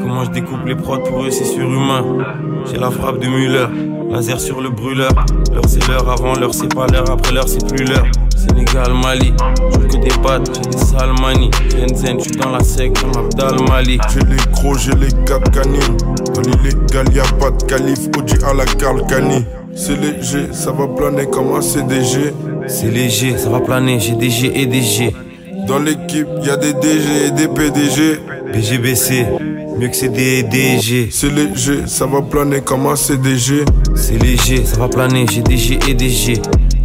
Comment 0.00 0.24
je 0.24 0.30
découpe 0.30 0.64
les 0.66 0.74
prods 0.74 0.98
pour 0.98 1.24
eux, 1.24 1.30
c'est 1.30 1.44
surhumain. 1.44 2.04
J'ai 2.70 2.78
la 2.78 2.90
frappe 2.90 3.20
de 3.20 3.26
Muller, 3.26 3.66
laser 4.10 4.40
sur 4.40 4.60
le 4.60 4.70
brûleur. 4.70 5.12
L'heure 5.52 5.64
c'est 5.68 5.86
l'heure, 5.88 6.08
avant 6.08 6.34
l'heure 6.34 6.54
c'est 6.54 6.72
pas 6.74 6.86
l'heure, 6.86 7.10
après 7.10 7.32
l'heure 7.32 7.48
c'est 7.48 7.66
plus 7.66 7.84
l'heure. 7.84 8.06
Sénégal, 8.36 8.94
Mali, 8.94 9.32
je 9.72 9.78
que 9.78 10.02
des 10.02 10.22
pattes, 10.22 10.50
j'ai 10.54 10.70
des 10.70 10.78
sales 10.78 11.12
manies. 11.20 11.50
Shenzhen, 11.70 12.18
je 12.18 12.24
suis 12.24 12.36
dans 12.36 12.50
la 12.50 12.60
sec, 12.60 12.92
comme 13.00 13.24
Abdal 13.24 13.68
Mali. 13.68 13.98
J'ai 14.12 14.20
les 14.20 14.36
gros, 14.52 14.74
j'ai 14.74 14.94
les 14.94 15.12
quatre 15.26 15.50
canines. 15.50 15.96
Dans 16.34 16.40
l'illégal, 16.40 17.12
y 17.14 17.20
a 17.20 17.24
pas 17.38 17.50
de 17.50 17.62
calife, 17.64 18.08
Oji 18.16 18.36
à 18.44 18.54
la 18.54 18.64
Carl 18.64 19.04
Cani. 19.06 19.44
C'est 19.74 20.00
léger, 20.00 20.52
ça 20.52 20.72
va 20.72 20.88
planer 20.88 21.26
comme 21.26 21.54
un 21.54 21.60
CDG. 21.60 22.32
C'est 22.66 22.90
léger, 22.90 23.36
ça 23.36 23.50
va 23.50 23.60
planer, 23.60 24.00
j'ai 24.00 24.14
DG 24.14 24.60
et 24.60 24.66
DG. 24.66 25.14
Dans 25.66 25.78
l'équipe, 25.78 26.26
y 26.42 26.50
a 26.50 26.56
des 26.56 26.72
DG 26.72 27.26
et 27.26 27.30
des 27.30 27.48
PDG. 27.48 28.20
BGBC, 28.52 29.26
mieux 29.80 29.88
que 29.88 29.96
CD 29.96 30.40
et 30.40 30.42
DG. 30.42 31.08
C'est 31.10 31.30
léger, 31.30 31.86
ça 31.86 32.04
va 32.04 32.20
planer 32.20 32.60
comme 32.60 32.86
un 32.86 32.96
CDG. 32.96 33.64
C'est 33.94 34.22
léger, 34.22 34.64
ça 34.66 34.78
va 34.78 34.88
planer, 34.88 35.24
j'ai 35.30 35.40
DG 35.40 35.78
et 35.88 35.94
DG. 35.94 36.34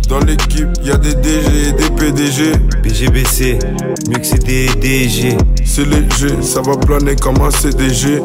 Dans 0.07 0.19
l'équipe, 0.19 0.69
y 0.81 0.91
a 0.91 0.97
des 0.97 1.13
DG 1.15 1.69
et 1.69 1.73
des 1.73 1.89
PDG. 1.89 2.53
BGBC, 2.83 3.59
mieux 4.07 4.17
que 4.17 4.25
CD 4.25 4.67
et 4.67 4.79
DG. 4.79 5.37
C'est 5.65 5.85
léger, 5.85 6.41
ça 6.41 6.61
va 6.61 6.77
planer 6.77 7.15
comme 7.17 7.41
un 7.41 7.51
CDG. 7.51 8.21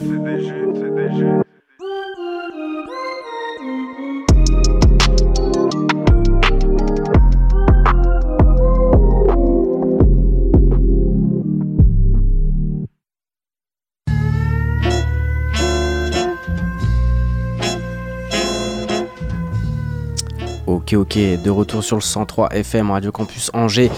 Ok, 20.93 20.95
ok, 20.99 21.19
de 21.45 21.51
retour 21.51 21.85
sur 21.85 21.95
le 21.97 22.01
103 22.03 22.49
FM 22.53 22.91
Radio 22.91 23.13
Campus 23.13 23.51
Angers. 23.55 23.93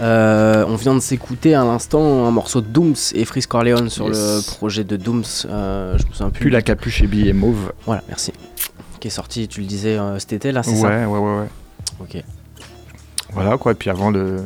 Euh, 0.00 0.64
on 0.68 0.76
vient 0.76 0.94
de 0.94 1.00
s'écouter 1.00 1.54
à 1.54 1.64
l'instant 1.64 2.26
un 2.26 2.30
morceau 2.30 2.60
de 2.60 2.66
Dooms 2.66 2.94
et 3.14 3.24
Freeze 3.24 3.46
Corleone 3.46 3.88
sur 3.88 4.08
Yes. 4.08 4.16
le 4.18 4.56
projet 4.56 4.84
de 4.84 4.96
Dooms. 4.98 5.24
euh, 5.46 5.96
je 5.96 6.04
me 6.06 6.12
souviens 6.12 6.28
plus. 6.28 6.40
Plus 6.40 6.50
la 6.50 6.60
capuche 6.60 7.00
et 7.02 7.06
billet 7.06 7.32
mauve. 7.32 7.72
Voilà, 7.86 8.02
merci. 8.08 8.32
Qui 9.00 9.08
est 9.08 9.10
sorti, 9.10 9.48
tu 9.48 9.60
le 9.62 9.66
disais 9.66 9.96
euh, 9.96 10.18
cet 10.18 10.34
été 10.34 10.52
là, 10.52 10.62
c'est 10.62 10.72
Ouais, 10.72 10.80
ça? 10.80 10.88
Ouais, 11.08 11.18
ouais, 11.18 11.36
ouais. 11.38 11.46
Ok. 12.00 12.22
Voilà 13.32 13.56
quoi, 13.56 13.72
et 13.72 13.74
puis 13.74 13.88
avant 13.88 14.10
le... 14.10 14.36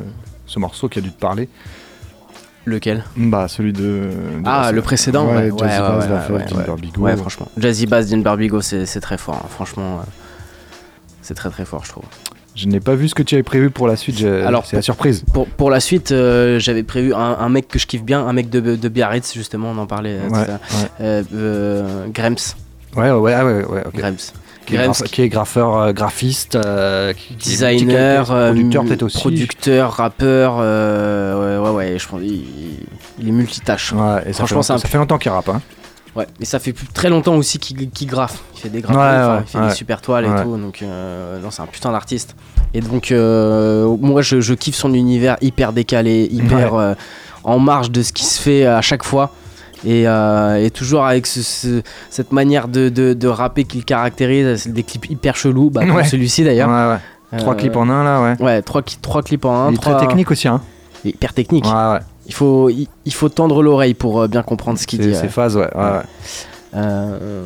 ce 0.45 0.57
morceau 0.59 0.87
qui 0.87 0.99
a 0.99 1.01
dû 1.01 1.11
te 1.11 1.19
parler. 1.19 1.49
Lequel? 2.65 3.03
Bah 3.17 3.47
celui 3.49 3.73
de. 3.73 3.81
de 3.81 4.09
Ah, 4.45 4.65
la- 4.67 4.71
le 4.71 4.81
précédent 4.81 5.25
Ouais, 5.27 5.49
ouais, 5.49 5.51
ouais, 5.51 5.67
ouais, 5.67 6.29
ouais, 6.29 6.69
ouais. 6.69 6.97
Ouais, 6.97 7.17
franchement. 7.17 7.47
Jazzy 7.57 7.87
Bass, 7.87 8.07
Dean 8.07 8.19
Barbigo, 8.19 8.61
c'est 8.61 8.85
c'est 8.85 9.01
très 9.01 9.17
fort. 9.17 9.41
hein. 9.43 9.47
Franchement, 9.49 9.97
euh, 9.99 10.03
c'est 11.29 11.35
très 11.35 11.49
très 11.51 11.63
fort, 11.63 11.85
je 11.85 11.91
trouve. 11.91 12.03
Je 12.55 12.65
n'ai 12.67 12.79
pas 12.79 12.95
vu 12.95 13.07
ce 13.07 13.13
que 13.15 13.21
tu 13.23 13.35
avais 13.35 13.43
prévu 13.43 13.69
pour 13.69 13.87
la 13.87 13.95
suite, 13.95 14.21
Alors, 14.23 14.65
c'est 14.65 14.75
la 14.75 14.81
surprise. 14.81 15.23
Pour, 15.31 15.45
pour 15.47 15.69
la 15.69 15.79
suite, 15.79 16.11
euh, 16.11 16.59
j'avais 16.59 16.81
prévu 16.83 17.13
un, 17.13 17.37
un 17.39 17.49
mec 17.49 17.67
que 17.67 17.77
je 17.77 17.85
kiffe 17.85 18.01
bien, 18.03 18.25
un 18.27 18.33
mec 18.33 18.49
de, 18.49 18.59
de 18.75 18.89
Biarritz, 18.89 19.33
justement, 19.35 19.69
on 19.69 19.77
en 19.77 19.85
parlait. 19.85 20.17
euh, 20.21 20.29
Ouais, 20.29 20.39
ouais. 20.39 20.87
Euh, 21.01 21.23
euh, 21.35 22.05
Grems. 22.11 22.35
Ouais, 22.97 23.11
ouais, 23.11 23.33
ah 23.33 23.45
ouais, 23.45 23.63
ouais, 23.63 23.83
ok. 23.85 23.93
Grems. 23.95 24.15
Qui 24.65 24.75
est, 24.75 25.03
qui 25.11 25.29
graffeur, 25.29 25.93
graphiste, 25.93 26.55
euh, 26.55 27.13
qui, 27.13 27.27
qui 27.27 27.33
est 27.33 27.37
designer, 27.37 28.25
producteur 28.25 28.83
peut-être 28.85 29.03
aussi. 29.03 29.17
producteur, 29.19 29.93
rappeur, 29.93 30.57
euh, 30.59 31.61
ouais, 31.61 31.69
ouais, 31.69 31.75
ouais, 31.75 31.99
je 31.99 32.07
pense 32.07 32.21
il, 32.23 32.43
il 33.19 33.27
est 33.27 33.31
multitâche. 33.31 33.93
Ouais, 33.93 34.21
et 34.27 34.33
ça, 34.33 34.39
Franchement, 34.45 34.61
ça 34.61 34.77
fait 34.79 34.97
longtemps 34.97 35.17
qu'il 35.17 35.31
rappe. 35.31 35.49
Hein. 35.49 35.61
Ouais, 36.15 36.27
et 36.39 36.45
ça 36.45 36.59
fait 36.59 36.73
plus- 36.73 36.87
très 36.87 37.09
longtemps 37.09 37.35
aussi 37.35 37.59
qu'il 37.59 37.89
qu'il 37.91 38.07
graffe. 38.07 38.39
Il 38.55 38.59
fait 38.61 38.69
des 38.69 38.81
graphes, 38.81 38.95
Ouais, 38.97 39.01
enfin, 39.03 39.35
ouais, 39.35 39.41
il 39.45 39.49
fait 39.49 39.57
ouais. 39.59 39.67
des 39.69 39.73
super 39.75 40.01
toiles 40.01 40.25
et 40.25 40.29
Ouais. 40.29 40.43
tout. 40.43 40.57
Donc, 40.57 40.81
euh, 40.81 41.39
non, 41.39 41.51
c'est 41.51 41.61
un 41.61 41.67
putain 41.67 41.91
d'artiste. 41.91 42.35
Et 42.73 42.81
donc, 42.81 43.11
euh, 43.11 43.95
moi, 44.01 44.21
je, 44.21 44.41
je 44.41 44.53
kiffe 44.53 44.75
son 44.75 44.93
univers 44.93 45.37
hyper 45.41 45.71
décalé, 45.71 46.27
hyper 46.31 46.73
Ouais. 46.73 46.83
euh, 46.83 46.95
en 47.43 47.59
marge 47.59 47.91
de 47.91 48.01
ce 48.01 48.11
qui 48.11 48.25
se 48.25 48.41
fait 48.41 48.65
à 48.65 48.81
chaque 48.81 49.03
fois. 49.03 49.31
Et, 49.85 50.03
et 50.03 50.71
toujours 50.71 51.05
avec 51.05 51.25
ce- 51.25 51.41
ce- 51.41 51.81
cette 52.09 52.33
manière 52.33 52.67
de, 52.67 52.89
de, 52.89 53.13
de 53.13 53.27
rapper 53.29 53.63
qu'il 53.63 53.85
caractérise, 53.85 54.57
c'est 54.63 54.73
des 54.73 54.83
clips 54.83 55.09
hyper 55.09 55.37
chelous, 55.37 55.69
bah, 55.69 55.81
comme 55.85 55.95
Ouais. 55.95 56.03
celui-ci 56.03 56.43
d'ailleurs. 56.43 56.69
Ouais, 56.69 56.95
ouais. 57.31 57.37
Trois 57.39 57.55
clips 57.55 57.75
en 57.77 57.87
un, 57.89 58.03
là, 58.03 58.21
ouais. 58.21 58.43
Ouais, 58.43 58.61
trois, 58.61 58.81
trois 59.01 59.21
clips 59.21 59.45
en 59.45 59.67
un. 59.67 59.71
Il 59.71 59.75
est 59.75 59.77
très 59.81 59.97
technique 59.99 60.31
aussi, 60.31 60.47
hein. 60.49 60.59
Hyper 61.05 61.33
technique. 61.33 61.63
Ouais, 61.65 61.71
ouais. 61.71 61.99
Il 62.29 62.33
faut, 62.33 62.69
il, 62.69 62.87
il 63.05 63.13
faut 63.13 63.27
tendre 63.27 63.61
l'oreille 63.61 63.95
pour 63.95 64.21
euh, 64.21 64.27
bien 64.27 64.43
comprendre 64.43 64.79
ce 64.79 64.87
qu'il 64.87 64.99
dit. 64.99 65.13
c'est 65.13 65.23
ouais. 65.23 65.27
phase, 65.29 65.57
ouais, 65.57 65.69
ouais, 65.75 65.81
ouais. 65.81 66.03
Euh, 66.75 67.41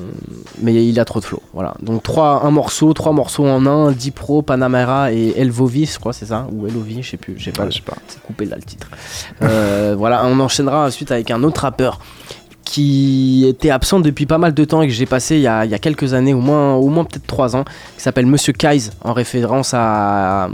mais 0.61 0.85
il 0.85 0.99
a 0.99 1.05
trop 1.05 1.19
de 1.19 1.25
flow. 1.25 1.41
Voilà. 1.53 1.73
Donc 1.81 2.03
trois, 2.03 2.43
un 2.43 2.51
morceau, 2.51 2.93
trois 2.93 3.13
morceaux 3.13 3.45
en 3.45 3.65
un, 3.65 3.91
Dipro, 3.91 4.41
Panamera 4.41 5.13
et 5.13 5.33
Elvovi, 5.37 5.85
je 5.85 5.97
crois, 5.99 6.13
c'est 6.13 6.25
ça 6.25 6.47
Ou 6.51 6.67
Elovi, 6.67 7.01
je 7.01 7.11
sais 7.11 7.17
plus. 7.17 7.35
Je 7.37 7.45
sais 7.45 7.51
pas. 7.51 7.69
je 7.69 7.75
sais 7.75 7.81
pas. 7.81 7.95
C'est 8.07 8.21
coupé 8.21 8.45
là 8.45 8.57
le 8.57 8.63
titre. 8.63 8.89
Euh, 9.41 9.95
voilà, 9.97 10.25
on 10.25 10.39
enchaînera 10.39 10.87
ensuite 10.87 11.11
avec 11.11 11.31
un 11.31 11.43
autre 11.43 11.61
rappeur 11.61 11.99
qui 12.65 13.45
était 13.47 13.69
absent 13.69 13.99
depuis 13.99 14.25
pas 14.25 14.37
mal 14.37 14.53
de 14.53 14.65
temps 14.65 14.81
et 14.81 14.87
que 14.87 14.93
j'ai 14.93 15.05
passé 15.05 15.35
il 15.35 15.41
y, 15.41 15.47
a, 15.47 15.63
il 15.63 15.71
y 15.71 15.73
a 15.73 15.79
quelques 15.79 16.13
années, 16.13 16.33
au 16.33 16.39
moins, 16.41 16.73
au 16.73 16.89
moins 16.89 17.05
peut-être 17.05 17.27
trois 17.27 17.55
ans, 17.55 17.63
qui 17.95 18.01
s'appelle 18.01 18.25
Monsieur 18.25 18.51
Kaiz, 18.51 18.91
en 19.01 19.13
référence 19.13 19.73
à, 19.73 20.45
à 20.45 20.49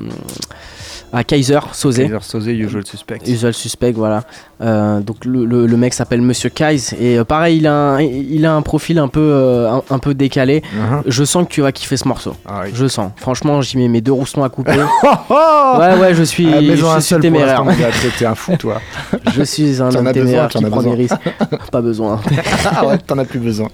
Kaiser 1.23 1.59
Sosé. 1.73 2.03
Kaiser 2.03 2.17
Sosé, 2.21 2.51
Usual 2.53 2.85
Suspect. 2.85 3.19
Usual 3.27 3.53
Suspect, 3.53 3.91
voilà. 3.93 4.23
Euh, 4.61 4.99
donc 4.99 5.25
le, 5.25 5.45
le- 5.45 5.65
le 5.65 5.77
mec 5.77 5.93
s'appelle 5.93 6.21
Monsieur 6.21 6.49
Kaiz 6.49 6.93
et 6.99 7.17
euh, 7.17 7.23
pareil, 7.23 7.57
il 7.57 7.67
a, 7.67 7.73
un, 7.73 8.01
il 8.01 8.45
a 8.45 8.53
un 8.53 8.61
profil 8.61 8.99
un 8.99 9.07
peu, 9.07 9.19
euh, 9.21 9.71
un, 9.71 9.81
un 9.89 9.99
peu 9.99 10.13
décalé. 10.13 10.61
Uh-huh. 10.61 11.01
Je 11.07 11.23
sens 11.23 11.45
que 11.47 11.51
tu 11.51 11.61
vas 11.61 11.71
kiffer 11.71 11.97
ce 11.97 12.07
morceau. 12.07 12.35
Ah 12.45 12.63
Je 12.73 12.87
sens. 12.87 13.11
Franchement, 13.15 13.61
j'y 13.61 13.77
mets 13.77 13.87
mes 13.87 14.01
deux 14.01 14.11
roustons 14.11 14.43
à 14.43 14.49
couper. 14.49 14.71
ouais, 15.29 15.97
ouais, 15.99 16.13
je 16.13 16.23
suis, 16.23 16.47
Ah, 16.53 16.59
je 16.61 16.85
un 16.85 16.99
suis 16.99 17.17
téméraire. 17.19 17.63
T'es- 18.17 18.25
un 18.25 18.35
fou, 18.35 18.55
toi. 18.57 18.81
Je 19.33 19.43
suis 19.43 19.81
un 19.81 19.93
homme 19.95 20.11
téméraire 20.11 20.49
qui 20.49 20.63
prend 20.65 20.83
des 20.83 20.93
risques. 20.93 21.15
Pas 21.71 21.81
besoin. 21.81 22.19
ah 22.65 22.85
ouais, 22.87 22.97
t'en 22.97 23.17
as 23.17 23.25
plus 23.25 23.39
besoin. 23.39 23.69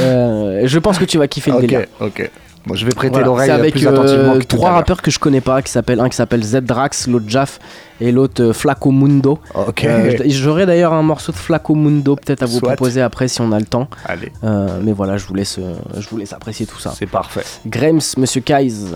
Je 0.00 0.78
pense 0.78 0.98
que 0.98 1.04
tu 1.04 1.18
vas 1.18 1.28
kiffer 1.28 1.50
le 1.50 1.56
Ok, 1.58 1.60
délire. 1.62 1.86
ok. 2.00 2.30
Bon, 2.66 2.74
je 2.74 2.84
vais 2.84 2.92
prêter 2.92 3.12
Voilà, 3.12 3.26
l'oreille 3.26 3.48
c'est 3.48 3.54
avec 3.54 3.74
plus 3.74 3.86
euh, 3.86 3.90
attentivement 3.90 4.38
que 4.38 4.44
trois 4.44 4.72
rappeurs 4.72 5.00
que 5.00 5.10
je 5.10 5.18
connais 5.18 5.40
pas, 5.40 5.62
qui 5.62 5.72
s'appellent 5.72 6.00
un 6.00 6.08
qui 6.10 6.16
s'appelle 6.16 6.42
Z-Drax, 6.42 7.06
l'autre 7.08 7.24
Jaff 7.26 7.58
et 8.02 8.12
l'autre 8.12 8.42
euh, 8.42 8.52
Flaco 8.52 8.90
Mundo. 8.90 9.38
Ok. 9.54 9.84
Euh, 9.84 10.16
J'aurais 10.26 10.66
d'ailleurs 10.66 10.92
un 10.92 11.02
morceau 11.02 11.32
de 11.32 11.38
Flaco 11.38 11.74
Mundo 11.74 12.16
peut-être 12.16 12.42
à 12.42 12.46
vous 12.46 12.58
Soit. 12.58 12.68
proposer 12.68 13.00
après 13.00 13.28
si 13.28 13.40
on 13.40 13.52
a 13.52 13.58
le 13.58 13.64
temps. 13.64 13.88
Allez. 14.04 14.30
Euh, 14.44 14.78
mais 14.82 14.92
voilà, 14.92 15.16
je 15.16 15.26
vous 15.26 15.34
laisse, 15.34 15.56
euh, 15.58 15.74
je 15.98 16.06
vous 16.10 16.18
laisse 16.18 16.34
apprécier 16.34 16.66
tout 16.66 16.78
ça. 16.78 16.92
C'est 16.96 17.06
parfait. 17.06 17.44
Grems, 17.66 18.00
Monsieur 18.18 18.42
Kaiz. 18.42 18.94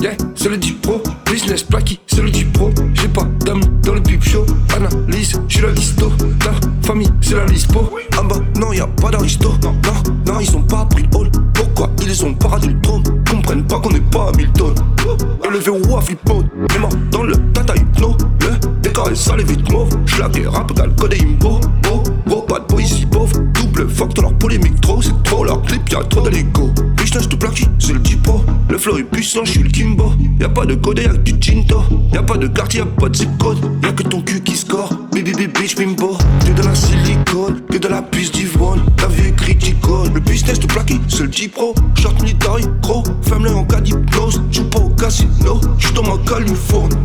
Yeah, 0.00 0.16
c'est 0.34 0.48
le 0.48 0.58
pro, 0.80 1.02
business 1.30 1.62
plaqué, 1.62 1.98
le 2.20 2.30
deep 2.30 2.52
pro. 2.52 2.70
J'ai 2.94 3.08
pas 3.08 3.24
d'amis 3.44 3.68
dans 3.82 3.94
le 3.94 4.02
pip 4.02 4.22
show. 4.22 4.44
Analyse, 4.74 5.40
j'suis 5.48 5.62
la 5.62 5.70
listo. 5.70 6.12
La 6.44 6.52
famille, 6.86 7.10
c'est 7.20 7.36
la 7.36 7.46
lispo. 7.46 7.88
En 8.18 8.24
bas, 8.24 8.40
non, 8.58 8.72
y 8.72 8.80
a 8.80 8.86
pas 8.86 9.10
d'aristo. 9.10 9.54
Non, 9.62 9.72
non, 9.72 10.32
non, 10.32 10.40
ils 10.40 10.56
ont 10.56 10.62
pas 10.62 10.84
pris 10.86 11.04
le 11.04 11.16
hall. 11.16 11.30
Pourquoi 11.54 11.90
ils 12.02 12.24
ont 12.24 12.34
pas 12.34 12.58
du 12.58 12.78
trône? 12.80 13.04
Comprennent 13.30 13.64
pas 13.64 13.78
qu'on 13.78 13.90
est 13.90 14.10
pas 14.10 14.28
à 14.28 14.36
Milton. 14.36 14.74
Élevé 15.46 15.70
ou 15.70 15.96
à 15.96 16.00
flip 16.00 16.18
mode. 16.28 16.46
Mémoire 16.72 16.92
dans 17.12 17.22
le 17.22 17.36
tata 17.52 17.76
hypno. 17.76 18.16
Le 18.40 18.80
décor 18.82 19.10
est 19.10 19.14
sale 19.14 19.40
et 19.40 19.44
vite 19.44 19.70
mauve. 19.70 19.90
J'lagué 20.06 20.46
rap, 20.46 20.72
gal, 20.74 20.92
code 20.96 21.14
et 21.14 21.22
imbo. 21.22 21.60
Beau, 21.82 22.02
pas 22.38 22.60
de 22.60 22.80
ici 22.80 23.06
pauvre. 23.06 23.36
Double 23.54 23.88
fuck 23.88 24.14
dans 24.14 24.22
leur 24.22 24.34
polémique 24.34 24.80
trop. 24.80 25.02
C'est 25.02 25.22
trop 25.24 25.44
leur 25.44 25.62
clip, 25.62 25.88
y'a 25.90 26.00
trop 26.04 26.28
l'ego. 26.28 26.70
Business 26.96 27.28
de 27.28 27.36
plaqué, 27.36 27.64
c'est 27.78 27.92
le 27.92 28.00
pro. 28.22 28.44
Le 28.68 28.78
flow 28.78 28.98
est 28.98 29.04
puissant, 29.04 29.44
j'suis 29.44 29.62
le 29.62 29.70
Kimbo. 29.70 30.12
Y'a 30.38 30.48
pas 30.48 30.64
de 30.64 30.74
code, 30.74 30.98
y'a 30.98 31.08
que 31.08 31.16
du 31.16 31.38
Tinto. 31.38 31.82
Y'a 32.12 32.22
pas 32.22 32.36
de 32.36 32.46
quartier, 32.46 32.80
y'a 32.80 32.86
pas 32.86 33.08
de 33.08 33.16
zip 33.16 33.36
code. 33.38 33.58
Y'a 33.82 33.92
que 33.92 34.02
ton 34.04 34.22
cul 34.22 34.40
qui 34.40 34.56
score. 34.56 34.90
Baby, 35.12 35.32
baby, 35.32 35.48
bitch, 35.48 35.76
bimbo. 35.76 36.16
Que 36.46 36.52
de 36.52 36.62
la 36.62 36.74
silicone, 36.74 37.62
que 37.70 37.78
de 37.78 37.88
la 37.88 38.02
puce 38.02 38.30
d'Yvonne. 38.32 38.82
La 38.98 39.08
vie 39.08 39.28
est 39.28 39.36
criticone. 39.36 40.14
Le 40.14 40.20
business 40.20 40.60
de 40.60 40.66
plaqué, 40.66 41.00
c'est 41.08 41.22
le 41.22 41.28
deep 41.28 41.52
pro. 41.52 41.74
Short 42.00 42.20
military, 42.22 42.64
gros. 42.82 43.02
Femme-le 43.22 43.54
en 43.54 43.64
cas 43.64 43.80
d'hypnose. 43.80 44.40
J'joue 44.50 44.64
pas 44.64 44.78
au 44.78 44.90
casino, 44.90 45.60
j'suis 45.78 45.94
dans 45.94 46.02
ma 46.02 46.18
Californie. 46.24 46.96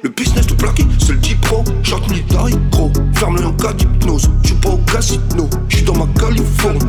Le 0.00 0.10
business 0.10 0.46
de 0.46 0.54
plaqué, 0.54 0.84
c'est 1.00 1.12
le 1.12 1.40
pro. 1.40 1.64
Short 1.82 2.08
military, 2.08 2.54
gros. 2.70 2.92
Ferme-le 3.14 3.46
en 3.46 3.52
cas 3.54 3.72
d'hypnose. 3.72 4.30
J'joue 4.44 4.54
pas 4.60 4.68
au 4.70 4.78
casino, 4.78 5.48
j'suis 5.68 5.82
dans 5.82 5.96
ma 5.96 6.06
Californie. 6.18 6.80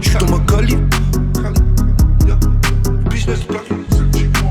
J'suis 0.00 0.14
dans 0.18 0.30
ma 0.30 0.38
Cali. 0.44 0.76
Business 3.10 3.40
de 3.40 3.44
plaqué, 3.46 3.74
le 3.74 4.06
deep 4.06 4.32
pro. 4.32 4.48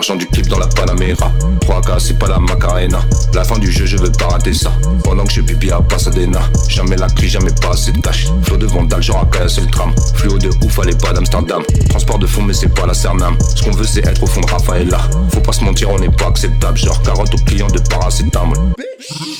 L'argent 0.00 0.16
du 0.16 0.26
clip 0.28 0.48
dans 0.48 0.58
la 0.58 0.66
Panamera. 0.66 1.30
3K 1.60 1.98
c'est 1.98 2.18
pas 2.18 2.26
la 2.26 2.38
Macarena. 2.38 3.00
La 3.34 3.44
fin 3.44 3.58
du 3.58 3.70
jeu 3.70 3.84
je 3.84 3.98
veux 3.98 4.10
pas 4.10 4.28
rater 4.28 4.54
ça. 4.54 4.72
Pendant 5.04 5.24
que 5.24 5.30
je 5.30 5.42
pipi 5.42 5.70
à 5.70 5.82
Pasadena. 5.82 6.40
Jamais 6.70 6.96
la 6.96 7.06
crise, 7.06 7.32
jamais 7.32 7.50
pas 7.60 7.72
assez 7.74 7.92
de 7.92 8.00
tâches. 8.00 8.28
Flot 8.44 8.56
de 8.56 8.64
Vandal, 8.64 9.02
genre 9.02 9.18
à 9.18 9.44
le 9.44 9.70
tram. 9.70 9.92
Fluo 10.14 10.38
de 10.38 10.48
ouf, 10.64 10.78
allez 10.78 10.96
pas 10.96 11.12
d'Amsterdam. 11.12 11.62
Transport 11.90 12.18
de 12.18 12.26
fond 12.26 12.40
mais 12.40 12.54
c'est 12.54 12.72
pas 12.72 12.86
la 12.86 12.94
Cernam. 12.94 13.36
Ce 13.54 13.62
qu'on 13.62 13.72
veut 13.72 13.84
c'est 13.84 14.06
être 14.06 14.22
au 14.22 14.26
fond 14.26 14.40
de 14.40 14.50
Rafaela. 14.50 15.02
Faut 15.34 15.40
pas 15.40 15.52
se 15.52 15.62
mentir 15.62 15.90
on 15.90 15.98
n'est 15.98 16.08
pas 16.08 16.28
acceptable. 16.28 16.78
Genre 16.78 17.02
carotte 17.02 17.34
au 17.34 17.44
client 17.44 17.68
de 17.68 17.80
paracétamol. 17.80 18.56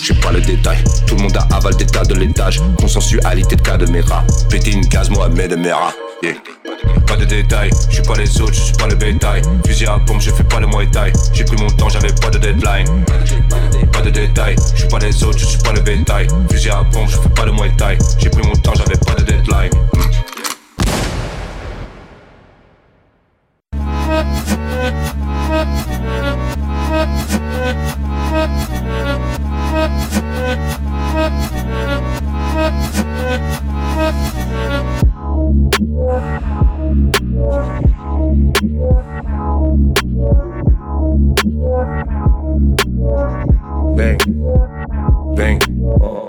J'ai 0.03 0.15
pas 0.15 0.31
le 0.31 0.43
détail, 0.43 0.85
tout 1.07 1.15
le 1.15 1.23
monde 1.23 1.37
a 1.39 1.57
aval 1.57 1.75
des 1.77 1.87
tas 1.87 2.05
de 2.05 2.15
l'étage. 2.15 2.61
Consensualité 2.79 3.57
de 3.57 3.63
cas 3.63 3.79
de 3.79 3.91
Mera 3.91 4.25
Péter 4.51 4.73
une 4.73 4.87
case 4.87 5.09
Mohamed 5.09 5.59
Mera 5.59 5.95
Pas 6.21 7.17
de 7.17 7.25
détails, 7.25 7.71
je 7.89 7.95
suis 7.95 8.03
pas 8.03 8.15
les 8.15 8.41
autres, 8.43 8.53
je 8.53 8.61
suis 8.61 8.75
pas 8.75 8.87
le 8.87 8.95
bétail. 8.95 9.41
Fusil 9.67 9.87
à 9.87 9.99
pompe, 9.99 10.21
je 10.21 10.31
fais 10.31 10.45
pas 10.45 10.61
le 10.61 10.67
thai. 10.91 11.13
J'ai 11.33 11.45
pris 11.45 11.57
mon 11.57 11.71
temps, 11.71 11.89
j'avais 11.89 12.13
pas 12.13 12.29
de 12.29 12.37
deadline. 12.37 13.05
Pas 13.91 14.03
de 14.03 14.11
détails, 14.11 14.57
je 14.75 14.81
suis 14.81 14.89
pas 14.89 14.99
les 14.99 15.25
autres, 15.25 15.39
je 15.39 15.47
suis 15.47 15.59
pas 15.63 15.73
le 15.73 15.81
bétail. 15.81 16.27
Fusil 16.51 16.69
à 16.69 16.85
pompe, 16.93 17.09
je 17.09 17.17
fais 17.17 17.29
pas 17.31 17.47
le 17.47 17.53
thai. 17.77 17.97
J'ai 18.19 18.29
pris 18.29 18.47
mon 18.47 18.53
temps, 18.53 18.75
j'avais 18.75 18.99
pas 18.99 19.15
de 19.15 19.25
deadline 19.25 19.71
Bang, 43.97 44.19
bang. 45.37 45.59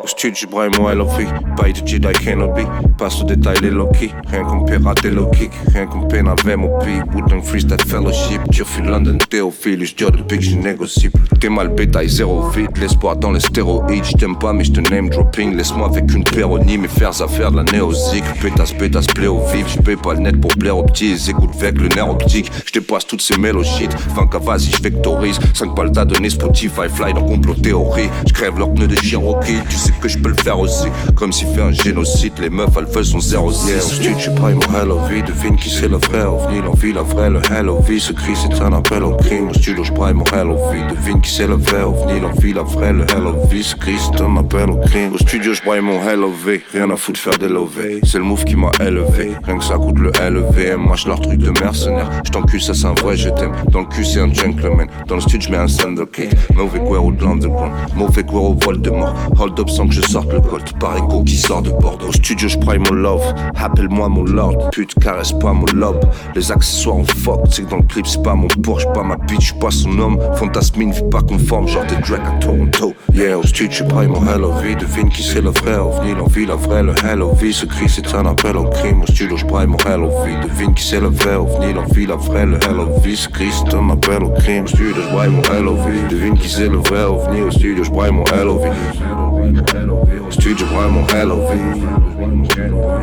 Studio, 0.05 0.47
j'braille 0.49 0.71
mon 0.77 0.89
LOV. 0.89 1.25
Bail 1.57 1.73
de 1.73 1.87
Jedi 1.87 2.13
Kenobi. 2.25 2.63
Passe 2.97 3.21
au 3.21 3.25
détail 3.25 3.57
les 3.61 3.69
low-key. 3.69 4.09
Rien 4.27 4.43
qu'on 4.43 4.63
peut 4.65 4.79
rater 4.83 5.09
low 5.09 5.27
kick. 5.27 5.51
Rien 5.73 5.85
qu'on 5.85 6.07
peine 6.07 6.27
avec 6.27 6.57
mon 6.57 6.79
pays. 6.79 7.01
Wooden 7.13 7.41
Freestyle 7.41 7.77
Fellowship. 7.85 8.41
Turfu 8.51 8.81
London, 8.81 9.17
Théophile. 9.29 9.85
J'dire 9.85 10.11
depuis 10.11 10.39
que 10.39 10.43
je 10.43 10.55
négocie. 10.55 11.09
T'es 11.39 11.49
mal 11.49 11.69
bétail, 11.69 12.09
zéro 12.09 12.49
vide. 12.49 12.75
L'espoir 12.79 13.15
dans 13.15 13.31
les 13.31 13.39
stéroïdes. 13.39 14.03
J't'aime 14.03 14.37
pas, 14.37 14.53
mais 14.53 14.63
j'te 14.63 14.79
name 14.89 15.09
dropping. 15.09 15.55
Laisse-moi 15.55 15.87
avec 15.87 16.11
une 16.13 16.23
péronie. 16.23 16.77
Mais 16.77 16.87
faire 16.87 17.09
affaire 17.21 17.51
de 17.51 17.57
la 17.57 17.63
néosique. 17.63 18.25
Pétasse, 18.41 18.73
pétasse, 18.73 19.07
play 19.07 19.27
au 19.27 19.39
vif. 19.53 19.67
J'paye 19.67 19.97
pas 19.97 20.15
le 20.15 20.21
net 20.21 20.39
pour 20.41 20.51
plaire 20.51 20.77
aux 20.77 20.83
petits. 20.83 21.11
Ils 21.11 21.29
écoutent 21.29 21.55
avec 21.61 21.79
le 21.79 21.89
nerf 21.89 22.09
optique. 22.09 22.51
J'dépasse 22.65 23.05
toutes 23.05 23.21
ces 23.21 23.37
mélodies. 23.37 23.87
20 24.15 24.35
vas-y, 24.43 24.71
j'vectorise. 24.71 25.39
5 25.53 25.75
balles 25.75 25.91
t'as 25.91 26.05
donné 26.05 26.29
Spotify. 26.29 26.89
Fly 26.89 27.13
dans 27.13 27.23
complot 27.23 27.53
théorie. 27.55 28.09
J'crève 28.27 28.57
leurs 28.57 28.73
pneus 28.73 28.87
Cherokee. 28.97 29.59
Tu 29.69 29.75
sais 29.75 29.93
que 30.01 30.07
je 30.07 30.17
peux 30.17 30.29
le 30.29 30.35
faire 30.35 30.59
aussi. 30.59 30.87
Comme 31.15 31.31
si 31.31 31.45
fait 31.45 31.61
un 31.61 31.71
génocide. 31.71 32.33
Les 32.39 32.49
meufs, 32.49 32.69
elles 32.77 32.85
veulent 32.85 33.05
son 33.05 33.19
0 33.19 33.51
0 33.51 33.79
Studio, 33.81 34.11
je 34.17 34.29
Hello 34.29 34.99
V. 35.07 35.21
Devine 35.21 35.55
qui 35.55 35.69
c'est 35.69 35.87
le 35.87 35.97
vrai 35.97 36.23
ovni. 36.23 36.61
L'envie, 36.61 36.93
la 36.93 37.01
vraie, 37.01 37.29
le 37.29 37.41
Hello 37.51 37.79
V. 37.79 37.99
Ce 37.99 38.13
cri, 38.13 38.33
c'est 38.35 38.61
un 38.61 38.73
appel 38.73 39.03
au 39.03 39.15
crime. 39.15 39.49
Au 39.49 39.53
studio, 39.53 39.83
je 39.83 39.91
prends 39.93 40.13
mon 40.13 40.25
Hello 40.25 40.55
V. 40.71 40.79
Devine 40.89 41.21
qui 41.21 41.31
c'est 41.31 41.47
le 41.47 41.55
vrai 41.55 41.83
ovni. 41.83 42.19
L'envie, 42.19 42.53
la 42.53 42.63
vraie, 42.63 42.93
le 42.93 43.05
V. 43.49 43.63
Ce 43.63 43.75
cri, 43.75 43.95
c'est 43.97 44.21
un 44.21 44.37
appel 44.37 44.69
au 44.69 44.77
crime. 44.77 45.13
Au 45.13 45.17
studio, 45.17 45.53
je 45.53 45.61
prends 45.61 45.81
mon 45.81 45.99
V. 46.29 46.61
Rien 46.73 46.89
à 46.89 46.95
foutre 46.95 47.19
faire 47.19 47.37
des 47.37 47.47
lové. 47.47 47.99
C'est 48.03 48.17
le 48.17 48.23
move 48.23 48.43
qui 48.43 48.55
m'a 48.55 48.71
élevé. 48.79 49.31
Rien 49.43 49.57
que 49.57 49.63
ça 49.63 49.75
coûte 49.75 49.99
le 49.99 50.11
LV. 50.11 50.77
Moi, 50.77 50.95
je 50.95 51.07
leur 51.07 51.19
truc 51.19 51.39
de 51.39 51.51
mercenaire. 51.59 52.09
Je 52.25 52.31
t'encule, 52.31 52.61
ça 52.61 52.73
c'est 52.73 52.85
un 52.85 52.93
vrai, 52.93 53.15
je 53.15 53.29
t'aime. 53.29 53.53
Dans 53.69 53.81
le 53.81 53.85
cul, 53.85 54.05
c'est 54.05 54.19
un 54.19 54.33
gentleman. 54.33 54.87
Dans 55.07 55.15
le 55.15 55.21
studio, 55.21 55.47
je 55.47 55.51
mets 55.51 55.57
un 55.57 56.05
kick. 56.05 56.29
Mauvais 56.55 56.79
cuero 56.79 57.11
de 57.11 57.23
l'underground. 57.23 57.73
Mauvais 57.95 58.23
cuero 58.23 58.57
vol 58.61 58.80
Hold 58.89 59.59
up 59.59 59.69
sans 59.69 59.87
que 59.87 59.93
je 59.93 60.01
sorte 60.01 60.31
le 60.31 60.39
gold. 60.39 60.63
Par 60.79 60.97
écho 60.97 61.23
qui 61.23 61.37
sort 61.37 61.61
de 61.61 61.69
Bordeaux. 61.69 62.07
Au 62.07 62.11
studio, 62.11 62.47
je 62.47 62.57
prends 62.57 62.77
mon 62.77 62.93
love. 62.93 63.23
Appelle-moi 63.55 64.09
mon 64.09 64.23
lord. 64.23 64.69
Pute, 64.71 64.93
caresse 64.95 65.33
pas 65.33 65.53
mon 65.53 65.65
lobe. 65.73 66.03
Les 66.35 66.51
accessoires 66.51 66.97
en 66.97 67.03
fuck. 67.03 67.41
C'est 67.49 67.63
que 67.63 67.69
dans 67.69 67.77
le 67.77 67.83
clip, 67.83 68.07
c'est 68.07 68.23
pas 68.23 68.35
mon 68.35 68.47
Porsche, 68.47 68.85
pas 68.93 69.03
ma 69.03 69.17
bitch, 69.17 69.53
pas 69.59 69.71
son 69.71 69.97
homme. 69.99 70.19
Fantasmine, 70.35 70.91
vit 70.91 71.03
pas 71.09 71.21
conforme, 71.21 71.67
genre 71.67 71.85
des 71.85 71.95
Drake 71.95 72.21
à 72.25 72.39
Toronto. 72.39 72.93
Yeah, 73.13 73.37
au 73.37 73.43
studio, 73.43 73.71
je 73.71 73.83
prends 73.83 74.07
mon 74.07 74.25
hello 74.27 74.51
vie. 74.63 74.75
Devine 74.75 75.09
qui 75.09 75.23
c'est 75.23 75.41
le 75.41 75.49
vrai 75.49 75.77
ovni. 75.77 76.13
L'envie, 76.13 76.45
la 76.45 76.55
vraie, 76.55 76.83
le 76.83 76.93
hello 77.03 77.33
vie. 77.33 77.53
Ce 77.53 77.65
cri, 77.65 77.87
c'est 77.87 78.13
un 78.15 78.25
appel 78.25 78.57
au 78.57 78.65
crime. 78.65 79.01
Au 79.03 79.07
studio, 79.07 79.37
je 79.37 79.45
prends 79.45 79.67
mon 79.67 79.77
hello 79.77 80.09
vie. 80.25 80.47
Devine 80.47 80.73
qui 80.73 80.83
c'est 80.83 80.99
le 80.99 81.07
vrai 81.07 81.35
ovni. 81.35 81.73
L'envie, 81.73 82.05
la 82.05 82.15
vraie, 82.15 82.45
le 82.45 82.57
hello 82.63 82.87
vie. 83.03 83.17
Ce 83.17 83.29
cri, 83.29 83.49
c'est 83.51 83.75
un 83.75 83.89
appel 83.89 84.23
au 84.23 84.29
crime. 84.29 84.63
Au 84.63 84.67
studio, 84.67 84.95
je 84.95 85.15
prends 85.15 85.29
mon 85.29 85.41
hello 85.41 85.75
vie. 85.75 86.07
Devine 86.09 86.37
qui 86.37 86.49
c'est 86.49 86.69
le 86.69 86.77
vrai 86.77 87.03
ovni. 87.03 87.41
Au 87.41 87.51
studio, 87.51 87.83
je 87.83 87.91
mon 87.91 88.23
hello 88.25 88.57
vie. 88.57 88.70
Os 90.27 90.35
chicos 90.35 90.69
guaymo 90.69 91.05
Halloween. 91.11 91.83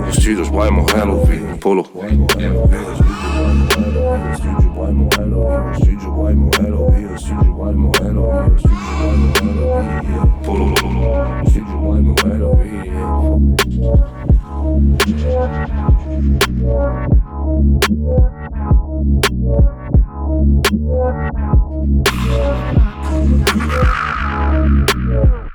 Os 0.08 0.16
chicos 0.16 0.48
guaymo 0.48 0.86
Halloween. 0.94 1.56
Polo. 1.60 1.84
Polo. 10.44 10.74
Polo. 10.74 10.98
Yeah. 25.08 25.47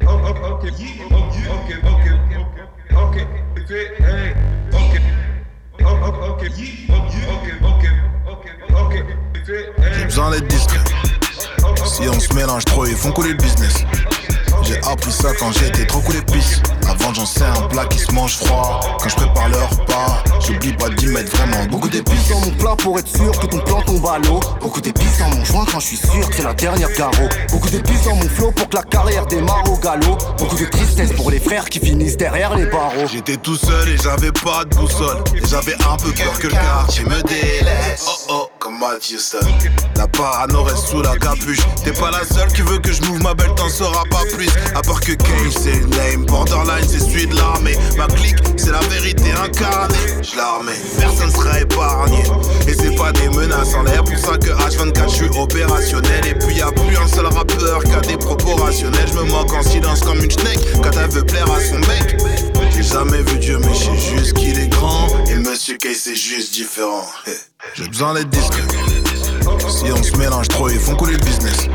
Prends 0.00 0.18
mon 0.18 0.34
hello 0.34 0.58
vie. 0.58 1.00
Au 1.10 1.30
studio, 1.30 1.52
je 1.68 1.78
prends 1.78 1.90
mon 1.90 2.00
hello 6.20 6.46
vie. 6.56 6.70
Polo. 6.80 7.20
J'ai 9.98 10.04
besoin 10.04 10.30
d'être 10.30 10.46
discret. 10.46 10.78
Si 11.84 12.08
on 12.08 12.18
se 12.18 12.32
mélange 12.34 12.64
trop, 12.64 12.86
ils 12.86 12.96
font 12.96 13.12
couler 13.12 13.30
le 13.30 13.36
business. 13.36 13.84
J'ai 14.70 14.78
appris 14.88 15.10
ça 15.10 15.30
quand 15.36 15.50
j'étais 15.50 15.84
trop 15.84 15.98
cool 16.00 16.14
d'épices. 16.14 16.62
Avant 16.88 17.12
j'en 17.12 17.26
sais 17.26 17.42
un 17.42 17.62
plat 17.62 17.86
qui 17.86 17.98
se 17.98 18.12
mange 18.12 18.36
froid. 18.36 18.78
Quand 19.00 19.08
je 19.08 19.16
prépare 19.16 19.48
le 19.48 19.56
repas, 19.56 20.22
j'oublie 20.46 20.72
pas 20.74 20.88
d'y 20.90 21.06
mettre 21.08 21.36
vraiment 21.36 21.64
beaucoup 21.66 21.88
d'épices. 21.88 22.28
dans 22.28 22.38
mon 22.38 22.52
plat 22.52 22.76
pour 22.76 22.96
être 22.96 23.08
sûr 23.08 23.32
que 23.40 23.46
ton 23.46 23.58
plan 23.58 23.82
tombe 23.82 24.06
à 24.06 24.18
l'eau. 24.18 24.38
Beaucoup 24.60 24.80
d'épices 24.80 25.18
dans 25.18 25.28
mon 25.36 25.44
joint 25.44 25.64
quand 25.72 25.80
je 25.80 25.86
suis 25.86 25.96
sûr 25.96 26.28
que 26.28 26.36
c'est 26.36 26.44
la 26.44 26.54
dernière 26.54 26.92
carreau. 26.92 27.28
Beaucoup 27.50 27.68
d'épices 27.68 28.04
dans 28.04 28.14
mon 28.14 28.28
flot 28.28 28.52
pour 28.52 28.68
que 28.68 28.76
la 28.76 28.84
carrière 28.84 29.26
démarre 29.26 29.68
au 29.68 29.76
galop. 29.76 30.16
Beaucoup 30.38 30.56
de 30.56 30.66
tristesse 30.66 31.12
pour 31.14 31.32
les 31.32 31.40
frères 31.40 31.68
qui 31.68 31.80
finissent 31.80 32.16
derrière 32.16 32.54
les 32.54 32.66
barreaux. 32.66 33.08
J'étais 33.12 33.38
tout 33.38 33.56
seul 33.56 33.88
et 33.88 33.96
j'avais 33.96 34.30
pas 34.30 34.64
de 34.64 34.76
boussole. 34.76 35.24
Et 35.34 35.44
j'avais 35.48 35.74
un 35.74 35.96
peu 35.96 36.12
peur 36.12 36.38
que 36.38 36.46
le 36.46 36.52
quartier 36.52 37.04
me 37.06 37.20
délaisse. 37.22 38.06
Oh 38.28 38.46
oh, 38.46 38.50
comme 38.60 38.78
Houston. 39.10 39.38
La 39.96 40.06
parano 40.06 40.62
reste 40.62 40.88
sous 40.88 41.02
la 41.02 41.16
capuche. 41.16 41.60
T'es 41.82 41.92
pas 41.92 42.10
la 42.10 42.24
seule 42.24 42.52
qui 42.52 42.62
veut 42.62 42.78
que 42.78 42.92
je 42.92 43.02
m'ouvre 43.02 43.22
ma 43.22 43.34
belle, 43.34 43.54
t'en 43.56 43.68
sauras 43.68 44.04
pas 44.10 44.22
plus. 44.36 44.48
À 44.74 44.82
part 44.82 45.00
que 45.00 45.12
Cage, 45.12 45.52
c'est 45.58 45.72
une 45.72 45.90
name. 45.90 46.26
Borderline, 46.26 46.86
c'est 46.86 47.00
celui 47.00 47.26
de 47.26 47.34
l'armée. 47.34 47.76
Ma 47.96 48.06
clique, 48.06 48.36
c'est 48.56 48.70
la 48.70 48.80
vérité 48.80 49.32
incarnée. 49.32 49.96
Je 50.22 50.36
l'armée, 50.36 50.72
personne 50.98 51.30
sera 51.30 51.60
épargné. 51.60 52.22
Et 52.68 52.74
c'est 52.74 52.94
pas 52.94 53.12
des 53.12 53.28
menaces 53.30 53.74
en 53.74 53.82
l'air. 53.82 54.04
Pour 54.04 54.18
ça 54.18 54.36
que 54.36 54.50
H24, 54.50 55.08
je 55.08 55.14
suis 55.14 55.38
opérationnel. 55.38 56.26
Et 56.26 56.34
puis 56.34 56.56
y 56.56 56.62
a 56.62 56.70
plus 56.70 56.96
un 56.96 57.08
seul 57.08 57.26
rappeur 57.26 57.82
qui 57.82 57.92
a 57.92 58.00
des 58.00 58.18
propos 58.18 58.56
rationnels. 58.56 59.08
Je 59.08 59.14
me 59.14 59.24
moque 59.24 59.52
en 59.54 59.62
silence 59.62 60.00
comme 60.00 60.22
une 60.22 60.30
snake 60.30 60.60
quand 60.82 60.92
elle 61.02 61.10
veut 61.10 61.24
plaire 61.24 61.50
à 61.50 61.60
son 61.60 61.78
mec. 61.78 62.16
J'ai 62.70 62.82
jamais 62.82 63.22
vu 63.22 63.38
Dieu, 63.38 63.58
mais 63.58 63.74
je 63.74 63.84
sais 63.84 64.16
juste 64.16 64.34
qu'il 64.34 64.58
est 64.58 64.68
grand. 64.68 65.08
Et 65.28 65.34
Monsieur 65.34 65.76
K, 65.76 65.88
c'est 65.94 66.14
juste 66.14 66.52
différent. 66.52 67.06
J'ai 67.74 67.88
besoin 67.88 68.14
d'être 68.14 68.30
discret. 68.30 68.62
Si 69.68 69.92
on 69.92 70.02
se 70.02 70.16
mélange 70.16 70.48
trop, 70.48 70.68
ils 70.68 70.78
font 70.78 70.96
couler 70.96 71.12
le 71.12 71.18
business. 71.18 71.68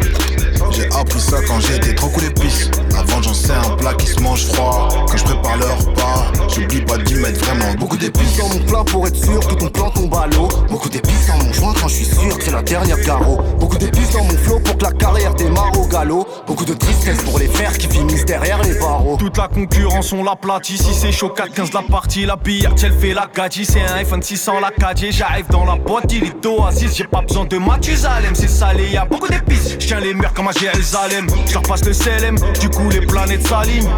J'ai 0.76 0.88
appris 0.88 1.22
ça 1.22 1.38
quand 1.48 1.60
j'étais 1.62 1.96
trop 1.96 2.10
cool 2.10 2.24
d'épices. 2.24 2.70
Avant 2.98 3.22
j'en 3.22 3.34
sais 3.34 3.54
un 3.54 3.76
plat 3.78 3.94
qui 3.94 4.08
se 4.08 4.20
mange 4.20 4.46
froid. 4.48 4.90
Quand 5.08 5.18
je 5.18 5.24
prépare 5.24 5.58
le 5.58 5.66
repas, 5.66 6.32
j'oublie 6.54 6.82
pas 6.82 6.98
d'y 6.98 7.16
mettre 7.16 7.40
vraiment 7.46 7.74
beaucoup 7.80 7.96
d'épices. 7.96 8.38
dans 8.38 8.50
mon 8.50 8.60
plat 8.60 8.84
pour 8.86 9.08
être 9.08 9.16
sûr 9.16 9.40
que 9.40 9.54
ton 9.54 9.70
plan 9.70 9.90
tombe 9.92 10.14
à 10.16 10.28
l'eau. 10.28 10.50
Beaucoup 10.70 10.90
d'épices 10.90 11.28
dans 11.28 11.38
mon 11.38 11.54
joint 11.54 11.74
quand 11.80 11.88
je 11.88 11.96
suis 11.96 12.06
sûr 12.06 12.38
que 12.38 12.44
c'est 12.44 12.52
la 12.52 12.62
dernière 12.62 13.00
carreau. 13.02 13.38
Beaucoup 13.58 13.78
d'épices 13.78 14.12
dans 14.12 14.24
mon 14.24 14.38
flot 14.38 14.60
pour 14.60 14.78
que 14.78 14.84
la 14.84 14.92
carrière 14.92 15.34
démarre 15.36 15.80
au 15.80 15.88
galop. 15.88 16.28
Beaucoup 16.46 16.66
de 16.66 16.74
tristesse 16.74 17.24
pour 17.24 17.40
les 17.40 17.48
frères 17.48 17.78
qui 17.78 17.88
finissent 17.88 18.26
derrière 18.26 18.62
les 18.64 18.78
barreaux. 18.78 19.16
Toute 19.18 19.38
la 19.38 19.48
concurrence 19.48 20.12
on 20.12 20.24
l'aplatit. 20.24 20.78
Si 20.78 20.94
c'est 20.94 21.14
chaud 21.14 21.34
4-15 21.36 21.74
la 21.74 21.84
partie, 21.84 22.26
la 22.26 22.36
billard 22.36 22.76
elle 22.84 22.94
fait 22.94 23.14
la 23.14 23.30
gadget. 23.34 23.66
C'est 23.66 23.82
un 23.82 23.96
iPhone 23.96 24.22
600 24.22 24.60
la 24.60 24.72
4 24.72 25.12
J'arrive 25.12 25.48
dans 25.50 25.64
la 25.64 25.76
boîte, 25.76 26.12
il 26.12 26.26
est 26.26 26.46
oasis. 26.46 26.96
J'ai 26.96 27.06
pas 27.06 27.22
besoin 27.22 27.46
de 27.46 27.58
Mathusalem, 27.58 28.36
c'est 28.36 28.50
salé, 28.50 28.90
y 28.90 28.98
a 28.98 29.06
beaucoup 29.06 29.30
d'épices. 29.30 29.76
Je 29.80 29.88
tiens 29.88 30.00
les 30.00 30.14
murs 30.14 30.34
comme 30.34 30.48
à 30.48 30.52
Jérusalem. 30.66 31.28
Je 31.46 31.86
le 31.86 31.94
CLM, 31.94 32.36
du 32.60 32.70
coup 32.70 32.90
les 32.90 33.06
planètes 33.06 33.48
s'aliment. 33.48 33.90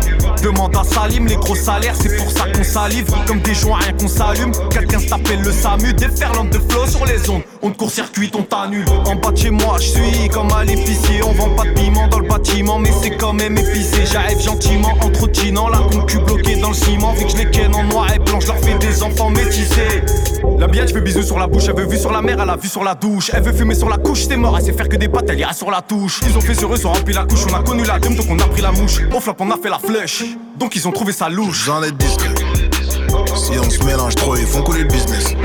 Demande 0.44 0.76
à 0.76 0.84
Salim, 0.84 1.26
les 1.26 1.36
gros 1.36 1.56
salaires, 1.56 1.96
c'est 2.00 2.18
pour 2.18 2.30
ça 2.32 2.46
qu'on 2.52 2.64
salive. 2.64 3.06
Comme 3.26 3.40
des 3.40 3.54
joints, 3.54 3.80
rien 3.80 3.94
qu'on 3.94 4.08
s'allume. 4.08 4.52
Quelqu'un 4.70 5.00
t'appelle 5.00 5.42
le 5.42 5.52
SAMU, 5.52 5.94
déferlante 5.94 6.50
de 6.50 6.60
flow 6.60 6.86
sur 6.86 7.06
les 7.06 7.30
ondes. 7.30 7.44
On 7.62 7.72
te 7.72 7.78
court-circuite, 7.78 8.36
on 8.36 8.44
t'annule. 8.44 8.86
En 9.06 9.16
bas 9.16 9.32
de 9.32 9.38
chez 9.38 9.50
moi, 9.50 9.78
je 9.80 9.88
suis 9.88 10.30
comme 10.30 10.52
à 10.52 10.64
l'épicier. 10.64 11.22
On 11.24 11.32
vend 11.32 11.50
pas 11.56 11.64
de 11.64 11.72
piment 11.72 12.08
dans 12.08 12.20
le 12.20 12.28
bâtiment, 12.28 12.80
mais 12.80 12.92
c'est 13.02 13.18
quand 13.18 13.34
même 13.34 13.58
épicé. 13.58 14.06
J'arrive 14.12 14.40
gentiment, 14.40 14.94
entretinant 15.02 15.70
la 15.70 15.80
concu 15.80 16.20
bloquée 16.20 16.58
dans 16.58 16.70
le 16.70 16.76
ciment. 16.76 17.14
Vu 17.14 17.26
que 17.26 17.32
je 17.32 17.38
les 17.38 17.50
ken 17.50 17.74
en 17.74 17.84
noir 17.84 18.14
et 18.14 18.20
blanc, 18.20 18.40
je 18.40 18.48
leur 18.48 18.58
fais 18.58 18.76
des 18.76 19.02
enfants 19.04 19.30
métissés. 19.30 20.04
La 20.60 20.68
biatch 20.68 20.94
veut 20.94 21.02
bisous 21.02 21.24
sur 21.24 21.38
la 21.40 21.48
bouche, 21.48 21.64
elle 21.68 21.76
veut 21.76 21.88
vue 21.88 21.98
sur 21.98 22.12
la 22.12 22.22
mer, 22.22 22.38
elle 22.42 22.50
a 22.50 22.56
vu 22.56 22.68
sur 22.68 22.84
la 22.84 22.96
douche. 22.96 23.32
Elle 23.34 23.44
veut 23.44 23.54
fumer 23.54 23.76
sur 23.76 23.90
la 23.90 23.98
couche, 23.98 24.26
c'est 24.28 24.38
mort, 24.38 24.58
elle 24.58 24.66
sait 24.66 24.74
faire 24.74 24.90
que 24.90 24.98
des 24.98 25.08
pattes, 25.08 25.30
elle 25.30 25.40
ira 25.40 25.54
sur 25.54 25.72
la 25.72 25.82
touche. 25.82 26.22
Ils 26.28 26.38
ont 26.38 26.42
fait 26.42 26.56
sur 26.56 26.74
eux, 26.74 26.78
sont 26.78 26.92
rempli 26.92 27.14
la 27.14 27.26
couche, 27.26 27.46
on 27.50 27.54
a 27.54 27.64
connu 27.64 27.84
la 27.84 28.00
dame, 28.00 28.16
donc 28.16 28.26
on 28.30 28.40
a 28.40 28.48
pris 28.48 28.62
la 28.62 28.72
mouche. 28.72 29.02
Au 29.14 29.20
flop, 29.20 29.36
on 29.40 29.52
a 29.52 29.58
fait 29.58 29.70
la 29.70 29.80
flèche, 29.80 30.24
donc 30.58 30.76
ils 30.76 30.88
ont 30.88 30.92
trouvé 30.92 31.14
sa 31.14 31.30
louche. 31.30 31.66
J'en 31.66 31.84
ai 31.84 31.92
discret. 31.92 32.34
Si 33.38 33.58
on 33.60 33.70
se 33.70 33.84
mélange 33.84 34.16
trop, 34.16 34.36
ils 34.36 34.46
font 34.46 34.62
couler 34.64 34.82
le 34.82 34.88
business. 34.88 35.36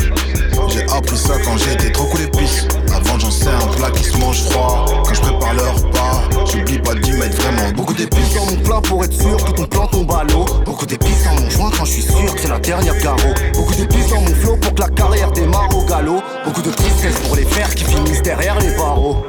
J'ai 0.68 0.82
appris 0.84 1.16
ça 1.16 1.34
quand 1.44 1.56
j'étais 1.58 1.92
trop 1.92 2.04
cool 2.06 2.20
d'épices. 2.20 2.66
Avant 2.94 3.18
j'en 3.18 3.30
sais 3.30 3.50
un 3.50 3.66
plat 3.76 3.90
qui 3.90 4.04
se 4.04 4.16
mange 4.16 4.42
froid. 4.44 4.86
Quand 5.04 5.14
je 5.14 5.20
prépare 5.20 5.54
le 5.54 5.62
repas, 5.62 6.46
j'oublie 6.50 6.78
pas 6.78 6.94
d'y 6.94 7.12
mettre 7.12 7.36
vraiment 7.36 7.70
beaucoup 7.76 7.92
d'épices. 7.92 8.34
dans 8.34 8.46
mon 8.46 8.56
plat 8.56 8.80
pour 8.82 9.04
être 9.04 9.12
sûr 9.12 9.36
que 9.36 9.52
ton 9.52 9.64
plan 9.66 9.86
tombe 9.86 10.10
à 10.12 10.24
l'eau. 10.24 10.46
Beaucoup 10.64 10.86
d'épices 10.86 11.24
dans 11.24 11.40
mon 11.40 11.50
joint 11.50 11.70
quand 11.76 11.84
je 11.84 11.92
suis 11.92 12.02
sûr 12.02 12.34
que 12.34 12.40
c'est 12.40 12.48
la 12.48 12.58
dernière 12.58 12.98
carreau. 12.98 13.34
Beaucoup 13.54 13.74
d'épices 13.74 14.08
dans 14.08 14.20
mon 14.20 14.34
flot 14.34 14.56
pour 14.56 14.74
que 14.74 14.80
la 14.80 14.88
carrière 14.88 15.30
démarre 15.30 15.76
au 15.76 15.84
galop. 15.84 16.22
Beaucoup 16.46 16.62
de 16.62 16.70
tristesse 16.70 17.18
pour 17.26 17.36
les 17.36 17.44
frères 17.44 17.74
qui 17.74 17.84
finissent 17.84 18.22
derrière 18.22 18.58
les 18.60 18.74
barreaux. 18.74 19.24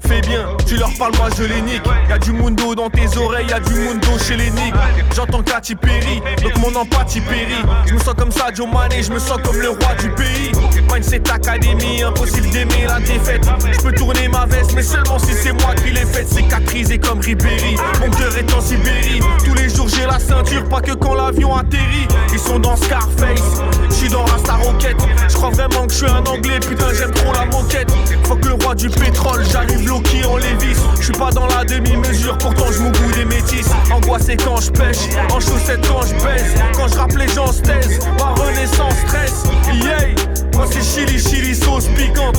Fais 0.00 0.22
bien, 0.22 0.56
tu 0.70 0.76
leur 0.76 0.94
parles, 0.94 1.16
moi 1.16 1.28
je 1.36 1.42
les 1.42 1.60
nique. 1.62 1.82
Y'a 2.08 2.18
du 2.18 2.32
mundo 2.32 2.76
dans 2.76 2.88
tes 2.88 3.18
oreilles, 3.18 3.48
y'a 3.48 3.58
du 3.58 3.74
mundo 3.74 4.06
chez 4.24 4.36
les 4.36 4.50
niggas. 4.50 4.78
J'entends 5.16 5.42
Katy 5.42 5.74
Perry, 5.74 6.22
donc 6.42 6.56
mon 6.58 6.80
empathie 6.80 7.20
périt. 7.20 7.64
Je 7.86 7.94
me 7.94 7.98
sens 7.98 8.14
comme 8.16 8.30
ça, 8.30 8.46
Joe 8.54 8.68
Mané, 8.72 9.02
je 9.02 9.10
me 9.10 9.18
sens 9.18 9.38
comme 9.42 9.56
le 9.56 9.70
roi 9.70 9.94
du 9.98 10.08
pays. 10.10 10.52
Mindset 10.92 11.28
Academy, 11.28 12.04
impossible 12.04 12.50
d'aimer 12.50 12.86
la 12.86 13.00
défaite. 13.00 13.44
Je 13.72 13.80
peux 13.80 13.92
tourner 13.92 14.28
ma 14.28 14.46
veste, 14.46 14.72
mais 14.76 14.82
seulement 14.82 15.18
si 15.18 15.32
c'est 15.32 15.52
moi 15.52 15.74
qui 15.74 15.90
l'ai 15.90 16.06
faite. 16.06 16.28
Cicatrisé 16.28 16.98
comme 16.98 17.18
Ribéry, 17.18 17.74
mon 18.00 18.10
cœur 18.10 18.36
est 18.38 18.54
en 18.54 18.60
Sibérie. 18.60 19.20
Tous 19.44 19.54
les 19.54 19.68
jours 19.68 19.88
j'ai 19.88 20.06
la 20.06 20.20
ceinture, 20.20 20.68
pas 20.68 20.80
que 20.80 20.92
quand 20.92 21.14
l'avion 21.14 21.56
atterrit. 21.56 22.06
Ils 22.32 22.38
sont 22.38 22.60
dans 22.60 22.76
Scarface, 22.76 23.60
je 23.88 23.94
suis 23.94 24.08
dans 24.08 24.24
Rasta 24.24 24.54
Rocket. 24.54 24.96
Je 25.28 25.34
crois 25.34 25.50
vraiment 25.50 25.86
que 25.88 25.92
je 25.92 25.98
suis 25.98 26.06
un 26.06 26.24
anglais, 26.24 26.60
putain 26.60 26.86
j'aime 26.96 27.10
trop 27.10 27.32
la 27.32 27.46
moquette. 27.46 27.90
Faut 28.22 28.36
que 28.36 28.46
le 28.46 28.54
roi 28.54 28.76
du 28.76 28.88
pétrole, 28.88 29.44
j'arrive 29.50 29.82
bloqué 29.84 30.24
en 30.24 30.36
Lévis. 30.36 30.59
Je 30.96 31.02
suis 31.04 31.12
pas 31.12 31.30
dans 31.30 31.46
la 31.46 31.64
demi-mesure, 31.64 32.36
pourtant 32.38 32.66
je 32.70 32.78
goût 32.78 33.12
des 33.12 33.24
métis. 33.24 33.66
Angoissé 33.90 34.36
quand 34.36 34.60
je 34.60 34.70
pêche, 34.70 35.08
en 35.32 35.40
chaussettes 35.40 35.86
quand 35.88 36.02
je 36.02 36.14
baise. 36.24 36.54
Quand 36.74 36.88
je 36.88 36.94
rappe 36.94 37.16
les 37.16 37.28
gens 37.28 37.50
se 37.52 37.62
taisent, 37.62 37.98
ma 38.18 38.34
renaissance 38.34 38.94
stress. 39.06 39.44
Yeah, 39.72 40.14
moi 40.54 40.66
c'est 40.70 40.82
chili, 40.82 41.18
chili, 41.18 41.54
sauce 41.54 41.86
piquante. 41.88 42.38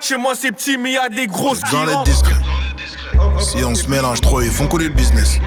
Chez 0.00 0.16
moi 0.16 0.34
c'est 0.34 0.52
petit, 0.52 0.76
mais 0.78 0.92
y 0.92 0.96
a 0.98 1.08
des 1.08 1.26
grosses 1.26 1.60
Dans 1.72 1.84
les 1.84 1.96
discrets. 2.04 2.34
Si 3.38 3.64
on 3.64 3.74
se 3.74 3.88
mélange 3.88 4.20
trop, 4.20 4.40
ils 4.40 4.50
font 4.50 4.66
couler 4.66 4.86
le 4.86 4.94
business. 4.94 5.38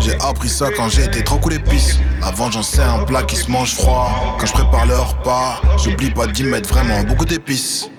J'ai 0.00 0.14
appris 0.20 0.48
ça 0.48 0.70
quand 0.76 0.88
j'étais 0.88 1.22
trop 1.22 1.38
cool 1.38 1.52
d'épices. 1.52 1.98
Avant 2.22 2.50
j'en 2.50 2.62
sais 2.62 2.82
un 2.82 3.04
plat 3.04 3.22
qui 3.22 3.36
se 3.36 3.50
mange 3.50 3.74
froid. 3.74 4.36
Quand 4.38 4.46
je 4.46 4.52
prépare 4.52 4.86
le 4.86 4.96
repas, 4.96 5.60
j'oublie 5.82 6.10
pas 6.10 6.26
d'y 6.26 6.44
mettre 6.44 6.68
vraiment 6.68 7.02
beaucoup 7.02 7.24
d'épices. 7.24 7.90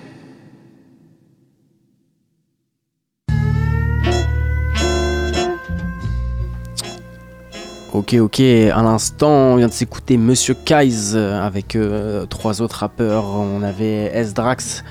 Ok, 7.96 8.12
ok, 8.20 8.40
à 8.40 8.82
l'instant, 8.82 9.30
on 9.30 9.56
vient 9.56 9.68
de 9.68 9.72
s'écouter 9.72 10.18
Monsieur 10.18 10.52
Kaiz 10.52 11.14
euh, 11.16 11.40
avec 11.40 11.74
euh, 11.74 12.26
trois 12.26 12.60
autres 12.60 12.80
rappeurs. 12.80 13.24
On 13.24 13.62
avait 13.62 14.10
S-Drax, 14.12 14.84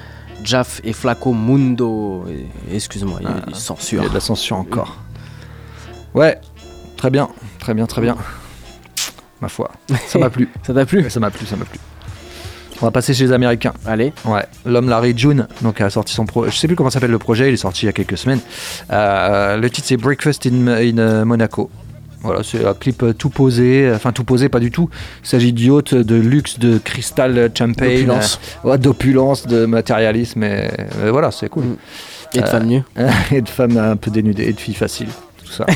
Jaff 0.43 0.82
et 0.84 0.91
Flaco 0.91 1.32
Mundo. 1.32 2.26
Excuse-moi, 2.74 3.20
il 3.22 3.28
y 3.28 3.32
a 3.32 3.36
Ah, 3.43 3.45
des 3.45 3.53
censures. 3.53 4.01
Il 4.01 4.06
y 4.06 4.08
a 4.08 4.10
de 4.10 4.14
la 4.16 4.20
censure 4.20 4.58
encore. 4.58 4.97
Ouais, 6.16 6.39
très 6.97 7.12
bien, 7.12 7.30
très 7.60 7.76
bien, 7.76 7.86
très 7.86 8.01
bien. 8.01 8.18
Ma 9.39 9.49
foi, 9.49 9.70
ça 10.08 10.18
m'a 10.18 10.32
plu. 10.32 10.49
ça 10.64 10.74
t'a 10.74 10.88
plu 10.88 11.08
Ça 11.08 11.20
m'a 11.20 11.30
plu, 11.30 11.45
ça 11.45 11.56
m'a 11.58 11.66
plu. 11.66 11.78
On 12.82 12.86
va 12.86 12.91
passer 12.91 13.14
chez 13.14 13.26
les 13.26 13.34
Américains. 13.34 13.74
Allez. 13.86 14.14
Ouais. 14.26 14.47
L'homme 14.66 14.89
Larry 14.89 15.14
June, 15.16 15.47
donc 15.62 15.80
a 15.80 15.91
sorti 15.91 16.16
son 16.16 16.26
projet. 16.26 16.49
Je 16.49 16.58
sais 16.58 16.66
plus 16.66 16.76
comment 16.76 16.89
s'appelle 16.89 17.12
le 17.12 17.20
projet. 17.20 17.49
Il 17.49 17.53
est 17.53 17.58
sorti 17.58 17.84
il 17.84 17.86
y 17.86 17.89
a 17.89 17.93
quelques 17.93 18.18
semaines. 18.18 18.41
Euh, 18.91 19.58
le 19.58 19.70
titre 19.70 19.88
c'est 19.88 19.97
Breakfast 19.97 20.47
in, 20.47 20.68
in, 20.70 21.24
Monaco. 21.24 21.70
Voilà, 22.26 22.41
c'est 22.43 22.65
un 22.65 22.73
clip 22.73 23.03
euh, 23.03 23.13
tout 23.13 23.30
posé, 23.30 23.91
enfin 23.95 24.11
tout 24.11 24.23
posé, 24.23 24.49
pas 24.49 24.59
du 24.59 24.71
tout. 24.71 24.89
Il 25.23 25.28
s'agit 25.28 25.53
d'yachts, 25.53 25.93
de 25.95 26.15
luxe, 26.15 26.59
de 26.59 26.78
cristal 26.78 27.51
champagne, 27.57 28.07
D'opulence. 28.80 29.45
euh, 29.47 29.61
de 29.61 29.65
matérialisme, 29.65 30.43
et, 30.43 30.69
et 31.05 31.09
voilà, 31.11 31.32
c'est 31.32 31.49
cool. 31.49 31.63
Mm. 31.63 31.78
Et 32.34 32.41
de 32.41 32.47
femmes 32.47 32.65
nues. 32.65 32.84
et 33.32 33.41
de 33.41 33.49
femmes 33.49 33.78
un 33.78 33.95
peu 33.95 34.11
dénudées, 34.11 34.43
et 34.49 34.53
de 34.53 34.59
filles 34.59 34.73
faciles, 34.76 35.07
tout 35.45 35.51
ça. 35.51 35.65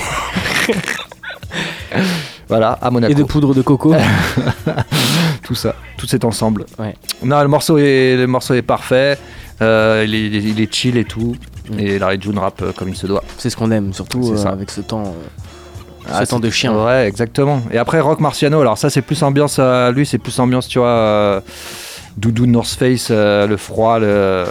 voilà, 2.48 2.72
à 2.82 2.90
Monaco. 2.92 3.12
Et 3.12 3.16
de 3.16 3.24
poudre 3.24 3.54
de 3.54 3.62
coco. 3.62 3.94
tout 5.44 5.56
ça, 5.56 5.76
tout 5.98 6.08
cet 6.08 6.26
ensemble. 6.26 6.66
Non, 7.24 7.42
le 7.42 7.48
morceau 7.48 7.78
est, 7.78 8.16
le 8.18 8.28
morceau 8.28 8.54
est 8.56 8.62
parfait. 8.62 9.18
euh, 9.62 10.04
il, 10.08 10.16
est, 10.16 10.26
il 10.28 10.36
est- 10.36 10.44
il 10.52 10.62
est 10.62 10.74
chill 10.74 10.98
et 10.98 11.06
tout. 11.06 11.36
Et 11.78 12.00
Larry 12.00 12.18
June 12.20 12.40
rappe 12.40 12.62
euh, 12.64 12.72
comme 12.76 12.90
il 12.90 12.96
se 12.96 13.06
doit. 13.06 13.24
C'est 13.38 13.50
ce 13.52 13.56
qu'on 13.58 13.70
aime, 13.72 13.94
surtout 13.94 14.32
euh, 14.34 14.38
ça. 14.38 14.50
avec 14.50 14.72
ce 14.72 14.82
temps, 14.82 15.04
euh, 15.04 15.12
Ah, 16.12 16.26
ce 16.26 16.30
temps 16.32 16.40
de 16.40 16.50
chien. 16.50 16.74
Ouais, 16.86 17.08
exactement. 17.08 17.62
Et 17.72 17.78
après, 17.78 18.00
Rock 18.00 18.20
Marciano, 18.20 18.60
alors 18.62 18.78
ça, 18.78 18.90
c'est 18.90 19.02
plus 19.02 19.22
ambiance 19.24 19.60
à 19.60 19.92
lui, 19.92 20.06
c'est 20.06 20.18
plus 20.18 20.40
ambiance, 20.40 20.68
tu 20.68 20.80
vois, 20.80 20.88
euh, 20.88 21.42
Doudou 22.18 22.46
North 22.46 22.70
Face, 22.78 23.10
euh, 23.12 23.48
le 23.48 23.58
froid, 23.58 24.00
le. 24.00 24.46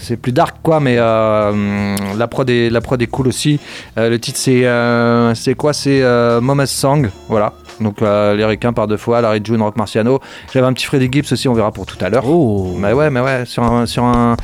C'est 0.00 0.16
plus 0.16 0.30
dark 0.30 0.58
quoi, 0.62 0.78
mais 0.78 0.96
euh, 0.98 1.96
la, 2.16 2.28
prod 2.28 2.48
est, 2.48 2.70
la 2.70 2.80
prod 2.80 3.00
est 3.02 3.08
cool 3.08 3.26
aussi. 3.26 3.58
Le 3.96 4.16
titre 4.18 4.38
c'est 4.38 5.54
quoi 5.56 5.72
C'est 5.72 6.00
Mama's 6.40 6.70
Song, 6.70 7.10
voilà. 7.28 7.54
Donc 7.80 8.00
euh, 8.02 8.34
les 8.36 8.44
ricains 8.44 8.72
par 8.72 8.86
deux 8.86 8.96
fois, 8.98 9.20
Larry 9.20 9.40
June, 9.42 9.60
Rock 9.60 9.76
Marciano. 9.76 10.20
J'avais 10.52 10.64
un 10.66 10.72
petit 10.72 10.86
Freddy 10.86 11.08
Gibbs 11.10 11.32
aussi, 11.32 11.48
on 11.48 11.54
verra 11.54 11.72
pour 11.72 11.86
tout 11.86 11.96
à 12.00 12.08
l'heure. 12.08 12.24
Oh. 12.28 12.72
Mais 12.78 12.92
ouais, 12.92 13.10
mais 13.10 13.20
ouais, 13.20 13.42
sur 13.46 13.64
un, 13.64 13.86
sur 13.86 14.04
un, 14.04 14.36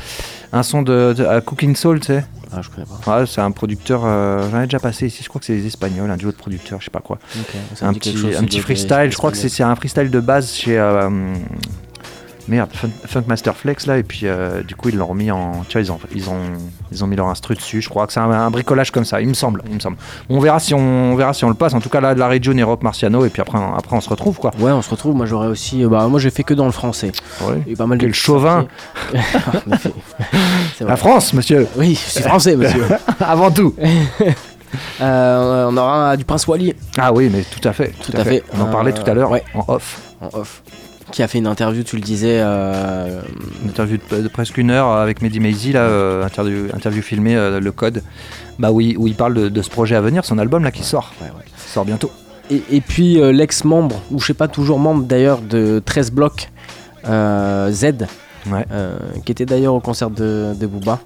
un 0.51 0.63
son 0.63 0.81
de, 0.81 1.13
de- 1.17 1.25
à 1.25 1.39
Cooking 1.39 1.75
Soul, 1.77 2.01
tu 2.01 2.07
sais. 2.07 2.25
Ah, 2.55 2.61
je 2.61 2.69
connais 2.69 2.85
pas. 3.05 3.19
Ouais, 3.19 3.25
c'est 3.25 3.41
un 3.41 3.51
producteur, 3.51 4.01
euh, 4.05 4.49
j'en 4.51 4.61
ai 4.61 4.65
déjà 4.65 4.79
passé 4.79 5.07
ici, 5.07 5.23
je 5.23 5.29
crois 5.29 5.39
que 5.39 5.45
c'est 5.45 5.55
les 5.55 5.65
Espagnols, 5.65 6.09
un 6.11 6.17
duo 6.17 6.31
de 6.31 6.35
producteurs, 6.37 6.79
je 6.79 6.85
sais 6.85 6.91
pas 6.91 6.99
quoi. 7.01 7.17
Un 7.81 7.93
petit, 7.93 8.15
chose, 8.17 8.35
un 8.37 8.43
petit 8.43 8.59
freestyle, 8.59 9.11
je 9.11 9.17
crois 9.17 9.31
que 9.31 9.37
c'est 9.37 9.49
c'est 9.49 9.63
un 9.63 9.75
freestyle 9.75 10.09
de 10.11 10.19
base 10.19 10.51
chez. 10.53 10.77
euh, 10.77 11.09
merde, 12.47 12.69
Fun- 12.73 12.89
Funkmaster 13.05 13.55
Flex 13.55 13.85
là, 13.87 13.97
et 13.97 14.03
puis 14.03 14.21
euh, 14.23 14.61
du 14.63 14.75
coup 14.75 14.89
ils 14.89 14.95
l'ont 14.97 15.07
remis 15.07 15.31
en. 15.31 15.63
Tu 15.67 15.73
vois, 15.73 15.81
ils 15.81 15.91
ont, 15.91 15.99
ils 16.15 16.29
ont, 16.29 16.37
ils 16.91 17.03
ont 17.03 17.07
mis 17.07 17.15
leur 17.15 17.27
instru 17.27 17.55
dessus, 17.55 17.81
je 17.81 17.89
crois 17.89 18.07
que 18.07 18.13
c'est 18.13 18.19
un, 18.19 18.29
un 18.31 18.49
bricolage 18.51 18.91
comme 18.91 19.05
ça, 19.05 19.21
il 19.21 19.27
me 19.27 19.33
semble. 19.33 19.61
Il 19.67 19.75
me 19.75 19.79
semble. 19.79 19.97
On, 20.29 20.39
verra 20.39 20.59
si 20.59 20.73
on, 20.73 20.79
on 20.79 21.15
verra 21.15 21.33
si 21.33 21.45
on 21.45 21.49
le 21.49 21.55
passe, 21.55 21.73
en 21.73 21.79
tout 21.79 21.89
cas 21.89 22.01
là, 22.01 22.13
de 22.15 22.19
la 22.19 22.41
June 22.41 22.59
et 22.59 22.63
Rock 22.63 22.83
Marciano, 22.83 23.25
et 23.25 23.29
puis 23.29 23.41
après, 23.41 23.57
après 23.77 23.95
on 23.95 24.01
se 24.01 24.09
retrouve 24.09 24.37
quoi. 24.39 24.51
Ouais, 24.59 24.71
on 24.71 24.81
se 24.81 24.89
retrouve. 24.89 25.15
Moi, 25.15 25.25
j'aurais 25.25 25.47
aussi. 25.47 25.83
euh, 25.83 25.89
Bah, 25.89 26.07
moi, 26.07 26.19
j'ai 26.19 26.29
fait 26.31 26.43
que 26.43 26.53
dans 26.53 26.65
le 26.65 26.71
français. 26.71 27.11
Ouais. 27.41 27.61
Et 27.67 27.75
pas 27.75 27.85
mal 27.85 27.97
de 27.97 28.03
Quel 28.03 28.11
petites 28.11 28.23
chauvin. 28.25 28.67
La 30.79 30.95
France, 30.97 31.33
monsieur 31.33 31.67
Oui, 31.75 31.93
je 32.03 32.11
suis 32.11 32.21
français, 32.23 32.55
monsieur. 32.55 32.85
Avant 33.19 33.51
tout 33.51 33.75
Euh, 35.01 35.67
on 35.69 35.77
aura 35.77 36.17
du 36.17 36.25
Prince 36.25 36.47
Wally. 36.47 36.73
Ah 36.97 37.13
oui, 37.13 37.29
mais 37.31 37.43
tout 37.43 37.67
à 37.67 37.73
fait. 37.73 37.93
Tout, 38.03 38.11
à 38.17 38.23
fait. 38.23 38.43
On 38.57 38.61
en 38.61 38.71
parlait 38.71 38.91
Euh, 38.91 39.03
tout 39.03 39.07
à 39.07 39.13
l'heure 39.13 39.29
ouais. 39.29 39.43
en 39.53 39.63
off. 39.71 40.01
En 40.19 40.29
off. 40.39 40.62
Qui 41.13 41.21
a 41.21 41.27
fait 41.27 41.37
une 41.37 41.45
interview, 41.45 41.83
tu 41.83 41.95
le 41.95 42.01
disais. 42.01 42.39
euh, 42.41 43.21
Une 43.63 43.69
interview 43.69 43.97
de, 44.09 44.21
de 44.23 44.27
presque 44.27 44.57
une 44.57 44.71
heure 44.71 44.87
avec 44.93 45.21
Mehdi 45.21 45.39
Maizi, 45.39 45.71
là, 45.71 45.81
euh, 45.81 46.25
interview, 46.25 46.65
interview 46.73 47.03
filmée, 47.03 47.35
euh, 47.35 47.59
le 47.59 47.71
code, 47.71 48.01
bah 48.57 48.71
où 48.71 48.81
il 48.81 49.13
parle 49.15 49.35
de, 49.35 49.47
de 49.47 49.61
ce 49.61 49.69
projet 49.69 49.95
à 49.95 50.01
venir, 50.01 50.25
son 50.25 50.39
album 50.39 50.63
là 50.63 50.71
qui 50.71 50.81
sort, 50.83 51.13
qui 51.55 51.69
sort 51.69 51.85
bientôt. 51.85 52.09
Et, 52.49 52.63
et 52.71 52.81
puis 52.81 53.19
l'ex-membre, 53.31 54.01
ou 54.09 54.19
je 54.19 54.25
sais 54.25 54.33
pas, 54.33 54.47
toujours 54.47 54.79
membre 54.79 55.03
d'ailleurs 55.03 55.39
de 55.41 55.83
13 55.85 56.11
blocs, 56.11 56.49
Z, 57.05 57.85
qui 59.23 59.31
était 59.31 59.45
d'ailleurs 59.45 59.75
au 59.75 59.79
concert 59.81 60.09
de, 60.09 60.53
de 60.59 60.65
Booba. 60.65 60.97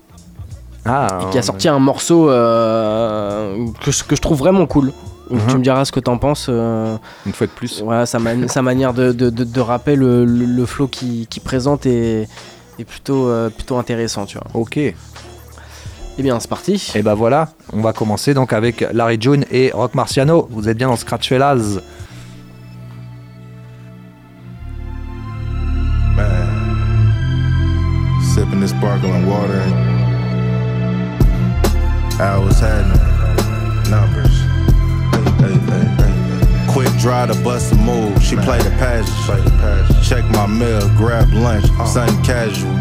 Ah, 0.86 1.20
et 1.22 1.32
qui 1.32 1.38
a 1.38 1.42
sorti 1.42 1.68
un 1.68 1.80
morceau 1.80 2.28
que 2.28 3.92
je 3.92 4.22
trouve 4.22 4.38
vraiment 4.38 4.66
cool. 4.68 4.94
Donc, 5.30 5.42
Mhm. 5.42 5.48
Tu 5.50 5.58
me 5.58 5.64
diras 5.64 5.86
ce 5.86 5.92
que 5.92 6.00
t'en 6.00 6.18
penses. 6.18 6.48
euh, 6.50 6.98
Une 7.26 7.34
fois 7.34 7.48
de 7.48 7.52
plus. 7.52 7.82
Voilà, 7.84 8.06
sa, 8.06 8.20
man- 8.20 8.48
sa 8.48 8.62
manière 8.62 8.94
de, 8.94 9.12
de, 9.12 9.30
de- 9.30 9.44
de 9.44 9.60
rapper, 9.60 9.96
le, 9.96 10.26
le, 10.26 10.46
le 10.46 10.66
flow 10.66 10.88
qu'il 10.88 11.28
qu'il 11.28 11.42
présente 11.44 11.86
est, 11.86 12.28
est 12.80 12.84
plutôt, 12.86 13.28
euh, 13.28 13.50
plutôt 13.50 13.78
intéressant, 13.78 14.26
tu 14.26 14.38
vois. 14.38 14.48
Ok. 14.54 14.78
Eh 14.78 16.24
bien, 16.24 16.40
c'est 16.40 16.50
parti. 16.50 16.92
Et 16.96 17.04
bah 17.04 17.14
voilà, 17.14 17.50
on 17.74 17.82
va 17.82 17.94
commencer 17.94 18.34
donc 18.34 18.52
avec 18.52 18.86
Larry 18.92 19.18
June 19.22 19.46
et 19.52 19.70
Rock 19.74 19.94
Marciano. 19.94 20.48
Vous 20.50 20.68
êtes 20.68 20.78
bien 20.78 20.88
dans 20.88 20.96
Scratch 20.96 21.30
Fellas. 21.30 21.80
Sipping 28.34 28.60
this 28.62 28.72
sparkling 28.72 29.26
water. 29.28 29.62
I 32.20 32.38
was 32.38 32.60
having 32.60 32.92
numbers. 33.90 34.47
Hey, 36.98 37.04
hey, 37.04 37.18
hey, 37.18 37.28
hey. 37.28 37.28
Quick 37.28 37.28
dry 37.28 37.28
to 37.28 37.44
bust 37.44 37.72
a 37.72 37.76
move. 37.76 38.24
She 38.24 38.36
play 38.36 38.58
the 38.58 38.70
passage. 38.72 40.10
Check 40.10 40.26
my 40.26 40.48
mail, 40.48 40.90
grab 40.96 41.32
lunch. 41.34 41.66
Something 41.88 42.24
casual. 42.24 42.74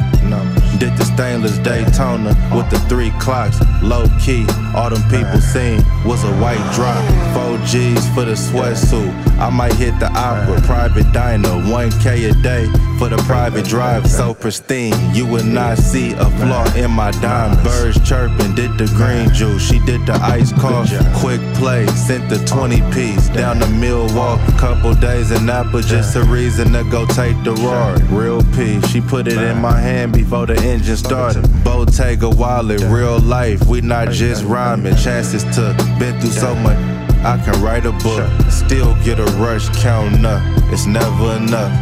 Did 0.78 0.96
the 0.96 1.04
stainless 1.04 1.58
Daytona 1.58 2.34
with 2.54 2.70
the 2.70 2.78
three 2.88 3.10
clocks. 3.18 3.58
Low 3.86 4.06
key, 4.20 4.44
all 4.74 4.90
them 4.90 5.02
people 5.08 5.40
seen 5.40 5.78
was 6.04 6.24
a 6.24 6.32
white 6.42 6.64
drop. 6.74 7.00
Four 7.32 7.56
G's 7.66 8.04
for 8.14 8.24
the 8.24 8.32
sweatsuit. 8.32 9.12
I 9.38 9.48
might 9.48 9.74
hit 9.74 9.98
the 10.00 10.10
opera, 10.12 10.60
private 10.62 11.12
diner, 11.12 11.48
1K 11.48 12.30
a 12.30 12.42
day 12.42 12.66
for 12.98 13.08
the 13.08 13.16
private 13.28 13.64
drive. 13.64 14.10
So 14.10 14.34
pristine, 14.34 14.94
you 15.14 15.24
would 15.26 15.44
not 15.44 15.78
see 15.78 16.14
a 16.14 16.24
flaw 16.24 16.64
in 16.74 16.90
my 16.90 17.12
dime. 17.12 17.62
Birds 17.62 17.96
chirping, 18.08 18.54
did 18.56 18.76
the 18.76 18.86
green 18.96 19.32
juice. 19.32 19.62
She 19.62 19.78
did 19.80 20.04
the 20.04 20.14
ice 20.14 20.52
coffee. 20.52 20.96
Quick 21.20 21.40
play, 21.54 21.86
sent 21.88 22.28
the 22.28 22.44
20 22.46 22.80
piece 22.92 23.28
down 23.28 23.60
to 23.60 23.68
Milwaukee. 23.68 24.52
Couple 24.58 24.94
days 24.94 25.30
in 25.30 25.46
Napa, 25.46 25.82
just 25.82 26.16
a 26.16 26.24
reason 26.24 26.72
to 26.72 26.82
go 26.90 27.06
take 27.06 27.40
the 27.44 27.52
roar. 27.52 27.94
Real 28.10 28.42
P, 28.54 28.80
she 28.88 29.00
put 29.00 29.28
it 29.28 29.38
in 29.38 29.60
my 29.60 29.78
hand 29.78 30.12
before 30.12 30.46
the 30.46 30.56
engine 30.62 30.96
started. 30.96 31.42
Bottega 31.62 32.30
wallet, 32.30 32.80
real 32.80 33.20
life. 33.20 33.64
We 33.66 33.75
not 33.84 34.10
just 34.10 34.44
rhyming. 34.44 34.96
Chances 34.96 35.44
took, 35.54 35.76
been 35.98 36.18
through 36.20 36.30
so 36.30 36.54
much. 36.56 36.78
I 37.24 37.40
can 37.44 37.60
write 37.62 37.86
a 37.86 37.92
book, 37.92 38.28
still 38.50 38.94
get 39.02 39.18
a 39.18 39.24
rush 39.40 39.68
counting 39.82 40.24
up. 40.24 40.42
It's 40.72 40.86
never 40.86 41.36
enough. 41.36 41.72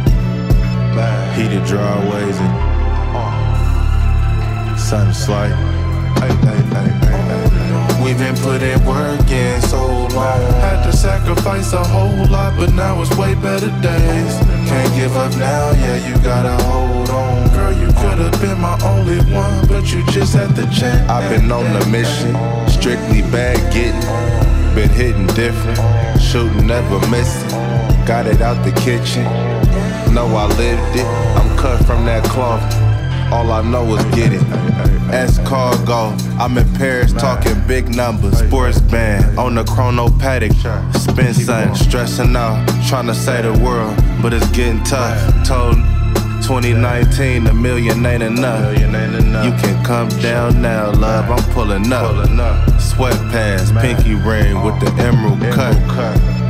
Heated 1.35 1.65
driveways 1.65 2.37
and 2.37 2.53
uh, 3.15 4.77
sun 4.77 5.13
slight. 5.13 5.53
We've 8.01 8.17
been 8.17 8.35
putting 8.37 8.85
work 8.85 9.29
in 9.29 9.61
so 9.63 10.07
long. 10.15 10.41
Had 10.61 10.83
to 10.85 10.93
sacrifice 10.95 11.73
a 11.73 11.83
whole 11.83 12.25
lot, 12.27 12.55
but 12.55 12.71
now 12.73 13.01
it's 13.01 13.15
way 13.17 13.35
better 13.35 13.69
days. 13.81 14.37
Can't 14.69 14.95
give 14.95 15.15
up 15.17 15.35
now, 15.37 15.71
yeah, 15.71 16.07
you 16.07 16.15
gotta 16.23 16.55
hold 16.63 17.09
on. 17.09 17.34
Girl, 17.65 17.73
you 17.73 17.87
could've 17.93 18.41
been 18.41 18.61
my 18.61 18.77
only 18.83 19.17
one, 19.33 19.65
but 19.67 19.91
you 19.91 20.05
just 20.11 20.35
had 20.35 20.55
to 20.55 20.69
check. 20.69 21.09
I've 21.09 21.27
been 21.31 21.51
on 21.51 21.63
the 21.73 21.83
mission, 21.87 22.35
strictly 22.69 23.23
bad 23.31 23.57
getting. 23.73 23.99
Been 24.75 24.89
hitting 24.89 25.25
different, 25.33 26.21
shooting 26.21 26.67
never 26.67 26.99
missing. 27.07 27.49
Got 28.05 28.27
it 28.27 28.41
out 28.41 28.63
the 28.63 28.71
kitchen, 28.81 29.23
know 30.13 30.27
I 30.27 30.45
lived 30.57 30.95
it. 30.95 31.07
I'm 31.35 31.57
cut 31.57 31.83
from 31.85 32.05
that 32.05 32.23
cloth. 32.25 32.61
All 33.33 33.51
I 33.51 33.63
know 33.63 33.95
is 33.95 34.05
get 34.13 34.31
it. 34.31 34.43
S 35.11 35.39
cargo. 35.39 36.15
I'm 36.37 36.55
in 36.59 36.71
Paris 36.75 37.13
talking 37.13 37.59
big 37.67 37.95
numbers. 37.95 38.37
Sports 38.45 38.79
band 38.79 39.39
on 39.39 39.55
the 39.55 39.63
chrono 39.63 40.11
paddock. 40.19 40.51
Spin 40.93 41.33
sun, 41.33 41.75
stressing 41.75 42.35
out, 42.35 42.63
trying 42.87 43.07
to 43.07 43.15
say 43.15 43.41
the 43.41 43.53
world, 43.53 43.97
but 44.21 44.33
it's 44.33 44.47
getting 44.51 44.83
tough. 44.83 45.47
Told 45.47 45.77
2019 46.45 47.47
a 47.47 47.53
million 47.55 48.05
ain't 48.05 48.21
enough. 48.21 48.77
You 48.77 49.51
can 49.59 49.83
come 49.83 50.07
down 50.21 50.61
now, 50.61 50.91
love. 50.91 51.31
I'm 51.31 51.53
pulling 51.53 51.91
up. 51.91 52.13
Sweatpants, 52.77 53.71
pinky 53.81 54.13
ring 54.13 54.63
with 54.63 54.79
the 54.79 54.91
emerald 55.01 55.41
cut. 55.51 55.75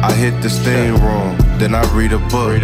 I 0.04 0.12
hit 0.12 0.42
the 0.42 0.50
steam 0.50 0.96
room, 0.96 1.38
then 1.60 1.74
I 1.74 1.82
read 1.96 2.12
a 2.12 2.20
book. 2.20 2.62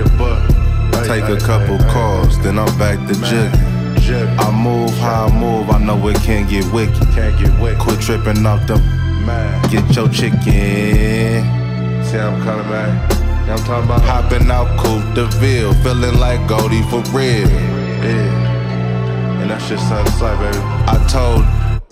Take 1.07 1.23
a 1.23 1.39
couple 1.39 1.79
calls, 1.89 2.37
then 2.43 2.59
I'm 2.59 2.77
back 2.77 2.97
to 3.07 3.13
jugging. 3.13 4.37
I 4.37 4.51
move 4.51 4.91
how 4.97 5.27
I 5.27 5.39
move, 5.39 5.69
I 5.69 5.79
know 5.79 6.05
it 6.09 6.17
can 6.17 6.49
get 6.49 6.69
wicked. 6.73 7.07
Quit 7.79 8.01
tripping 8.01 8.45
off 8.45 8.67
the 8.67 8.75
them. 8.75 9.71
Get 9.71 9.95
your 9.95 10.09
chicken. 10.09 10.41
See, 12.03 12.17
I'm 12.17 12.43
coming 12.43 12.69
back. 12.69 13.20
You 13.41 13.47
know 13.47 13.53
I'm 13.53 13.63
talking 13.65 13.85
about? 13.85 14.01
Hopping 14.01 14.51
out 14.51 14.79
Coupe 14.79 15.15
de 15.15 15.25
Ville, 15.39 15.73
feeling 15.83 16.19
like 16.19 16.47
Goldie 16.47 16.83
for 16.83 17.01
real. 17.11 17.49
Yeah. 17.49 19.41
And 19.41 19.49
that 19.49 19.61
shit 19.61 19.79
something 19.79 20.19
like, 20.21 20.39
baby. 20.39 20.57
I 20.87 20.97
told 21.09 21.43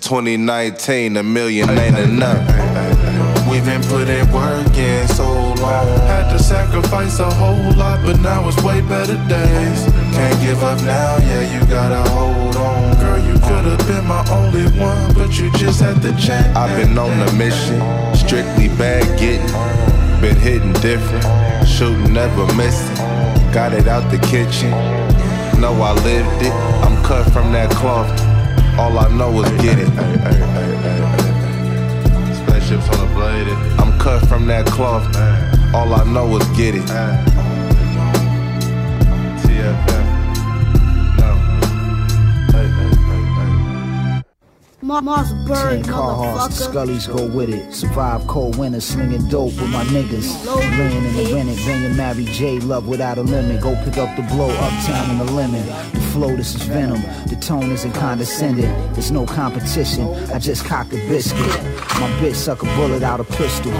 2019 0.01 1.17
a 1.17 1.23
million 1.23 1.69
ain't 1.69 1.97
enough. 1.97 2.37
We've 3.49 3.65
been 3.65 3.81
putting 3.81 4.31
work 4.31 4.77
in 4.77 5.07
so 5.07 5.25
long. 5.25 5.87
Had 6.05 6.31
to 6.31 6.39
sacrifice 6.39 7.19
a 7.19 7.29
whole 7.33 7.73
lot, 7.75 7.99
but 8.05 8.19
now 8.21 8.47
it's 8.47 8.61
way 8.61 8.81
better 8.81 9.17
days. 9.27 9.83
Can't 10.13 10.39
give 10.41 10.61
up 10.63 10.79
now, 10.83 11.17
yeah, 11.17 11.59
you 11.59 11.65
gotta 11.67 12.07
hold 12.11 12.55
on. 12.55 12.95
Girl, 12.99 13.17
you 13.17 13.33
could've 13.39 13.87
been 13.87 14.05
my 14.05 14.23
only 14.29 14.65
one, 14.79 15.13
but 15.15 15.37
you 15.39 15.51
just 15.57 15.81
had 15.81 15.99
to 16.03 16.11
change. 16.11 16.55
I've 16.55 16.77
been 16.77 16.95
on 16.97 17.11
a 17.27 17.33
mission, 17.33 17.81
strictly 18.15 18.67
bad 18.77 19.03
getting. 19.19 19.78
Been 20.21 20.35
hitting 20.35 20.73
different, 20.73 21.23
shooting 21.65 22.11
never 22.11 22.45
missing. 22.53 22.93
Got 23.53 23.71
it 23.73 23.87
out 23.87 24.11
the 24.11 24.17
kitchen, 24.17 24.69
know 25.61 25.71
I 25.81 25.93
lived 26.03 26.45
it. 26.45 26.51
I'm 26.83 27.01
cut 27.05 27.31
from 27.31 27.53
that 27.53 27.71
cloth, 27.71 28.09
all 28.77 28.99
I 28.99 29.07
know 29.15 29.41
is 29.41 29.49
get 29.61 29.79
it. 29.79 29.87
Spaceships 32.35 32.89
on 32.89 33.07
the 33.07 33.13
blade. 33.15 33.47
I'm 33.79 33.97
cut 33.97 34.27
from 34.27 34.45
that 34.47 34.65
cloth, 34.65 35.07
all 35.73 35.93
I 35.93 36.03
know 36.03 36.35
is 36.35 36.45
get 36.57 36.75
it. 36.75 36.83
TFM. 39.39 40.18
Mossberg, 44.89 45.83
motherfucker. 45.83 46.49
Scullies 46.49 47.07
go 47.07 47.27
with 47.27 47.49
it. 47.49 47.73
Survive 47.73 48.25
cold 48.27 48.57
winter, 48.57 48.81
slinging 48.81 49.27
dope 49.29 49.53
with 49.53 49.69
my 49.69 49.83
niggas. 49.85 50.45
Laying 50.77 51.05
in 51.05 51.15
the 51.15 51.33
rennet, 51.33 51.57
banging 51.57 51.95
Mary 51.95 52.25
J. 52.25 52.59
Love 52.59 52.87
without 52.87 53.19
a 53.19 53.21
limit. 53.21 53.61
Go 53.61 53.75
pick 53.85 53.97
up 53.97 54.15
the 54.17 54.23
blow, 54.23 54.49
uptown 54.49 55.11
in 55.11 55.25
the 55.25 55.31
lemon. 55.31 55.65
The 55.93 56.01
flow, 56.11 56.35
this 56.35 56.55
is 56.55 56.63
venom. 56.63 57.01
The 57.27 57.37
tone 57.39 57.71
isn't 57.71 57.93
condescending. 57.93 58.71
There's 58.93 59.11
no 59.11 59.25
competition. 59.25 60.07
I 60.31 60.39
just 60.39 60.65
cocked 60.65 60.91
a 60.93 60.97
biscuit. 61.07 61.63
My 61.99 62.09
bitch 62.19 62.35
suck 62.35 62.63
a 62.63 62.65
bullet 62.75 63.03
out 63.03 63.19
a 63.19 63.23
pistol. 63.23 63.71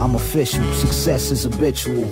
I'm 0.00 0.14
official. 0.14 0.64
Success 0.72 1.30
is 1.30 1.42
habitual. 1.42 2.10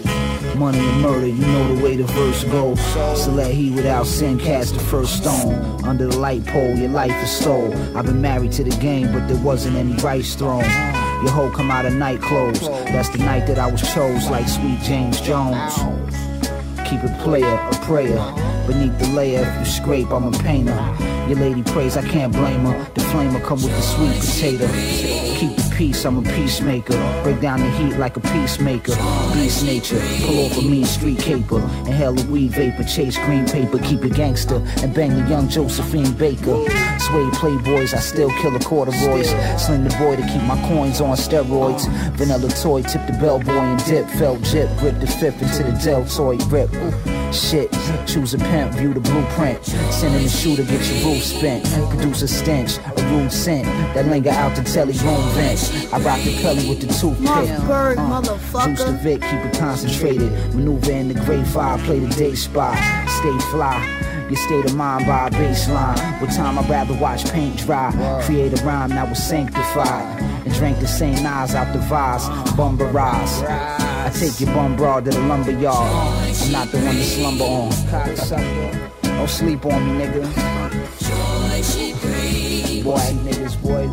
Money 0.59 0.81
and 0.81 1.03
murder, 1.03 1.27
you 1.29 1.47
know 1.47 1.77
the 1.77 1.85
way 1.85 1.95
the 1.95 2.03
verse 2.03 2.43
goes. 2.43 2.81
So 3.23 3.31
let 3.31 3.53
he 3.53 3.71
without 3.71 4.07
sin 4.07 4.41
cast 4.41 4.75
the 4.75 4.81
first 4.81 5.19
stone. 5.19 5.85
Under 5.85 6.09
the 6.09 6.19
light 6.19 6.45
pole, 6.47 6.75
your 6.75 6.89
life 6.89 7.15
is 7.23 7.31
stole. 7.31 7.73
I've 7.97 8.07
been 8.07 8.21
married 8.21 8.51
to 8.53 8.65
the 8.65 8.77
game, 8.81 9.13
but 9.13 9.29
there 9.29 9.41
wasn't 9.41 9.77
any 9.77 9.93
rice 10.03 10.35
thrown. 10.35 10.65
Your 11.23 11.31
hoe 11.31 11.53
come 11.55 11.71
out 11.71 11.87
of 11.87 11.95
night 11.95 12.21
clothes. 12.21 12.61
That's 12.61 13.09
the 13.09 13.19
night 13.19 13.47
that 13.47 13.61
I 13.61 13.71
was 13.71 13.83
chose, 13.95 14.29
like 14.31 14.49
sweet 14.49 14.81
James 14.81 15.21
Jones. 15.21 15.77
Keep 16.89 17.05
it 17.05 17.21
player, 17.21 17.47
a 17.47 17.75
prayer. 17.85 18.19
Beneath 18.67 18.99
the 18.99 19.09
layer, 19.15 19.43
if 19.43 19.59
you 19.61 19.65
scrape, 19.65 20.11
I'm 20.11 20.25
a 20.25 20.39
painter. 20.39 20.75
Your 21.29 21.37
lady 21.41 21.63
prays, 21.63 21.95
I 21.99 22.09
can't 22.09 22.33
blame 22.33 22.61
her. 22.61 22.91
The 22.95 23.03
flamer 23.03 23.45
come 23.45 23.63
with 23.63 23.77
the 23.77 23.83
sweet 23.83 24.19
potato. 24.19 24.67
Keep 25.39 25.57
the 25.57 25.75
peace, 25.77 26.07
I'm 26.07 26.17
a 26.17 26.23
peacemaker. 26.23 26.95
Break 27.23 27.43
down 27.43 27.61
the 27.61 27.71
heat 27.73 27.99
like 27.99 28.17
a 28.17 28.21
peacemaker. 28.21 28.95
Beast 29.35 29.63
nature, 29.63 30.01
pull 30.25 30.47
off 30.47 30.57
a 30.57 30.63
mean 30.63 30.87
street 30.87 31.19
caper. 31.19 31.61
Inhale 31.87 32.19
a 32.19 32.27
weed 32.31 32.53
vapor, 32.53 32.83
chase 32.85 33.19
green 33.19 33.45
paper, 33.45 33.79
keep 33.79 34.03
it 34.07 34.15
gangster. 34.15 34.57
And 34.83 34.95
bang 34.95 35.11
the 35.11 35.29
young 35.29 35.51
Josephine 35.51 36.13
Baker. 36.15 36.65
Sway 36.99 37.29
playboys, 37.37 37.93
I 37.93 37.99
still 37.99 38.31
kill 38.41 38.57
a 38.57 38.61
corduroys. 38.61 39.29
Sling 39.63 39.85
the 39.85 39.95
boy 39.99 40.17
to 40.17 40.23
keep 40.23 40.43
my 40.45 40.57
coins 40.67 41.03
on 41.03 41.15
steroids. 41.15 41.87
Vanilla 42.13 42.49
toy, 42.49 42.81
tip 42.81 43.07
the 43.07 43.13
bellboy 43.21 43.53
and 43.53 43.85
dip. 43.85 44.09
Felt 44.19 44.41
jip, 44.41 44.75
grip 44.79 44.99
the 44.99 45.07
fifth 45.07 45.43
into 45.43 45.71
the 45.71 45.79
deltoid 45.85 46.43
rip. 46.45 46.71
Shit, 47.33 47.71
choose 48.07 48.35
a 48.35 48.39
pimp, 48.39 48.73
view 48.75 48.95
the 48.95 49.01
blueprint. 49.01 49.65
Send 49.65 50.15
in 50.15 50.23
the 50.23 50.29
shooter, 50.29 50.63
get 50.65 50.85
your 50.91 51.13
roof 51.13 51.23
spent. 51.23 51.65
Produce 51.91 52.23
a 52.23 52.29
stench, 52.29 52.79
a 52.79 53.03
rude 53.11 53.33
scent 53.33 53.65
that 53.95 54.07
linger 54.07 54.31
out 54.31 54.57
the 54.57 54.63
telly 54.63 54.95
room 54.99 55.23
vents. 55.35 55.93
I 55.93 55.99
rock 56.01 56.21
the 56.23 56.41
pelly 56.43 56.69
with 56.69 56.81
the 56.81 56.87
toothpick. 56.89 57.27
Mossberg, 57.27 57.99
Uh, 57.99 58.23
motherfucker. 58.23 58.77
Juice 58.77 58.85
the 58.85 58.93
Vic, 58.93 59.21
keep 59.23 59.45
it 59.45 59.59
concentrated. 59.59 60.33
Maneuver 60.55 60.91
in 60.93 61.09
the 61.09 61.15
gray 61.15 61.45
fire, 61.45 61.79
play 61.79 61.99
the 61.99 62.15
day 62.15 62.35
spot. 62.35 62.77
Stay 63.09 63.39
fly. 63.51 63.87
Your 64.29 64.37
state 64.37 64.65
of 64.67 64.75
mind 64.75 65.07
by 65.07 65.29
a 65.29 65.31
baseline. 65.31 66.21
With 66.21 66.35
time, 66.35 66.59
I'd 66.59 66.69
rather 66.69 66.95
watch 66.95 67.31
paint 67.31 67.57
dry. 67.59 67.93
Create 68.25 68.59
a 68.59 68.65
rhyme 68.65 68.91
that 68.91 69.09
was 69.09 69.23
sanctified. 69.23 70.23
And 70.45 70.53
drink 70.55 70.81
the 70.81 70.89
same 70.89 71.25
eyes 71.27 71.55
out 71.55 71.73
the 71.73 71.79
vase. 71.81 72.27
Bumba 72.57 72.93
rise. 72.93 73.88
I 74.09 74.11
take 74.11 74.41
your 74.41 74.55
bum 74.55 74.75
broad 74.75 75.05
to 75.05 75.11
the 75.11 75.21
lumber 75.21 75.51
yard. 75.51 75.77
I'm 75.77 76.51
not 76.51 76.69
the 76.69 76.79
one 76.79 76.95
to 76.95 77.05
slumber 77.05 77.45
on. 77.45 77.71
Cocksucker. 77.93 78.91
Don't 79.03 79.29
sleep 79.29 79.67
on 79.67 79.85
me, 79.85 80.03
nigga. 80.03 80.25
Boy, 82.83 82.97
niggas, 82.97 83.61
boy. 83.61 83.87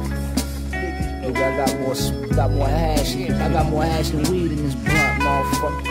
Nigga, 0.71 1.43
I 1.43 1.57
got 1.57 1.79
more, 1.81 1.95
got 2.33 2.49
more 2.51 2.65
hash. 2.65 3.13
I 3.13 3.49
got 3.49 3.65
more 3.65 3.83
hash 3.83 4.11
than 4.11 4.23
weed 4.31 4.53
in 4.53 4.63
this 4.63 4.75
blunt, 4.75 5.21
motherfucker. 5.21 5.83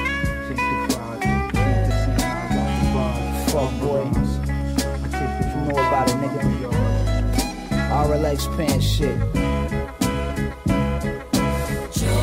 Fuck 3.50 3.72
boy. 3.82 4.04
You 5.52 5.60
know 5.66 5.76
about 5.76 6.08
it, 6.08 6.16
nigga. 6.16 6.40
RLX 7.92 8.56
pants 8.56 8.86
shit. 8.86 9.18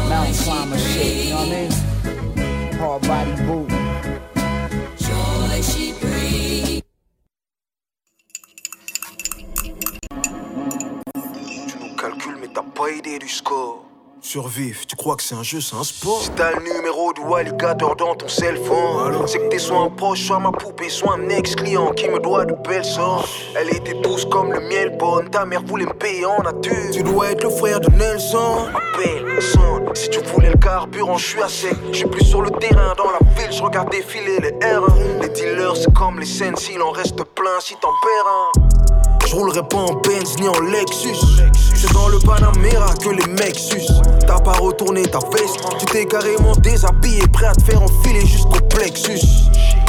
Mountain 0.10 0.34
climber 0.34 0.80
shit, 0.80 1.26
you 1.26 1.30
know 1.30 1.36
what 1.38 1.48
I 1.48 1.52
mean? 1.52 1.91
Hard 2.82 3.08
body 3.08 3.36
boot. 3.44 3.70
Tu 11.68 11.78
nous 11.80 11.96
calcules, 11.96 12.38
mais 12.42 12.48
t'as 12.48 12.64
pas 12.64 12.90
idée 12.90 13.20
du 13.20 13.30
score. 13.30 13.91
Survivre, 14.24 14.86
tu 14.86 14.96
crois 14.96 15.16
que 15.16 15.24
c'est 15.24 15.34
un 15.34 15.42
jeu, 15.42 15.60
c'est 15.62 15.76
un 15.76 15.84
sport 15.84 16.22
Si 16.22 16.30
t'as 16.32 16.52
le 16.52 16.62
numéro 16.62 17.12
du 17.12 17.22
alligator 17.34 17.96
dans 17.96 18.14
ton 18.14 18.28
cell 18.28 18.56
phone, 18.56 19.26
c'est 19.26 19.40
que 19.40 19.48
t'es 19.48 19.58
soit 19.58 19.80
un 19.80 19.90
proche, 19.90 20.22
soit 20.22 20.38
ma 20.38 20.52
poupée, 20.52 20.90
soit 20.90 21.16
un 21.16 21.30
ex-client 21.30 21.92
qui 21.94 22.08
me 22.08 22.20
doit 22.20 22.46
de 22.46 22.54
belles 22.68 22.86
sorts. 22.86 23.28
Elle 23.60 23.76
était 23.76 23.96
douce 23.96 24.26
comme 24.26 24.54
le 24.54 24.60
miel 24.60 24.96
bonne, 24.96 25.28
ta 25.32 25.44
mère 25.46 25.64
voulait 25.64 25.88
me 25.88 25.94
payer 25.94 26.26
en 26.26 26.44
nature. 26.44 26.92
Tu 26.94 27.02
dois 27.02 27.32
être 27.32 27.44
le 27.44 27.50
frère 27.50 27.80
de 27.80 27.90
Nelson. 27.90 28.68
Appelle, 28.70 29.40
si 29.96 30.10
tu 30.10 30.20
voulais 30.20 30.52
le 30.52 30.60
carburant, 30.60 31.18
je 31.18 31.26
suis 31.26 31.42
à 31.42 31.50
sec. 31.50 31.76
Je 31.92 31.98
suis 31.98 32.08
plus 32.08 32.24
sur 32.24 32.44
le 32.44 32.52
terrain, 32.52 32.94
dans 32.96 33.10
la 33.10 33.42
ville, 33.42 33.52
je 33.52 33.64
regarde 33.64 33.90
défiler 33.90 34.40
les 34.40 34.52
R1. 34.52 35.20
Les 35.20 35.30
dealers, 35.30 35.76
c'est 35.76 35.94
comme 35.96 36.20
les 36.20 36.28
scènes, 36.28 36.56
s'il 36.56 36.82
en 36.84 36.92
reste 36.92 37.24
plein, 37.24 37.60
si 37.60 37.74
t'en 37.74 37.90
perds 38.04 38.28
un. 38.28 38.91
Je 39.32 39.38
roulerai 39.38 39.64
pas 39.64 39.78
en 39.78 39.94
Benz 39.94 40.36
ni 40.42 40.50
en 40.50 40.60
Lexus. 40.60 41.16
C'est 41.74 41.94
dans 41.94 42.10
le 42.10 42.20
Panamera 42.20 42.94
que 42.96 43.08
les 43.12 43.26
mecs 43.32 43.58
sucent. 43.58 44.02
T'as 44.28 44.42
pas 44.42 44.52
retourné 44.52 45.04
ta 45.04 45.20
veste, 45.20 45.56
tu 45.80 45.86
t'es 45.86 46.06
carrément 46.06 46.54
déshabillé, 46.58 47.26
prêt 47.32 47.46
à 47.46 47.56
te 47.56 47.64
faire 47.64 47.82
enfiler 47.82 48.26
jusqu'au 48.26 48.60
plexus. 48.70 49.26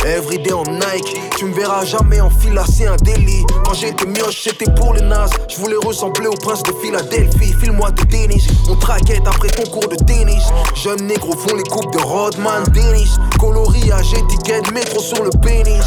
Everyday 0.04 0.52
en 0.52 0.62
Nike, 0.62 1.20
tu 1.36 1.46
me 1.46 1.54
verras 1.54 1.84
jamais 1.84 2.20
en 2.20 2.30
c'est 2.70 2.86
un 2.86 2.94
délit. 2.98 3.44
Quand 3.64 3.74
j'étais 3.74 4.06
mioche, 4.06 4.44
c'était 4.44 4.70
pour 4.76 4.94
les 4.94 5.02
nazes. 5.02 5.32
Je 5.48 5.56
voulais 5.56 5.76
ressembler 5.84 6.28
au 6.28 6.34
prince 6.34 6.62
de 6.62 6.72
Philadelphie. 6.80 7.52
File-moi 7.60 7.90
des 7.90 8.06
tennis, 8.06 8.46
on 8.70 8.76
traquette 8.76 9.26
après 9.26 9.48
ton 9.48 9.68
cours 9.68 9.88
de 9.88 9.96
tennis. 9.96 10.44
Jeunes 10.76 11.04
négros 11.08 11.36
font 11.36 11.56
les 11.56 11.64
coupes 11.64 11.92
de 11.92 11.98
Rodman, 12.00 12.62
Dennis. 12.72 13.16
Coloriage, 13.40 14.14
étiquette, 14.14 14.70
métro 14.72 15.00
sur 15.00 15.24
le 15.24 15.30
pénis. 15.40 15.84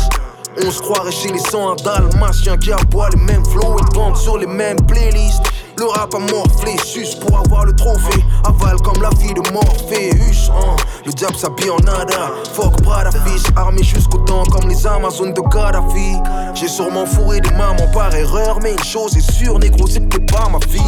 On 0.64 0.72
se 0.72 0.82
croirait 0.82 1.12
chez 1.12 1.30
les 1.32 1.40
101 1.40 1.76
dalmatiens 1.84 2.58
qui 2.58 2.72
aboient 2.72 3.10
les 3.10 3.22
mêmes 3.22 3.46
flows 3.46 3.78
et 3.80 3.94
bandent 3.94 4.16
sur 4.18 4.38
les 4.38 4.48
mêmes 4.48 4.80
playlists. 4.88 5.42
Le 5.78 5.86
rap 5.86 6.14
a 6.16 6.20
morflé, 6.20 6.78
sus 6.86 7.18
pour 7.20 7.38
avoir 7.38 7.66
le 7.66 7.76
trophée. 7.76 8.24
Aval 8.46 8.78
comme 8.82 9.02
la 9.02 9.10
fille 9.20 9.34
de 9.34 9.42
Morpheus. 9.52 10.50
hein. 10.50 10.76
Le 11.06 11.12
diable 11.12 11.36
s'habille 11.36 11.70
en 11.70 11.78
nada. 11.80 12.32
Fuck 12.54 12.82
Prada 12.82 13.12
fils, 13.26 13.44
armé 13.58 13.84
jusqu'au 13.84 14.20
dents 14.20 14.46
comme 14.46 14.70
les 14.70 14.88
Amazones 14.88 15.34
de 15.34 15.42
Gaddafi. 15.42 16.16
J'ai 16.54 16.70
sûrement 16.70 17.06
fourré 17.06 17.42
des 17.42 17.52
mamans 17.52 17.92
par 17.94 18.16
erreur, 18.16 18.60
mais 18.64 18.72
une 18.72 18.84
chose 18.84 19.18
est 19.18 19.32
sûre, 19.32 19.60
négro, 19.60 19.86
c'est 19.88 20.00
que 20.08 20.18
t'es 20.18 20.26
pas 20.34 20.48
ma 20.50 20.60
fille. 20.62 20.82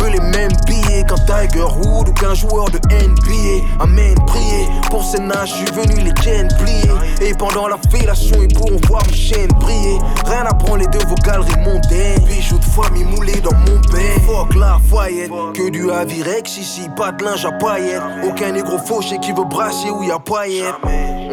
Veux 0.00 0.08
les 0.08 0.20
mêmes 0.20 0.52
billets 0.66 1.04
qu'un 1.04 1.16
Tiger 1.16 1.62
Wood 1.62 2.08
ou 2.08 2.12
qu'un 2.12 2.34
joueur 2.34 2.66
de 2.70 2.78
NBA. 2.88 3.66
Amen, 3.80 4.14
prier. 4.26 4.66
Pour 4.90 5.04
ces 5.04 5.20
nages, 5.20 5.50
je 5.50 5.66
suis 5.66 5.74
venu 5.74 6.00
les 6.00 6.22
chaînes 6.22 6.48
plier. 6.58 7.28
Et 7.28 7.34
pendant 7.34 7.68
la 7.68 7.76
fellation, 7.90 8.36
ils 8.40 8.54
pourront 8.54 8.80
voir 8.88 9.02
mes 9.06 9.12
chaînes 9.12 9.52
briller. 9.60 9.98
Rien 10.24 10.44
à 10.46 10.54
prendre 10.54 10.78
les 10.78 10.86
deux 10.86 11.04
vos 11.06 11.16
galeries 11.16 11.60
mondaines. 11.60 12.24
Bijoux 12.26 12.58
de 12.58 12.64
famille 12.64 13.04
moulés 13.04 13.40
dans 13.40 13.54
mon 13.54 13.78
bain. 13.92 14.20
Fuck 14.26 14.54
la 14.54 14.78
foyette. 14.88 15.30
Que 15.54 15.68
du 15.68 15.90
Avirex 15.90 16.56
ici, 16.56 16.88
pas 16.96 17.12
de 17.12 17.24
linge 17.24 17.44
à 17.44 17.52
paillettes. 17.52 18.02
Aucun 18.24 18.52
négro 18.52 18.78
fauché 18.78 19.18
qui 19.18 19.32
veut 19.32 19.44
brasser 19.44 19.90
où 19.90 20.02
y 20.02 20.10
a 20.10 20.18
paillettes. 20.18 20.74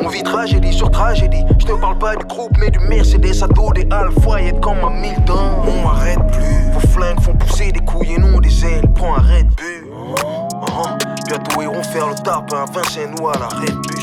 On 0.04 0.10
vit 0.10 0.24
tragédie 0.24 0.74
sur 0.74 0.92
tragédie. 0.92 1.44
Je 1.60 1.66
te 1.66 1.74
parle 1.74 1.98
pas 1.98 2.16
du 2.16 2.26
groupe, 2.26 2.52
mais 2.60 2.70
du 2.70 2.80
Mercedes 2.80 3.44
à 3.44 3.48
dos 3.48 3.72
des 3.74 3.88
Alpha 3.92 4.40
comme 4.62 4.84
à 4.84 4.90
Milton. 4.90 5.64
On 5.68 5.88
m'arrête 5.88 6.20
plus. 6.34 6.57
Flingues 6.98 7.22
font 7.22 7.36
pousser 7.36 7.72
des 7.72 7.80
couilles 7.82 8.14
et 8.14 8.18
non 8.18 8.40
des 8.40 8.66
ailes. 8.66 8.92
Prends 8.96 9.16
un 9.18 9.22
Red 9.22 9.48
Bull. 9.56 9.88
Uh-huh. 10.16 10.98
Bientôt 11.28 11.62
ils 11.62 11.68
vont 11.68 11.84
faire 11.84 12.08
le 12.08 12.16
tapin. 12.16 12.66
Vincent 12.74 13.02
nous 13.16 13.30
à 13.30 13.38
la 13.38 13.48
Red 13.50 13.76
Bush. 13.76 13.97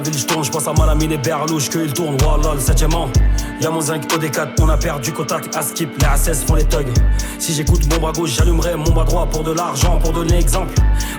La 0.00 0.10
ville, 0.10 0.18
je 0.18 0.26
tourne, 0.26 0.44
je 0.44 0.50
pense 0.50 0.66
à 0.66 0.72
Malamine 0.72 1.12
et 1.12 1.18
Berlouche, 1.18 1.68
que 1.68 1.78
il 1.78 1.92
tourne, 1.92 2.16
voilà 2.22 2.54
le 2.54 2.60
7ème 2.60 2.94
an. 2.94 3.08
Y'a 3.60 3.68
mon 3.68 3.82
zinc 3.82 4.10
au 4.14 4.18
D4, 4.18 4.52
on 4.62 4.70
a 4.70 4.78
perdu 4.78 5.12
contact 5.12 5.54
à 5.54 5.60
skip, 5.60 5.90
les 6.00 6.06
ASS 6.06 6.44
font 6.44 6.54
les 6.54 6.64
thugs. 6.64 6.94
Si 7.38 7.52
j'écoute 7.52 7.82
mon 7.92 8.00
bras 8.00 8.12
gauche, 8.12 8.30
j'allumerai 8.30 8.74
mon 8.74 8.90
bras 8.90 9.04
droit 9.04 9.26
pour 9.26 9.44
de 9.44 9.52
l'argent, 9.52 9.98
pour 9.98 10.14
donner 10.14 10.38
exemple. 10.38 10.72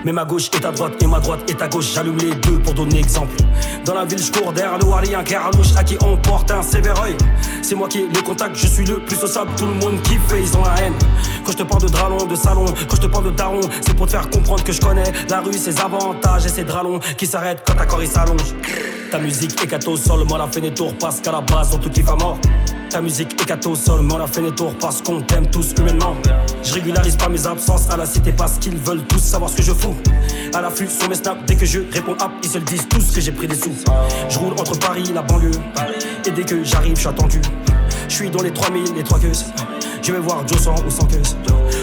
Mais 0.04 0.12
ma 0.12 0.26
gauche 0.26 0.50
est 0.52 0.66
à 0.66 0.72
droite 0.72 0.94
et 1.04 1.06
ma 1.06 1.20
droite 1.20 1.42
est 1.48 1.62
à 1.62 1.68
gauche, 1.68 1.92
j'allume 1.94 2.18
les 2.18 2.34
deux 2.34 2.58
pour 2.58 2.74
donner 2.74 2.98
exemple. 2.98 3.36
Dans 3.86 3.94
la 3.94 4.06
ville, 4.06 4.18
je 4.18 4.32
cours 4.32 4.52
derrière 4.54 4.80
le 4.80 5.16
un 5.16 5.24
carlouche 5.24 5.76
à 5.78 5.84
qui 5.84 5.98
on 6.04 6.18
porte 6.18 6.50
un 6.50 6.64
sévère. 6.64 6.96
C'est 7.62 7.76
moi 7.76 7.88
qui 7.88 8.08
le 8.08 8.22
contact, 8.24 8.56
je 8.56 8.66
suis 8.66 8.86
le 8.86 8.96
plus 8.96 9.18
sociable, 9.18 9.52
tout 9.56 9.68
le 9.68 9.74
monde 9.74 10.02
kiffe 10.02 10.20
ils 10.36 10.58
ont 10.58 10.64
la 10.64 10.82
haine. 10.82 10.96
Quand 11.46 11.52
je 11.52 11.58
te 11.58 11.64
parle 11.64 11.84
de 11.84 11.90
dralon, 11.90 12.26
de 12.26 12.36
salon, 12.36 12.66
quand 12.66 12.96
je 12.96 13.02
te 13.02 13.08
parle 13.08 13.26
de 13.26 13.32
daron, 13.32 13.62
c'est 13.82 13.96
pour 13.96 14.08
te 14.08 14.12
faire 14.14 14.28
comprendre 14.32 14.64
que 14.64 14.72
je 14.72 14.82
connais 14.82 15.12
la 15.30 15.42
rue, 15.42 15.54
ses 15.54 15.80
avantages 15.80 16.48
et 16.48 16.50
ses 16.50 16.64
dralons 16.64 17.00
qui 17.18 17.28
s'arrêtent 17.28 17.62
quand 17.68 17.76
ta 17.76 17.86
corps 17.86 18.04
s'allonge. 18.04 18.56
Ta 19.12 19.20
musique 19.20 19.68
cato 19.68 19.92
au 19.92 19.98
sol, 19.98 20.24
moi 20.30 20.38
la 20.38 20.48
fait 20.48 20.62
des 20.62 20.74
tours 20.74 20.94
parce 20.98 21.20
qu'à 21.20 21.34
la 21.34 21.42
base 21.42 21.72
on 21.76 21.78
tout 21.80 21.90
kiffe 21.90 22.08
à 22.08 22.16
mort. 22.16 22.40
Ta 22.90 23.02
musique 23.02 23.36
cato 23.46 23.72
au 23.72 23.76
sol, 23.76 24.04
mais 24.04 24.14
on 24.14 24.24
a 24.24 24.28
fait 24.28 24.42
des 24.42 24.56
tours 24.56 24.74
parce 24.80 25.02
qu'on 25.02 25.20
t'aime 25.20 25.48
tous 25.52 25.74
humainement. 25.78 26.16
Je 26.64 26.74
régularise 26.74 27.18
pas 27.18 27.28
mes 27.28 27.46
absences 27.46 27.90
à 27.90 27.98
la 27.98 28.06
cité 28.06 28.32
parce 28.32 28.58
qu'ils 28.58 28.78
veulent 28.78 29.04
tous 29.04 29.20
savoir 29.20 29.50
ce 29.50 29.58
que 29.58 29.64
je 29.64 29.74
fous. 29.74 29.98
À 30.54 30.62
l'affût 30.62 30.88
sur 30.88 31.10
mes 31.10 31.16
snaps, 31.16 31.42
dès 31.46 31.58
que 31.58 31.66
je 31.66 31.80
réponds 31.92 32.14
hop, 32.14 32.32
ils 32.42 32.50
se 32.50 32.58
le 32.58 32.64
disent 32.64 32.88
tous 32.88 33.12
que 33.14 33.20
j'ai 33.20 33.34
pris 33.34 33.48
des 33.48 33.56
sous. 33.56 33.76
Je 34.30 34.40
roule 34.40 34.54
entre 34.54 34.80
Paris, 34.80 35.04
la 35.14 35.24
banlieue, 35.24 35.52
et 36.26 36.32
dès 36.32 36.44
que 36.44 36.64
j'arrive, 36.64 36.96
je 36.96 37.02
suis 37.02 37.10
attendu. 37.10 37.42
Je 38.08 38.14
suis 38.14 38.30
dans 38.30 38.42
les 38.42 38.52
3000, 38.52 38.94
les 38.96 39.04
3 39.04 39.20
queues. 39.20 39.32
Je 40.02 40.12
vais 40.12 40.20
voir 40.20 40.48
Joe 40.48 40.60
sans 40.60 40.76
ou 40.84 40.90
sans 40.90 41.06
queue. 41.06 41.22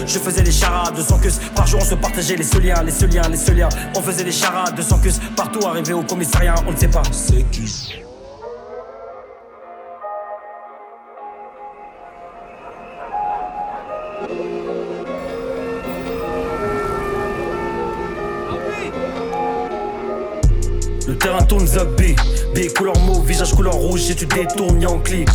Je 0.05 0.19
faisais 0.19 0.41
des 0.41 0.51
charades 0.51 0.95
de 0.95 1.01
100 1.01 1.19
queues. 1.19 1.29
Par 1.55 1.67
jour, 1.67 1.79
on 1.81 1.85
se 1.85 1.95
partageait 1.95 2.35
les 2.35 2.43
seuls 2.43 2.63
liens, 2.63 2.83
les 2.83 2.91
seuls 2.91 3.09
liens, 3.09 3.29
les 3.29 3.37
seuls 3.37 3.57
liens. 3.57 3.69
On 3.95 4.01
faisait 4.01 4.23
des 4.23 4.31
charades 4.31 4.75
de 4.75 4.81
100 4.81 4.99
queues. 4.99 5.11
Partout, 5.35 5.65
arrivé 5.65 5.93
au 5.93 6.03
commissariat, 6.03 6.55
on 6.67 6.71
ne 6.71 6.77
sait 6.77 6.87
pas. 6.87 7.03
C'est 7.11 7.49
qui? 7.51 8.03
Le 21.09 21.17
terrain 21.17 21.41
tourne 21.41 21.65
zappé, 21.65 22.15
B 22.53 22.71
couleur 22.77 22.95
mauve, 22.99 23.25
visage 23.25 23.55
couleur 23.55 23.73
rouge, 23.73 24.01
si 24.01 24.15
tu 24.15 24.27
détournes, 24.27 24.79
y'a 24.79 24.89
un 24.89 24.99
clic. 24.99 25.27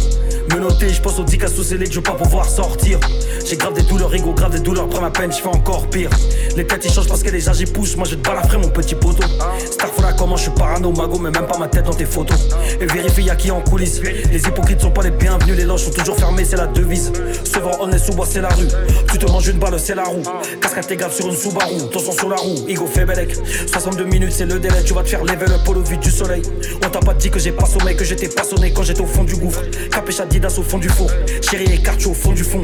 Me 0.52 0.60
noter, 0.60 0.88
je 0.88 1.00
pense 1.00 1.18
au 1.18 1.24
10 1.24 1.38
sous 1.52 1.64
scellé 1.64 1.86
que 1.88 1.94
je 1.94 1.98
pas 1.98 2.12
pouvoir 2.12 2.48
sortir. 2.48 3.00
J'ai 3.44 3.56
grave 3.56 3.74
des 3.74 3.82
douleurs, 3.82 4.14
ego, 4.14 4.32
grave 4.34 4.52
des 4.52 4.60
douleurs, 4.60 4.88
prends 4.88 5.00
ma 5.00 5.10
peine, 5.10 5.32
je 5.32 5.38
fais 5.38 5.48
encore 5.48 5.88
pire. 5.88 6.10
Les 6.56 6.64
têtes 6.64 6.84
ils 6.84 6.92
changent 6.92 7.08
parce 7.08 7.24
que 7.24 7.30
les 7.30 7.48
âges 7.48 7.58
ils 7.60 7.72
poussent, 7.72 7.96
moi 7.96 8.06
je 8.08 8.14
te 8.14 8.56
mon 8.56 8.68
petit 8.68 8.94
poteau. 8.94 9.26
Starfola, 9.58 10.12
comment 10.12 10.36
je 10.36 10.42
suis 10.42 10.50
parano, 10.52 10.92
mago, 10.92 11.18
mais 11.18 11.32
même 11.32 11.46
pas 11.46 11.58
ma 11.58 11.66
tête 11.66 11.86
dans 11.86 11.94
tes 11.94 12.04
photos. 12.04 12.38
Et 12.80 12.86
vérifie 12.86 13.24
y'a 13.24 13.34
qui 13.34 13.50
en 13.50 13.60
coulisses. 13.60 14.00
Les 14.02 14.38
hypocrites 14.38 14.80
sont 14.80 14.90
pas 14.90 15.02
les 15.02 15.10
bienvenus, 15.10 15.56
les 15.56 15.64
loges 15.64 15.84
sont 15.84 15.90
toujours 15.90 16.16
fermés, 16.16 16.44
c'est 16.44 16.56
la 16.56 16.68
devise. 16.68 17.10
Se 17.42 17.58
vend 17.58 17.80
honnête 17.80 18.04
sous 18.04 18.12
bois, 18.12 18.26
c'est 18.30 18.42
la 18.42 18.50
rue. 18.50 18.68
Tu 19.10 19.18
te 19.18 19.26
manges 19.28 19.48
une 19.48 19.58
balle, 19.58 19.78
c'est 19.80 19.96
la 19.96 20.04
roue. 20.04 20.22
Cascade 20.60 20.86
tes 20.86 20.98
sur 21.10 21.26
une 21.26 21.36
Subaru, 21.36 21.88
ton 21.90 21.98
sang 21.98 22.12
sur 22.12 22.28
la 22.28 22.36
roue. 22.36 22.68
Igo 22.68 22.86
fait 22.86 23.04
belek. 23.04 23.36
62 23.66 24.04
minutes, 24.04 24.32
c'est 24.32 24.46
le 24.46 24.60
délai, 24.60 24.84
tu 24.84 24.94
vas 24.94 25.02
te 25.02 25.08
faire 25.08 25.24
level 25.24 25.50
up 25.50 25.63
au 25.72 25.80
vide 25.82 26.00
du 26.00 26.10
soleil. 26.10 26.42
On 26.84 26.88
t'a 26.88 27.00
pas 27.00 27.14
dit 27.14 27.30
que 27.30 27.38
j'ai 27.38 27.52
pas 27.52 27.66
sommeil, 27.66 27.96
que 27.96 28.04
j'étais 28.04 28.28
pas 28.28 28.44
sonné 28.44 28.72
quand 28.72 28.82
j'étais 28.82 29.00
au 29.00 29.06
fond 29.06 29.24
du 29.24 29.34
gouffre. 29.36 29.62
Capécha 29.90 30.24
Adidas 30.24 30.56
au 30.58 30.62
fond 30.62 30.78
du 30.78 30.88
four. 30.88 31.10
Chérie 31.40 31.72
et 31.72 31.82
Cartier 31.82 32.10
au 32.10 32.14
fond 32.14 32.32
du 32.32 32.44
fond. 32.44 32.60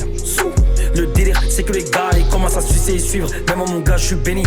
Le 0.94 1.06
délire, 1.06 1.40
c'est 1.48 1.62
que 1.62 1.72
les 1.72 1.84
gars 1.84 2.10
ils 2.16 2.26
commencent 2.28 2.56
à 2.56 2.60
sucer 2.60 2.94
et 2.94 2.98
suivre. 2.98 3.28
Même 3.48 3.58
mon 3.58 3.80
gars, 3.80 3.96
je 3.96 4.06
suis 4.06 4.16
béni. 4.16 4.42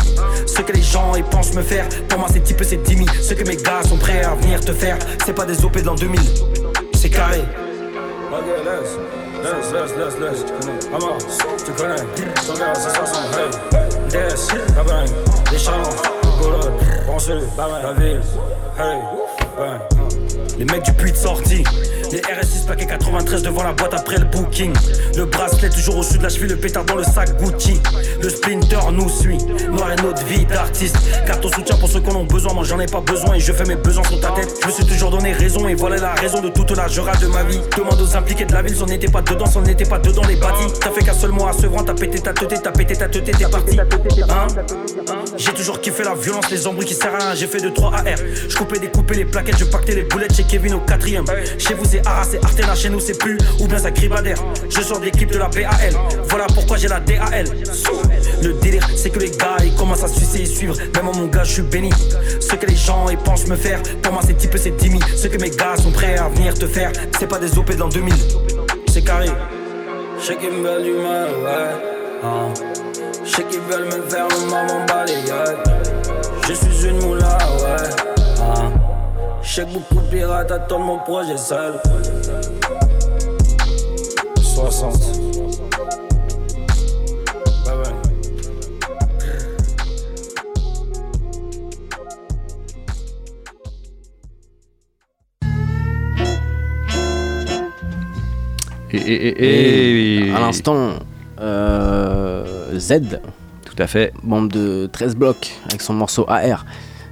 Ce 0.45 0.61
que 0.61 0.71
les 0.71 0.81
gens 0.81 1.15
ils 1.15 1.23
pensent 1.23 1.53
me 1.53 1.61
faire, 1.61 1.87
pour 2.07 2.19
moi 2.19 2.27
c'est 2.31 2.43
type 2.43 2.61
c'est 2.63 2.83
timide. 2.83 3.09
Ce 3.21 3.33
que 3.33 3.47
mes 3.47 3.55
gars 3.55 3.81
sont 3.87 3.97
prêts 3.97 4.23
à 4.23 4.35
venir 4.35 4.59
te 4.61 4.73
faire, 4.73 4.97
c'est 5.25 5.33
pas 5.33 5.45
des 5.45 5.63
OP 5.63 5.81
dans 5.81 5.95
2000. 5.95 6.19
C'est 6.95 7.09
carré. 7.09 7.41
Ok, 8.31 8.45
laisse, 8.65 8.97
laisse, 9.43 9.73
laisse, 9.73 9.97
laisse, 9.97 10.19
laisse, 10.19 10.45
tu 10.45 10.53
connais. 10.53 10.91
Maman, 10.91 11.17
tu 11.65 11.71
connais. 11.71 11.95
Ton 12.47 12.53
gars, 12.53 12.73
c'est 12.73 12.95
60, 12.95 13.17
hey. 13.37 14.09
Des, 14.09 14.75
la 14.75 14.83
bang, 14.83 15.09
les 15.51 15.57
champs, 15.59 16.22
bolot, 16.43 16.71
branché, 17.05 17.33
la 17.57 17.93
ville, 17.93 18.21
hey, 18.77 18.99
bang. 19.57 19.79
Les 20.57 20.65
mecs 20.65 20.83
du 20.85 20.93
puits 20.93 21.11
de 21.11 21.17
sortie. 21.17 21.63
Les 22.13 22.19
RS6 22.19 22.67
plaqués 22.67 22.85
93 22.85 23.41
devant 23.41 23.63
la 23.63 23.73
boîte 23.73 23.95
après 23.95 24.17
le 24.17 24.25
booking. 24.25 24.71
Le 25.17 25.25
bracelet 25.25 25.69
toujours 25.69 25.97
au-dessus 25.97 26.19
de 26.19 26.23
la 26.23 26.29
cheville, 26.29 26.49
le 26.49 26.57
pétard 26.57 26.85
dans 26.85 26.93
le 26.93 27.03
sac 27.03 27.35
Gucci. 27.41 27.81
Le 28.21 28.29
splinter 28.29 28.91
nous 28.91 29.09
suit. 29.09 29.39
Noir 29.71 29.93
et 29.93 29.95
notre 29.95 30.23
vie 30.25 30.45
d'artiste. 30.45 30.95
Car 31.25 31.39
ton 31.39 31.49
soutien 31.49 31.75
pour 31.77 31.89
ceux 31.89 32.01
qu'on 32.01 32.15
ont 32.15 32.25
besoin, 32.25 32.53
moi 32.53 32.65
j'en 32.65 32.79
ai 32.79 32.85
pas 32.85 33.01
besoin 33.01 33.33
et 33.33 33.39
je 33.39 33.51
fais 33.51 33.65
mes 33.65 33.77
besoins 33.77 34.03
sur 34.03 34.19
ta 34.19 34.29
tête. 34.29 34.53
Je 34.61 34.67
me 34.67 34.71
suis 34.71 34.85
toujours 34.85 35.09
donné 35.09 35.33
raison 35.33 35.67
et 35.67 35.73
voilà 35.73 35.97
la 35.97 36.13
raison 36.13 36.39
de 36.39 36.49
toute 36.49 36.69
la 36.77 36.87
jura 36.87 37.15
de 37.15 37.25
ma 37.25 37.41
vie. 37.45 37.59
Demande 37.75 37.99
aux 37.99 38.15
impliqués 38.15 38.45
de 38.45 38.53
la 38.53 38.61
ville, 38.61 38.75
si 38.75 38.83
on 38.83 38.85
n'était 38.85 39.09
pas 39.09 39.23
dedans, 39.23 39.47
si 39.47 39.57
on 39.57 39.61
n'était 39.61 39.85
pas 39.85 39.97
dedans 39.97 40.21
les 40.27 40.35
bâtis. 40.35 40.71
T'as 40.79 40.91
fait 40.91 41.03
qu'un 41.03 41.13
seul 41.13 41.31
mot 41.31 41.47
à 41.47 41.53
Sevran, 41.53 41.83
t'as 41.83 41.95
pété 41.95 42.19
ta 42.19 42.31
tête, 42.31 42.61
t'as 42.61 42.71
pété 42.71 42.95
ta 42.95 43.07
tête, 43.07 43.23
t'es 43.23 43.45
parti. 43.45 43.79
Hein? 43.79 44.47
J'ai 45.35 45.53
toujours 45.53 45.81
kiffé 45.81 46.03
la 46.03 46.13
violence, 46.13 46.51
les 46.51 46.67
embrouilles 46.67 46.85
qui 46.85 46.93
servent 46.93 47.15
à 47.15 47.17
rien. 47.17 47.33
J'ai 47.33 47.47
fait 47.47 47.59
de 47.59 47.69
3 47.69 47.91
AR. 47.91 48.03
Je 48.47 48.55
coupais, 48.55 48.77
découpais 48.77 49.15
les 49.15 49.25
plaquettes, 49.25 49.57
je 49.57 49.65
pactais 49.65 49.95
les 49.95 50.03
boulettes 50.03 50.35
chez 50.35 50.43
Kevin 50.43 50.75
au 50.75 50.79
quatrième. 50.79 51.25
Chez 51.57 51.73
vous 51.73 51.85
Arras, 52.05 52.27
c'est 52.31 52.43
Artena, 52.43 52.75
chez 52.75 52.89
nous 52.89 52.99
c'est 52.99 53.17
plus 53.17 53.37
ou 53.59 53.67
bien 53.67 53.77
ça 53.77 53.91
cribadère. 53.91 54.37
Je 54.69 54.81
sors 54.81 54.99
de 54.99 55.05
l'équipe 55.05 55.31
de 55.31 55.37
la 55.37 55.47
BAL. 55.47 55.93
Voilà 56.29 56.45
pourquoi 56.53 56.77
j'ai 56.77 56.87
la 56.87 56.99
DAL. 56.99 57.45
Le 58.41 58.53
délire, 58.53 58.87
c'est 58.95 59.09
que 59.09 59.19
les 59.19 59.31
gars 59.31 59.57
ils 59.63 59.73
commencent 59.75 60.03
à 60.03 60.07
sucer 60.07 60.41
et 60.41 60.45
suivre. 60.45 60.75
Même 60.95 61.05
mon 61.05 61.27
gars, 61.27 61.43
je 61.43 61.53
suis 61.53 61.61
béni. 61.61 61.91
Ce 62.39 62.55
que 62.55 62.65
les 62.65 62.75
gens 62.75 63.07
ils 63.09 63.17
pensent 63.17 63.47
me 63.47 63.55
faire, 63.55 63.81
pour 64.01 64.13
moi 64.13 64.21
c'est 64.25 64.35
type 64.35 64.55
c'est 64.57 64.75
timide. 64.77 65.03
Ce 65.15 65.27
que 65.27 65.37
mes 65.37 65.49
gars 65.49 65.75
sont 65.77 65.91
prêts 65.91 66.17
à 66.17 66.29
venir 66.29 66.53
te 66.53 66.67
faire, 66.67 66.91
c'est 67.19 67.27
pas 67.27 67.39
des 67.39 67.57
OP 67.57 67.75
dans 67.75 67.89
2000. 67.89 68.13
C'est 68.87 69.03
carré. 69.03 69.29
Je 70.19 70.25
sais 70.25 70.35
qu'ils 70.37 70.51
me 70.51 70.63
veulent 70.63 70.83
du 70.83 70.91
mal, 70.91 71.29
ouais. 71.43 71.93
Je 73.25 73.29
sais 73.29 73.43
qu'ils 73.43 73.59
veulent 73.61 73.85
me 73.85 74.09
faire 74.09 74.27
le 74.27 74.49
maman 74.49 74.85
balayage. 74.85 75.57
Je 76.47 76.53
suis 76.53 76.87
une 76.87 76.99
moula, 76.99 77.37
ouais. 77.37 77.89
Hein. 78.41 78.82
Je 79.43 79.53
sais 79.55 79.65
que 79.65 79.71
beaucoup 79.73 79.95
de 79.95 80.09
pirates 80.09 80.51
attendent 80.51 80.85
mon 80.85 80.99
projet 80.99 81.37
seul. 81.37 81.73
60. 84.41 84.93
Bye 87.65 87.75
bye. 87.83 87.93
Et, 98.91 98.97
et, 98.97 100.23
et, 100.23 100.27
Et 100.27 100.31
à 100.33 100.39
l'instant, 100.39 100.93
euh, 101.39 102.77
Z. 102.77 103.19
Tout 103.65 103.75
à 103.77 103.87
fait. 103.87 104.13
Membre 104.23 104.49
de 104.53 104.89
13 104.91 105.15
blocs 105.15 105.51
avec 105.67 105.81
son 105.81 105.93
morceau 105.93 106.25
AR. 106.27 106.65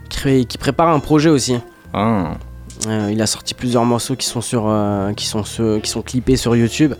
Qui, 0.09 0.45
qui 0.45 0.57
prépare 0.57 0.89
un 0.89 0.99
projet 0.99 1.29
aussi. 1.29 1.57
Ah. 1.93 2.33
Euh, 2.87 3.09
il 3.11 3.21
a 3.21 3.27
sorti 3.27 3.53
plusieurs 3.53 3.85
morceaux 3.85 4.15
qui 4.15 4.25
sont, 4.25 4.41
sur, 4.41 4.63
euh, 4.67 5.13
qui 5.13 5.25
sont, 5.27 5.43
sur- 5.43 5.79
qui 5.81 5.89
sont 5.89 6.01
clippés 6.01 6.35
sur 6.37 6.55
YouTube. 6.55 6.93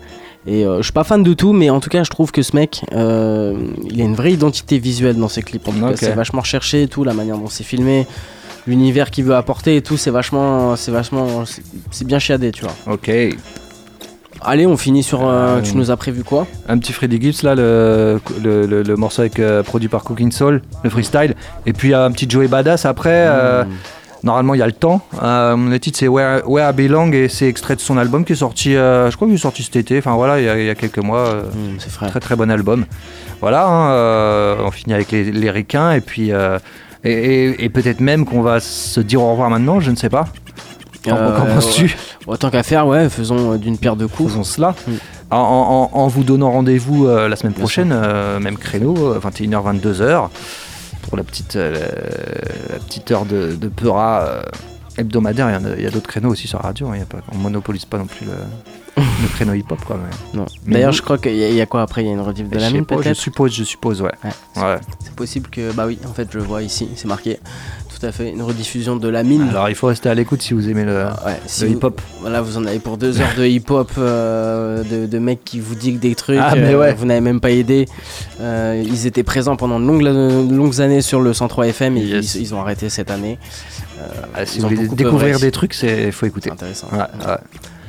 Et 0.46 0.64
euh, 0.66 0.78
je 0.78 0.82
suis 0.82 0.92
pas 0.92 1.04
fan 1.04 1.22
de 1.22 1.34
tout, 1.34 1.52
mais 1.52 1.70
en 1.70 1.80
tout 1.80 1.88
cas, 1.90 2.02
je 2.04 2.10
trouve 2.10 2.32
que 2.32 2.42
ce 2.42 2.54
mec, 2.56 2.84
euh, 2.92 3.54
il 3.90 4.00
a 4.00 4.04
une 4.04 4.14
vraie 4.14 4.32
identité 4.32 4.78
visuelle 4.78 5.16
dans 5.16 5.28
ses 5.28 5.42
clips. 5.42 5.66
En 5.68 5.72
tout 5.72 5.78
cas, 5.80 5.96
c'est 5.96 6.14
vachement 6.16 6.40
recherché 6.40 6.82
et 6.82 6.88
tout, 6.88 7.04
la 7.04 7.14
manière 7.14 7.38
dont 7.38 7.46
c'est 7.48 7.62
filmé, 7.64 8.06
l'univers 8.66 9.10
qu'il 9.10 9.24
veut 9.24 9.34
apporter 9.36 9.76
et 9.76 9.82
tout, 9.82 9.96
c'est 9.96 10.10
vachement, 10.10 10.74
c'est 10.76 10.90
vachement, 10.92 11.44
c'est- 11.90 12.04
bien 12.04 12.18
chiadé, 12.18 12.50
tu 12.52 12.64
vois. 12.64 12.74
Ok. 12.92 13.10
Allez, 14.44 14.66
on 14.66 14.76
finit 14.76 15.04
sur. 15.04 15.20
euh, 15.28 15.60
tu 15.60 15.76
nous 15.76 15.92
as 15.92 15.96
prévu 15.96 16.24
quoi? 16.24 16.48
Un 16.68 16.78
petit 16.78 16.92
Freddy 16.92 17.20
Gibbs 17.20 17.44
là, 17.44 17.54
le, 17.54 18.20
le, 18.42 18.66
le- 18.66 18.82
le 18.82 18.96
morceau 18.96 19.20
avec, 19.22 19.38
euh, 19.38 19.62
produit 19.62 19.88
par 19.88 20.02
Cooking 20.02 20.32
Soul, 20.32 20.62
le 20.82 20.90
freestyle. 20.90 21.36
Et 21.66 21.72
puis 21.72 21.94
un 21.94 22.10
petit 22.10 22.28
Joey 22.28 22.48
Badass 22.48 22.84
après. 22.84 23.10
euh, 23.28 23.62
normalement 24.24 24.54
il 24.54 24.58
y 24.58 24.62
a 24.62 24.66
le 24.66 24.72
temps. 24.72 25.00
Euh, 25.22 25.56
le 25.56 25.78
titre 25.80 25.98
c'est 25.98 26.08
Where, 26.08 26.42
Where 26.48 26.70
I 26.70 26.72
Belong 26.72 27.12
et 27.12 27.28
c'est 27.28 27.48
extrait 27.48 27.76
de 27.76 27.80
son 27.80 27.96
album 27.98 28.24
qui 28.24 28.32
est 28.32 28.36
sorti, 28.36 28.74
euh, 28.76 29.10
je 29.10 29.16
crois 29.16 29.26
qu'il 29.28 29.34
est 29.34 29.38
sorti 29.38 29.62
cet 29.62 29.76
été. 29.76 29.98
Enfin 29.98 30.14
voilà, 30.14 30.38
il 30.40 30.44
y 30.44 30.48
a, 30.48 30.58
il 30.58 30.66
y 30.66 30.70
a 30.70 30.74
quelques 30.74 30.98
mois. 30.98 31.18
euh, 31.28 31.42
Très 32.08 32.20
très 32.20 32.36
bon 32.36 32.50
album. 32.50 32.84
Voilà, 33.40 33.66
hein, 33.66 33.90
euh, 33.92 34.56
on 34.64 34.70
finit 34.70 34.94
avec 34.94 35.10
les, 35.12 35.30
les 35.32 35.50
ricains 35.50 35.92
et 35.92 36.00
puis. 36.00 36.32
euh, 36.32 36.58
et, 37.04 37.10
et- 37.50 37.64
et 37.64 37.68
peut-être 37.68 37.98
même 38.00 38.24
qu'on 38.24 38.42
va 38.42 38.60
se 38.60 39.00
dire 39.00 39.20
au 39.22 39.30
revoir 39.32 39.50
maintenant, 39.50 39.80
je 39.80 39.90
ne 39.90 39.96
sais 39.96 40.08
pas. 40.08 40.28
Qu'en 41.04 41.16
Euh, 41.16 41.54
penses-tu? 41.54 41.86
ouais. 41.86 41.90
Ouais, 42.28 42.36
Tant 42.36 42.48
qu'à 42.50 42.62
faire, 42.62 42.86
ouais, 42.86 43.08
faisons 43.08 43.54
euh, 43.54 43.56
d'une 43.58 43.76
pierre 43.76 43.96
deux 43.96 44.06
coups. 44.06 44.30
Faisons 44.30 44.44
cela. 44.44 44.76
En, 45.32 45.90
en- 45.92 45.98
en 45.98 46.06
vous 46.06 46.22
donnant 46.22 46.52
rendez-vous 46.52 47.06
euh, 47.08 47.26
la 47.28 47.34
semaine 47.34 47.54
prochaine, 47.54 47.90
euh, 47.92 48.38
même 48.38 48.56
créneau, 48.56 48.94
euh, 49.14 49.18
21h, 49.18 49.80
22h, 49.80 50.28
pour 51.02 51.16
la 51.16 51.24
petite, 51.24 51.56
euh, 51.56 51.74
la 52.70 52.78
petite 52.78 53.10
heure 53.10 53.24
de, 53.26 53.54
de 53.54 53.68
Peura 53.68 54.22
euh, 54.22 54.42
hebdomadaire. 54.98 55.48
Il 55.50 55.52
y 55.52 55.70
a- 55.72 55.76
Il 55.76 55.82
y 55.82 55.86
a, 55.86 55.90
d'autres 55.90 56.08
créneaux 56.08 56.30
aussi 56.30 56.46
sur 56.48 56.58
la 56.58 56.64
radio. 56.64 56.88
hein, 56.88 56.96
y 56.96 57.02
a 57.02 57.06
pas, 57.06 57.18
on 57.32 57.36
monopolise 57.38 57.84
pas 57.84 57.98
non 57.98 58.06
plus 58.06 58.26
le, 58.26 58.32
le 58.96 59.28
créneau 59.34 59.54
hip-hop. 59.54 59.82
Quoi, 59.84 59.98
mais- 60.02 60.38
Non. 60.38 60.46
Mais 60.66 60.74
D'ailleurs, 60.74 60.90
nous- 60.90 60.96
je 60.96 61.02
crois 61.02 61.18
qu'il 61.18 61.34
y, 61.36 61.44
a- 61.44 61.48
il 61.48 61.54
y 61.56 61.60
a 61.60 61.66
quoi 61.66 61.82
après? 61.82 62.02
Il 62.02 62.06
y 62.06 62.10
a 62.10 62.12
une 62.14 62.20
rediff 62.20 62.48
de 62.48 62.58
la 62.58 62.70
mine 62.70 62.84
pas, 62.86 62.96
je 62.96 63.02
peut-être? 63.02 63.16
suppose, 63.16 63.52
je 63.54 63.64
suppose, 63.64 64.00
ouais. 64.02 64.12
Ouais. 64.56 64.76
C'est 65.04 65.14
possible 65.14 65.48
que, 65.50 65.72
bah 65.72 65.86
oui, 65.86 65.98
en 66.08 66.12
fait, 66.12 66.28
je 66.32 66.38
le 66.38 66.44
vois 66.44 66.62
ici, 66.62 66.88
c'est 66.96 67.08
marqué. 67.08 67.38
Tout 68.02 68.08
à 68.08 68.12
fait. 68.12 68.30
Une 68.30 68.42
rediffusion 68.42 68.96
de 68.96 69.08
la 69.08 69.22
mine. 69.22 69.46
Alors 69.50 69.68
il 69.68 69.76
faut 69.76 69.86
rester 69.86 70.08
à 70.08 70.14
l'écoute 70.14 70.42
si 70.42 70.54
vous 70.54 70.68
aimez 70.68 70.82
le, 70.84 71.04
Si 71.46 71.62
le 71.62 71.68
vous- 71.68 71.74
hip-hop. 71.76 72.00
Voilà, 72.20 72.40
vous 72.42 72.56
en 72.56 72.66
avez 72.66 72.80
pour 72.80 72.96
deux 72.96 73.20
heures 73.20 73.34
de 73.38 73.44
hip-hop, 73.46 73.92
euh, 73.96 74.82
de, 74.82 75.06
de 75.06 75.18
mecs 75.20 75.44
qui 75.44 75.60
vous 75.60 75.76
disent 75.76 76.00
des 76.00 76.16
trucs. 76.16 76.40
Ah, 76.42 76.54
mais 76.56 76.74
euh, 76.74 76.80
ouais. 76.80 76.94
Vous 76.94 77.06
n'avez 77.06 77.20
même 77.20 77.40
pas 77.40 77.52
aidé. 77.52 77.86
Euh, 78.40 78.82
ils 78.84 79.06
étaient 79.06 79.22
présents 79.22 79.54
pendant 79.54 79.78
de 79.78 79.84
longues, 79.86 80.50
longues 80.52 80.80
années 80.80 81.00
sur 81.00 81.20
le 81.20 81.32
103 81.32 81.68
FM 81.68 81.96
et 81.96 82.00
ils, 82.00 82.36
ils 82.40 82.54
ont 82.56 82.60
arrêté 82.60 82.88
cette 82.88 83.10
année. 83.12 83.38
Ah, 84.34 84.44
si 84.46 84.58
vous 84.58 84.68
voulez 84.68 84.88
découvrir 84.88 85.38
des 85.38 85.52
trucs, 85.52 85.74
c'est 85.74 86.10
faut 86.10 86.26
écouter. 86.26 86.50
Intéressant. 86.50 86.88
Ouais. 86.92 86.98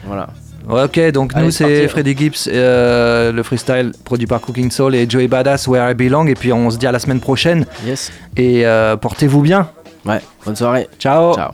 Voilà. 0.06 0.30
Ouais, 0.70 0.84
ok, 0.84 1.12
donc 1.12 1.32
Allez, 1.34 1.46
nous 1.48 1.52
c'est. 1.52 1.88
Freddy 1.90 2.16
Gibbs, 2.16 2.48
euh, 2.48 3.32
le 3.32 3.44
freestyle 3.44 3.92
produit 4.06 4.28
par 4.28 4.40
Cooking 4.42 4.70
Soul 4.72 4.96
et 4.96 5.10
Joey 5.10 5.28
Badass, 5.28 5.68
Where 5.68 5.90
I 5.92 5.94
Belong. 5.94 6.28
Et 6.28 6.36
puis 6.36 6.54
on 6.54 6.70
se 6.70 6.78
dit 6.78 6.88
à 6.88 6.92
la 6.92 7.00
semaine 7.00 7.20
prochaine. 7.20 7.66
Yes. 7.86 8.12
Et 8.38 8.66
euh, 8.66 8.96
portez-vous 8.96 9.42
bien. 9.42 9.70
Ouais, 10.06 10.22
bonne 10.46 10.56
soirée. 10.56 10.88
Ciao. 11.00 11.34
Ciao. 11.36 11.52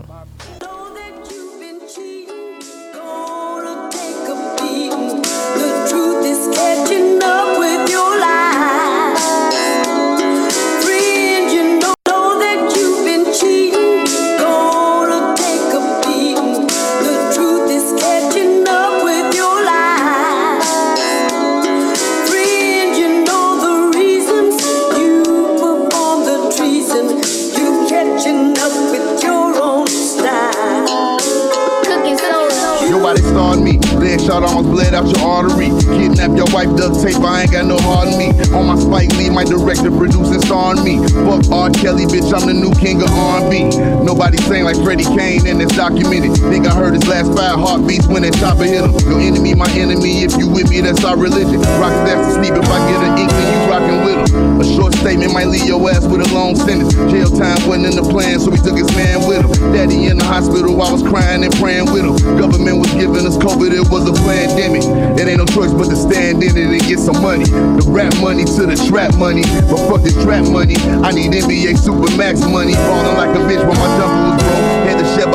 Producing, 39.97 40.41
starring 40.41 40.83
me. 40.83 40.99
Fuck 41.25 41.49
R. 41.51 41.69
Kelly, 41.69 42.05
bitch. 42.05 42.31
I'm 42.33 42.45
the 42.47 42.53
new 42.53 42.71
king 42.75 43.01
of 43.01 43.09
R&B. 43.09 43.69
Nobody 44.03 44.37
sing 44.37 44.63
like 44.63 44.77
Freddie 44.83 45.05
Kane 45.05 45.45
in 45.47 45.57
this 45.57 45.75
documented. 45.75 46.37
Think 46.49 46.67
I 46.67 46.73
heard 46.73 46.93
his 46.93 47.07
last 47.07 47.33
five 47.35 47.59
heartbeats 47.59 48.07
when 48.07 48.23
that 48.23 48.35
chopper 48.35 48.63
hit 48.65 48.83
him. 48.83 48.93
Your 49.09 49.19
enemy, 49.19 49.55
my 49.55 49.69
enemy. 49.71 50.23
If 50.23 50.37
you 50.37 50.47
with 50.47 50.69
me, 50.69 50.81
that's 50.81 51.03
our 51.03 51.17
religion. 51.17 51.61
Rock 51.81 51.93
stars 52.05 52.27
to 52.27 52.33
sleep. 52.37 52.53
If 52.53 52.69
I 52.69 52.79
get 52.91 52.99
an 53.03 53.17
inkling, 53.17 53.49
you 53.49 53.59
rockin' 53.69 53.99
with 54.05 54.19
him. 54.19 54.28
A 54.33 54.65
short 54.75 54.93
statement 54.93 55.33
might 55.33 55.47
leave 55.47 55.65
your 55.65 55.81
ass 55.89 56.05
with 56.05 56.21
a 56.21 56.29
long 56.33 56.55
sentence. 56.55 56.93
Jail 57.09 57.29
time 57.29 57.57
wasn't 57.65 57.89
in 57.89 57.95
the 57.95 58.05
plan, 58.05 58.39
so 58.39 58.51
he 58.51 58.57
took 58.57 58.77
his 58.77 58.89
man 58.95 59.25
with 59.27 59.41
him. 59.41 59.73
Daddy 59.73 60.05
in 60.05 60.17
the 60.17 60.25
hospital, 60.25 60.81
I 60.81 60.91
was 60.91 61.01
crying 61.01 61.43
and 61.43 61.53
praying 61.55 61.91
with 61.91 62.05
him. 62.05 62.15
Government 62.37 62.77
was 62.77 62.91
giving 62.93 63.25
us 63.25 63.37
COVID, 63.37 63.73
it 63.73 63.89
was 63.89 64.05
a 64.05 64.13
pandemic. 64.25 64.83
It 65.17 65.27
ain't 65.27 65.39
no 65.39 65.45
choice 65.45 65.73
but 65.73 65.89
to 65.89 65.95
stand 65.95 66.43
in 66.43 66.55
it 66.55 66.69
and 66.69 66.83
get 66.85 66.99
some 66.99 67.21
money. 67.21 67.45
The 67.45 67.85
rap 67.89 68.13
money 68.21 68.45
to 68.45 68.65
the 68.65 68.77
trap 68.89 69.15
money, 69.15 69.43
but 69.65 69.81
fuck 69.89 70.01
this 70.01 70.15
trap 70.21 70.45
money. 70.45 70.75
I 71.01 71.11
need 71.11 71.33
NBA 71.33 71.79
Supermax 71.81 72.45
money, 72.45 72.73
falling 72.73 73.17
like 73.17 73.33
a 73.33 73.41
bitch 73.49 73.65
when 73.65 73.77
my 73.77 73.89
jumper 73.97 74.21
was 74.29 74.43
broke. 74.43 74.78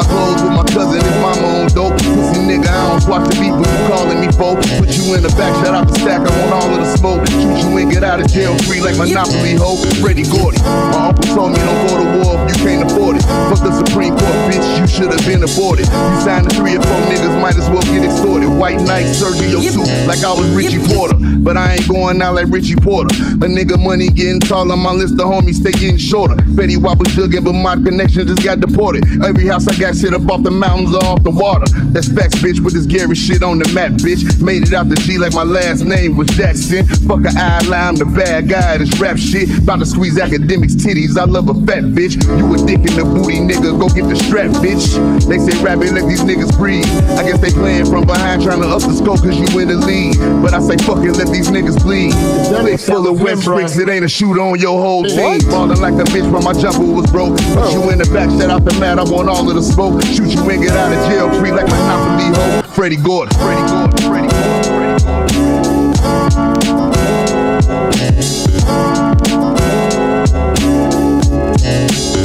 Clothes 0.06 0.42
with 0.42 0.54
my 0.54 0.66
cousin, 0.70 1.00
his 1.00 1.18
mama 1.20 1.64
on 1.64 1.68
dope. 1.72 1.96
Pussy 2.00 2.40
nigga, 2.44 2.68
I 2.68 2.88
don't 2.90 3.00
swap 3.00 3.22
the 3.28 3.34
beat, 3.40 3.54
what 3.54 3.68
you 3.68 3.82
calling 3.88 4.20
me 4.20 4.28
for? 4.34 4.56
Put 4.78 4.90
you 4.96 5.14
in 5.14 5.22
the 5.22 5.32
back, 5.36 5.52
shut 5.64 5.74
out 5.74 5.88
the 5.88 5.94
stack, 5.98 6.22
I 6.22 6.30
want 6.40 6.52
all 6.52 6.70
of 6.70 6.80
the 6.80 6.90
smoke. 6.96 7.22
Shoot 7.28 7.64
you 7.64 7.70
and 7.78 7.90
get 7.90 8.04
out 8.04 8.20
of 8.20 8.28
jail 8.28 8.56
free 8.64 8.80
like 8.80 8.96
Monopoly 8.96 9.54
hoe. 9.54 9.80
Freddie 10.00 10.28
Gordy. 10.28 10.60
My 10.92 11.10
uncle 11.10 11.24
told 11.34 11.52
me 11.52 11.58
don't 11.58 11.80
go 11.88 11.94
to 12.02 12.08
war 12.20 12.38
if 12.44 12.52
you 12.52 12.56
can't 12.64 12.82
afford 12.84 13.16
it. 13.16 13.24
Fuck 13.50 13.64
the 13.64 13.72
Supreme 13.84 14.14
Court, 14.16 14.38
bitch, 14.50 14.66
you 14.78 14.86
should 14.86 15.10
have 15.12 15.24
been 15.26 15.42
aborted. 15.42 15.86
You 15.86 16.18
signed 16.20 16.46
the 16.46 16.54
three 16.54 16.76
or 16.76 16.82
four 16.82 17.00
niggas, 17.08 17.34
might 17.40 17.56
as 17.56 17.68
well 17.70 17.82
get 17.88 18.04
extorted. 18.04 18.48
White 18.48 18.80
Knight, 18.82 19.06
Sergio 19.10 19.60
suit, 19.60 19.88
like 20.06 20.22
I 20.22 20.32
was 20.32 20.48
Richie 20.54 20.82
Porter. 20.94 21.16
But 21.44 21.56
I 21.56 21.74
ain't 21.74 21.88
going 21.88 22.22
out 22.22 22.34
like 22.34 22.48
Richie 22.48 22.76
Porter. 22.76 23.14
A 23.14 23.46
nigga 23.48 23.76
money 23.82 24.08
getting 24.08 24.40
taller, 24.40 24.76
my 24.76 24.92
list 24.92 25.14
of 25.14 25.26
homies 25.28 25.60
stay 25.60 25.72
getting 25.72 25.98
shorter. 25.98 26.36
Betty 26.56 26.76
Wobble 26.76 27.04
jugging, 27.04 27.44
but 27.44 27.52
my 27.52 27.74
connection 27.74 28.26
just 28.26 28.42
got 28.42 28.60
deported. 28.60 29.04
Every 29.22 29.46
house 29.46 29.68
I 29.68 29.76
got 29.78 29.93
shit 29.94 30.14
up 30.14 30.28
off 30.30 30.42
the 30.42 30.50
mountains 30.50 30.94
or 30.94 31.04
off 31.04 31.22
the 31.22 31.30
water. 31.30 31.66
That's 31.92 32.08
facts, 32.08 32.36
bitch, 32.36 32.60
with 32.60 32.74
this 32.74 32.86
Gary 32.86 33.14
shit 33.14 33.42
on 33.42 33.58
the 33.58 33.68
map, 33.72 33.92
bitch. 33.92 34.40
Made 34.42 34.64
it 34.64 34.74
out 34.74 34.88
the 34.88 34.96
G 34.96 35.18
like 35.18 35.34
my 35.34 35.44
last 35.44 35.84
name 35.84 36.16
was 36.16 36.28
Jackson. 36.28 36.86
Fuck 37.06 37.24
a 37.24 37.32
eye 37.36 37.84
I'm 37.84 37.96
the 37.96 38.06
bad 38.06 38.48
guy, 38.48 38.78
this 38.78 38.98
rap 38.98 39.18
shit. 39.18 39.50
About 39.58 39.78
to 39.80 39.86
squeeze 39.86 40.18
academics 40.18 40.74
titties, 40.74 41.18
I 41.18 41.24
love 41.24 41.48
a 41.48 41.54
fat 41.66 41.84
bitch. 41.92 42.16
You 42.24 42.48
a 42.54 42.58
dick 42.64 42.80
in 42.88 42.96
the 42.96 43.04
booty, 43.04 43.44
nigga, 43.44 43.76
go 43.76 43.92
get 43.92 44.08
the 44.08 44.16
strap, 44.16 44.50
bitch. 44.64 44.96
They 45.28 45.36
say 45.36 45.52
rapping, 45.62 45.94
let 45.94 46.08
these 46.08 46.22
niggas 46.22 46.56
breathe. 46.56 46.88
I 47.20 47.22
guess 47.28 47.40
they 47.40 47.50
playing 47.52 47.86
from 47.86 48.06
behind, 48.06 48.42
trying 48.42 48.62
to 48.62 48.68
up 48.68 48.80
the 48.80 48.96
scope 48.96 49.20
cause 49.20 49.36
you 49.36 49.60
in 49.60 49.68
the 49.68 49.76
lead. 49.76 50.16
But 50.40 50.54
I 50.54 50.60
say 50.64 50.80
fuck 50.80 51.04
it, 51.04 51.12
let 51.12 51.28
these 51.28 51.52
niggas 51.52 51.76
bleed. 51.84 52.16
Click 52.48 52.80
full 52.80 53.04
of 53.04 53.20
wet 53.20 53.44
bricks, 53.44 53.76
it 53.76 53.88
ain't 53.88 54.04
a 54.04 54.08
shoot 54.08 54.40
on 54.40 54.58
your 54.58 54.80
whole 54.80 55.04
team. 55.04 55.44
Ballin' 55.52 55.80
like 55.80 56.00
a 56.00 56.08
bitch 56.08 56.24
when 56.32 56.40
my 56.40 56.56
jumper 56.56 56.88
was 56.88 57.04
broke. 57.12 57.36
Put 57.36 57.76
you 57.76 57.84
in 57.92 58.00
the 58.00 58.08
back, 58.08 58.32
shut 58.40 58.48
out 58.48 58.64
the 58.64 58.72
mat, 58.80 58.98
I 58.98 59.04
want 59.04 59.28
all 59.28 59.44
of 59.44 59.54
the 59.54 59.62
smoke. 59.62 59.83
Shoot 59.84 60.32
you 60.32 60.48
and 60.48 60.62
get 60.62 60.72
out 60.72 60.92
of 60.92 61.10
jail 61.10 61.30
free 61.38 61.52
like 61.52 61.66
Monopoly 61.66 62.34
hoe. 62.34 62.62
Freddie 62.62 62.96
Gordon, 62.96 63.38
Freddie 63.38 63.68
Gordon, 63.68 63.96
Freddie 63.98 64.28
Gordon. 64.28 64.54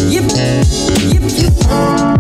Yeah. 0.10 2.19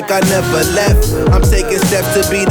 Like 0.00 0.10
I 0.10 0.20
never 0.28 0.62
left. 0.72 1.12
I'm 1.32 1.42
taking 1.42 1.78
steps 1.78 2.08
to 2.16 2.22
be 2.30 2.44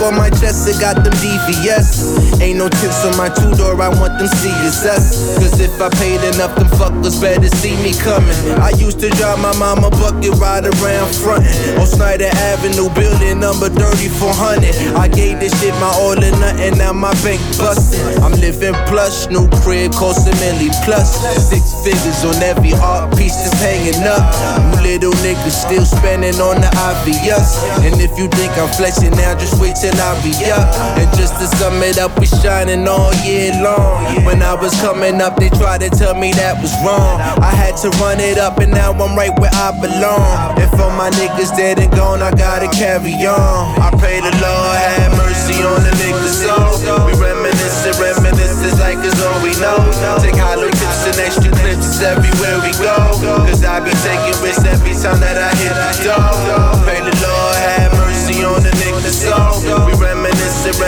On 0.00 0.16
my 0.16 0.30
chest, 0.30 0.64
it 0.64 0.80
got 0.80 0.96
them 1.04 1.12
DVS. 1.20 2.40
Ain't 2.40 2.56
no 2.56 2.70
tips 2.70 3.04
on 3.04 3.12
my 3.20 3.28
two 3.28 3.52
door, 3.52 3.76
I 3.76 3.92
want 4.00 4.16
them 4.16 4.32
CSS. 4.40 5.36
Cause 5.36 5.60
if 5.60 5.76
I 5.76 5.90
paid 6.00 6.24
enough, 6.34 6.56
them 6.56 6.68
fuckers 6.80 7.20
better 7.20 7.52
see 7.60 7.76
me 7.84 7.92
coming. 8.00 8.32
I 8.56 8.72
used 8.80 8.98
to 9.00 9.10
drive 9.20 9.38
my 9.44 9.52
mama 9.60 9.90
bucket 9.90 10.32
ride 10.40 10.64
around 10.64 11.12
frontin'. 11.20 11.52
On 11.76 11.86
Snyder 11.86 12.32
Avenue, 12.48 12.88
building 12.96 13.40
number 13.44 13.68
3400. 13.68 14.96
I 14.96 15.06
gave 15.06 15.38
this 15.38 15.52
shit 15.60 15.76
my 15.76 15.92
all 16.00 16.16
or 16.16 16.32
nothing, 16.40 16.78
now 16.80 16.96
my 16.96 17.12
bank 17.20 17.40
bustin'. 17.60 18.24
I'm 18.24 18.32
living 18.40 18.72
plush, 18.88 19.28
new 19.28 19.52
crib, 19.60 19.92
cost 19.92 20.24
a 20.24 20.32
milli 20.40 20.72
plus. 20.88 21.20
Six 21.36 21.76
figures 21.84 22.24
on 22.24 22.40
every 22.40 22.72
art 22.80 23.12
piece 23.20 23.36
that's 23.36 23.52
hanging 23.60 24.00
up. 24.08 24.24
You 24.80 24.96
little 24.96 25.12
niggas 25.20 25.60
still 25.68 25.84
spending 25.84 26.40
on 26.40 26.56
the 26.64 26.72
obvious. 26.88 27.60
And 27.84 28.00
if 28.00 28.16
you 28.16 28.32
think 28.32 28.56
I'm 28.56 28.72
flexing 28.72 29.12
now, 29.12 29.36
just 29.36 29.60
wait 29.60 29.76
till 29.76 29.89
I 29.96 30.14
be 30.22 30.32
up. 30.50 30.68
And 30.98 31.08
just 31.16 31.38
to 31.40 31.46
sum 31.56 31.82
it 31.82 31.98
up, 31.98 32.18
we 32.18 32.26
shining 32.26 32.86
all 32.86 33.14
year 33.24 33.52
long. 33.62 34.24
When 34.24 34.42
I 34.42 34.54
was 34.54 34.74
coming 34.80 35.20
up, 35.20 35.36
they 35.36 35.50
tried 35.50 35.80
to 35.80 35.90
tell 35.90 36.14
me 36.14 36.32
that 36.34 36.60
was 36.60 36.72
wrong. 36.84 37.20
I 37.40 37.50
had 37.50 37.76
to 37.82 37.88
run 38.02 38.20
it 38.20 38.38
up, 38.38 38.58
and 38.58 38.72
now 38.72 38.92
I'm 38.92 39.16
right 39.16 39.32
where 39.38 39.52
I 39.52 39.72
belong. 39.80 40.58
If 40.60 40.72
all 40.78 40.92
my 40.94 41.10
niggas 41.10 41.56
dead 41.56 41.78
and 41.78 41.90
gone, 41.92 42.22
I 42.22 42.30
gotta 42.32 42.68
carry 42.76 43.14
on. 43.24 43.78
I 43.80 43.90
pray 43.98 44.20
the 44.20 44.32
Lord 44.38 44.76
have 44.76 45.16
mercy 45.16 45.58
on 45.64 45.80
the 45.82 45.94
niggas 45.98 46.44
soul. 46.44 47.06
We 47.06 47.14
reminiscing, 47.18 47.96
reminiscing 48.00 48.78
like 48.80 48.98
it's 49.04 49.20
all 49.22 49.38
we 49.44 49.52
know. 49.62 49.78
Take 50.18 50.34
hollow 50.34 50.68
tips 50.68 51.02
and 51.06 51.18
extra 51.20 51.52
clips 51.62 52.00
everywhere 52.02 52.58
we 52.64 52.72
go. 52.80 52.96
Cause 53.46 53.62
I 53.64 53.78
be 53.80 53.92
taking 54.02 54.36
risks 54.42 54.64
every 54.64 54.94
time 54.98 55.20
that 55.20 55.38
I 55.38 55.50
hit 55.60 55.72
the 55.72 55.90
door. 56.04 56.82
Pray 56.82 57.00
the 57.04 57.14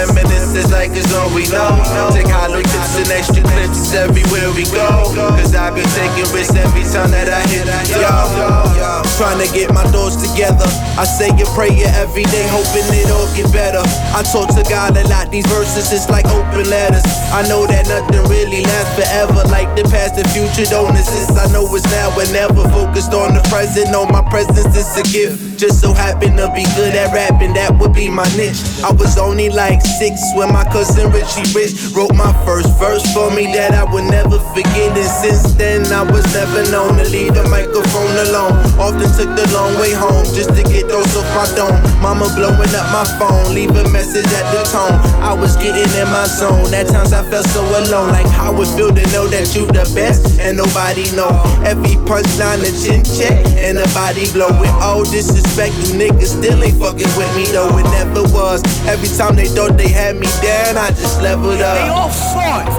10 0.02 0.14
minutes 0.14 0.41
Reminiscing 0.62 0.72
like 0.72 0.90
it's 0.96 1.12
all 1.14 1.28
we 1.34 1.44
know. 1.48 2.10
Take 2.12 2.28
hollow 2.28 2.62
tips 2.62 2.96
and 2.98 3.10
extra 3.10 3.42
clips 3.42 3.94
everywhere 3.94 4.50
we 4.54 4.64
go. 4.70 5.10
Cause 5.14 5.54
I 5.54 5.70
be 5.70 5.82
taking 5.94 6.28
risks 6.34 6.54
every 6.54 6.82
time 6.84 7.10
that 7.10 7.28
I 7.28 7.42
hit 7.50 7.66
yo. 7.90 9.02
Trying 9.18 9.40
to 9.44 9.48
get 9.52 9.72
my 9.72 9.84
thoughts 9.90 10.16
together. 10.16 10.66
I 10.98 11.04
say 11.04 11.30
a 11.30 11.46
prayer 11.54 11.88
every 11.96 12.24
day, 12.24 12.46
hoping 12.48 12.86
it 12.92 13.10
all 13.10 13.28
get 13.34 13.50
better. 13.52 13.82
I 14.12 14.22
talk 14.22 14.48
to 14.54 14.62
God 14.68 14.96
a 14.96 15.06
lot, 15.08 15.30
these 15.30 15.46
verses 15.46 15.92
is 15.92 16.08
like 16.08 16.26
open 16.26 16.68
letters. 16.68 17.04
I 17.32 17.46
know 17.48 17.66
that 17.66 17.88
nothing 17.88 18.24
really 18.28 18.62
lasts 18.62 18.94
forever, 18.96 19.40
like 19.48 19.72
the 19.76 19.84
past 19.88 20.20
and 20.20 20.28
future 20.30 20.68
don't 20.68 20.92
exist. 20.96 21.32
I 21.32 21.48
know 21.52 21.64
it's 21.74 21.84
now 21.90 22.12
and 22.18 22.32
never 22.32 22.62
focused 22.70 23.14
on 23.14 23.34
the 23.34 23.42
present. 23.48 23.90
No, 23.90 24.04
my 24.06 24.22
presence 24.28 24.76
is 24.76 24.88
a 24.96 25.04
gift. 25.08 25.58
Just 25.58 25.80
so 25.80 25.92
happen 25.92 26.36
to 26.36 26.50
be 26.52 26.64
good 26.76 26.94
at 26.94 27.12
rapping, 27.14 27.54
that 27.54 27.72
would 27.78 27.94
be 27.94 28.08
my 28.08 28.26
niche. 28.36 28.60
I 28.84 28.92
was 28.92 29.16
only 29.16 29.48
like 29.48 29.80
six 29.80 30.20
when 30.34 30.51
my 30.52 30.64
cousin 30.68 31.10
Richie 31.10 31.48
Rich 31.56 31.96
wrote 31.96 32.14
my 32.14 32.30
first 32.44 32.68
verse 32.78 33.02
for 33.16 33.32
me 33.32 33.48
that 33.56 33.72
I 33.72 33.84
would 33.88 34.04
never 34.04 34.38
forget. 34.52 34.92
And 34.92 35.12
since 35.24 35.56
then, 35.56 35.88
I 35.88 36.04
was 36.04 36.22
never 36.36 36.62
known 36.70 37.00
to 37.00 37.08
leave 37.08 37.34
the 37.34 37.48
microphone 37.48 38.12
alone. 38.28 38.60
Often 38.76 39.08
took 39.16 39.30
the 39.32 39.48
long 39.56 39.72
way 39.80 39.96
home 39.96 40.28
just 40.36 40.52
to 40.52 40.62
get 40.62 40.88
those 40.92 41.08
off 41.16 41.28
my 41.32 41.48
dome. 41.56 41.80
Mama 42.04 42.28
blowing 42.36 42.72
up 42.76 42.86
my 42.92 43.06
phone, 43.16 43.54
leave 43.56 43.72
a 43.72 43.88
message 43.88 44.28
at 44.28 44.46
the 44.52 44.62
tone. 44.68 45.00
I 45.24 45.32
was 45.32 45.56
getting 45.56 45.88
in 45.96 46.08
my 46.12 46.28
zone. 46.28 46.68
At 46.76 46.92
times 46.92 47.12
I 47.12 47.24
felt 47.32 47.48
so 47.48 47.64
alone, 47.64 48.12
like 48.12 48.28
how 48.28 48.52
it 48.60 48.68
feel 48.76 48.92
to 48.92 49.04
know 49.16 49.26
that 49.32 49.48
you 49.56 49.64
the 49.66 49.88
best 49.96 50.38
and 50.38 50.60
nobody 50.60 51.08
know. 51.16 51.32
Every 51.64 51.96
punchline 52.04 52.60
a 52.60 52.70
chin 52.76 53.00
check 53.08 53.40
and 53.56 53.80
a 53.80 53.86
body 53.96 54.28
blow 54.36 54.52
with 54.60 54.72
all 54.84 55.04
disrespect. 55.08 55.72
You 55.80 55.96
niggas 55.96 56.36
still 56.36 56.60
ain't 56.60 56.76
fucking 56.76 57.12
with 57.16 57.32
me 57.32 57.48
though. 57.48 57.72
It 57.80 57.88
never 57.96 58.22
was. 58.34 58.60
Every 58.84 59.08
time 59.16 59.36
they 59.36 59.48
thought 59.48 59.78
they 59.78 59.88
had 59.88 60.16
me 60.16 60.26
down, 60.42 60.76
I 60.76 60.90
just 60.90 61.22
leveled 61.22 61.62
up. 61.62 61.78
They 61.78 61.88
all 61.88 62.10
frauds. 62.10 62.74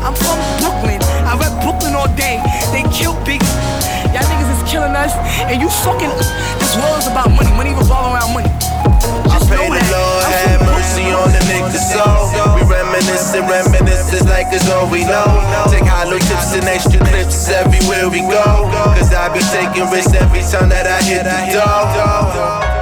I'm 0.00 0.14
from 0.14 0.38
Brooklyn. 0.62 1.02
I 1.26 1.34
rep 1.36 1.52
Brooklyn 1.60 1.92
all 1.98 2.08
day. 2.14 2.38
They 2.70 2.86
kill 2.94 3.18
big. 3.26 3.42
Y'all 4.14 4.24
niggas 4.24 4.50
is 4.54 4.62
killing 4.70 4.94
us, 4.94 5.12
and 5.50 5.60
you 5.60 5.68
fucking. 5.68 6.08
This 6.62 6.72
world 6.78 7.02
is 7.02 7.10
about 7.10 7.28
money. 7.34 7.50
Money 7.58 7.74
revolve 7.74 8.14
around 8.14 8.32
money. 8.32 8.48
Just 9.28 9.50
Pray 9.50 9.66
the 9.68 9.82
Lord 9.90 10.24
have 10.30 10.62
mercy 10.64 11.10
on 11.10 11.28
the 11.34 11.42
niggas 11.50 11.92
soul. 11.92 12.30
We 12.54 12.62
reminiscing, 12.64 13.44
reminiscing 13.44 14.24
like 14.30 14.48
it's 14.54 14.70
all 14.70 14.88
we 14.88 15.04
know. 15.04 15.42
Take 15.68 15.84
hollow 15.84 16.18
tips 16.18 16.54
and 16.54 16.64
extra 16.64 17.02
clips 17.02 17.50
everywhere 17.50 18.08
we 18.08 18.22
go. 18.22 18.70
Cause 18.96 19.12
I 19.12 19.28
be 19.34 19.42
taking 19.52 19.90
risks 19.90 20.14
every 20.14 20.40
time 20.46 20.70
that 20.70 20.86
I 20.86 21.02
hit 21.02 21.26
the 21.26 21.38
door. 21.52 22.77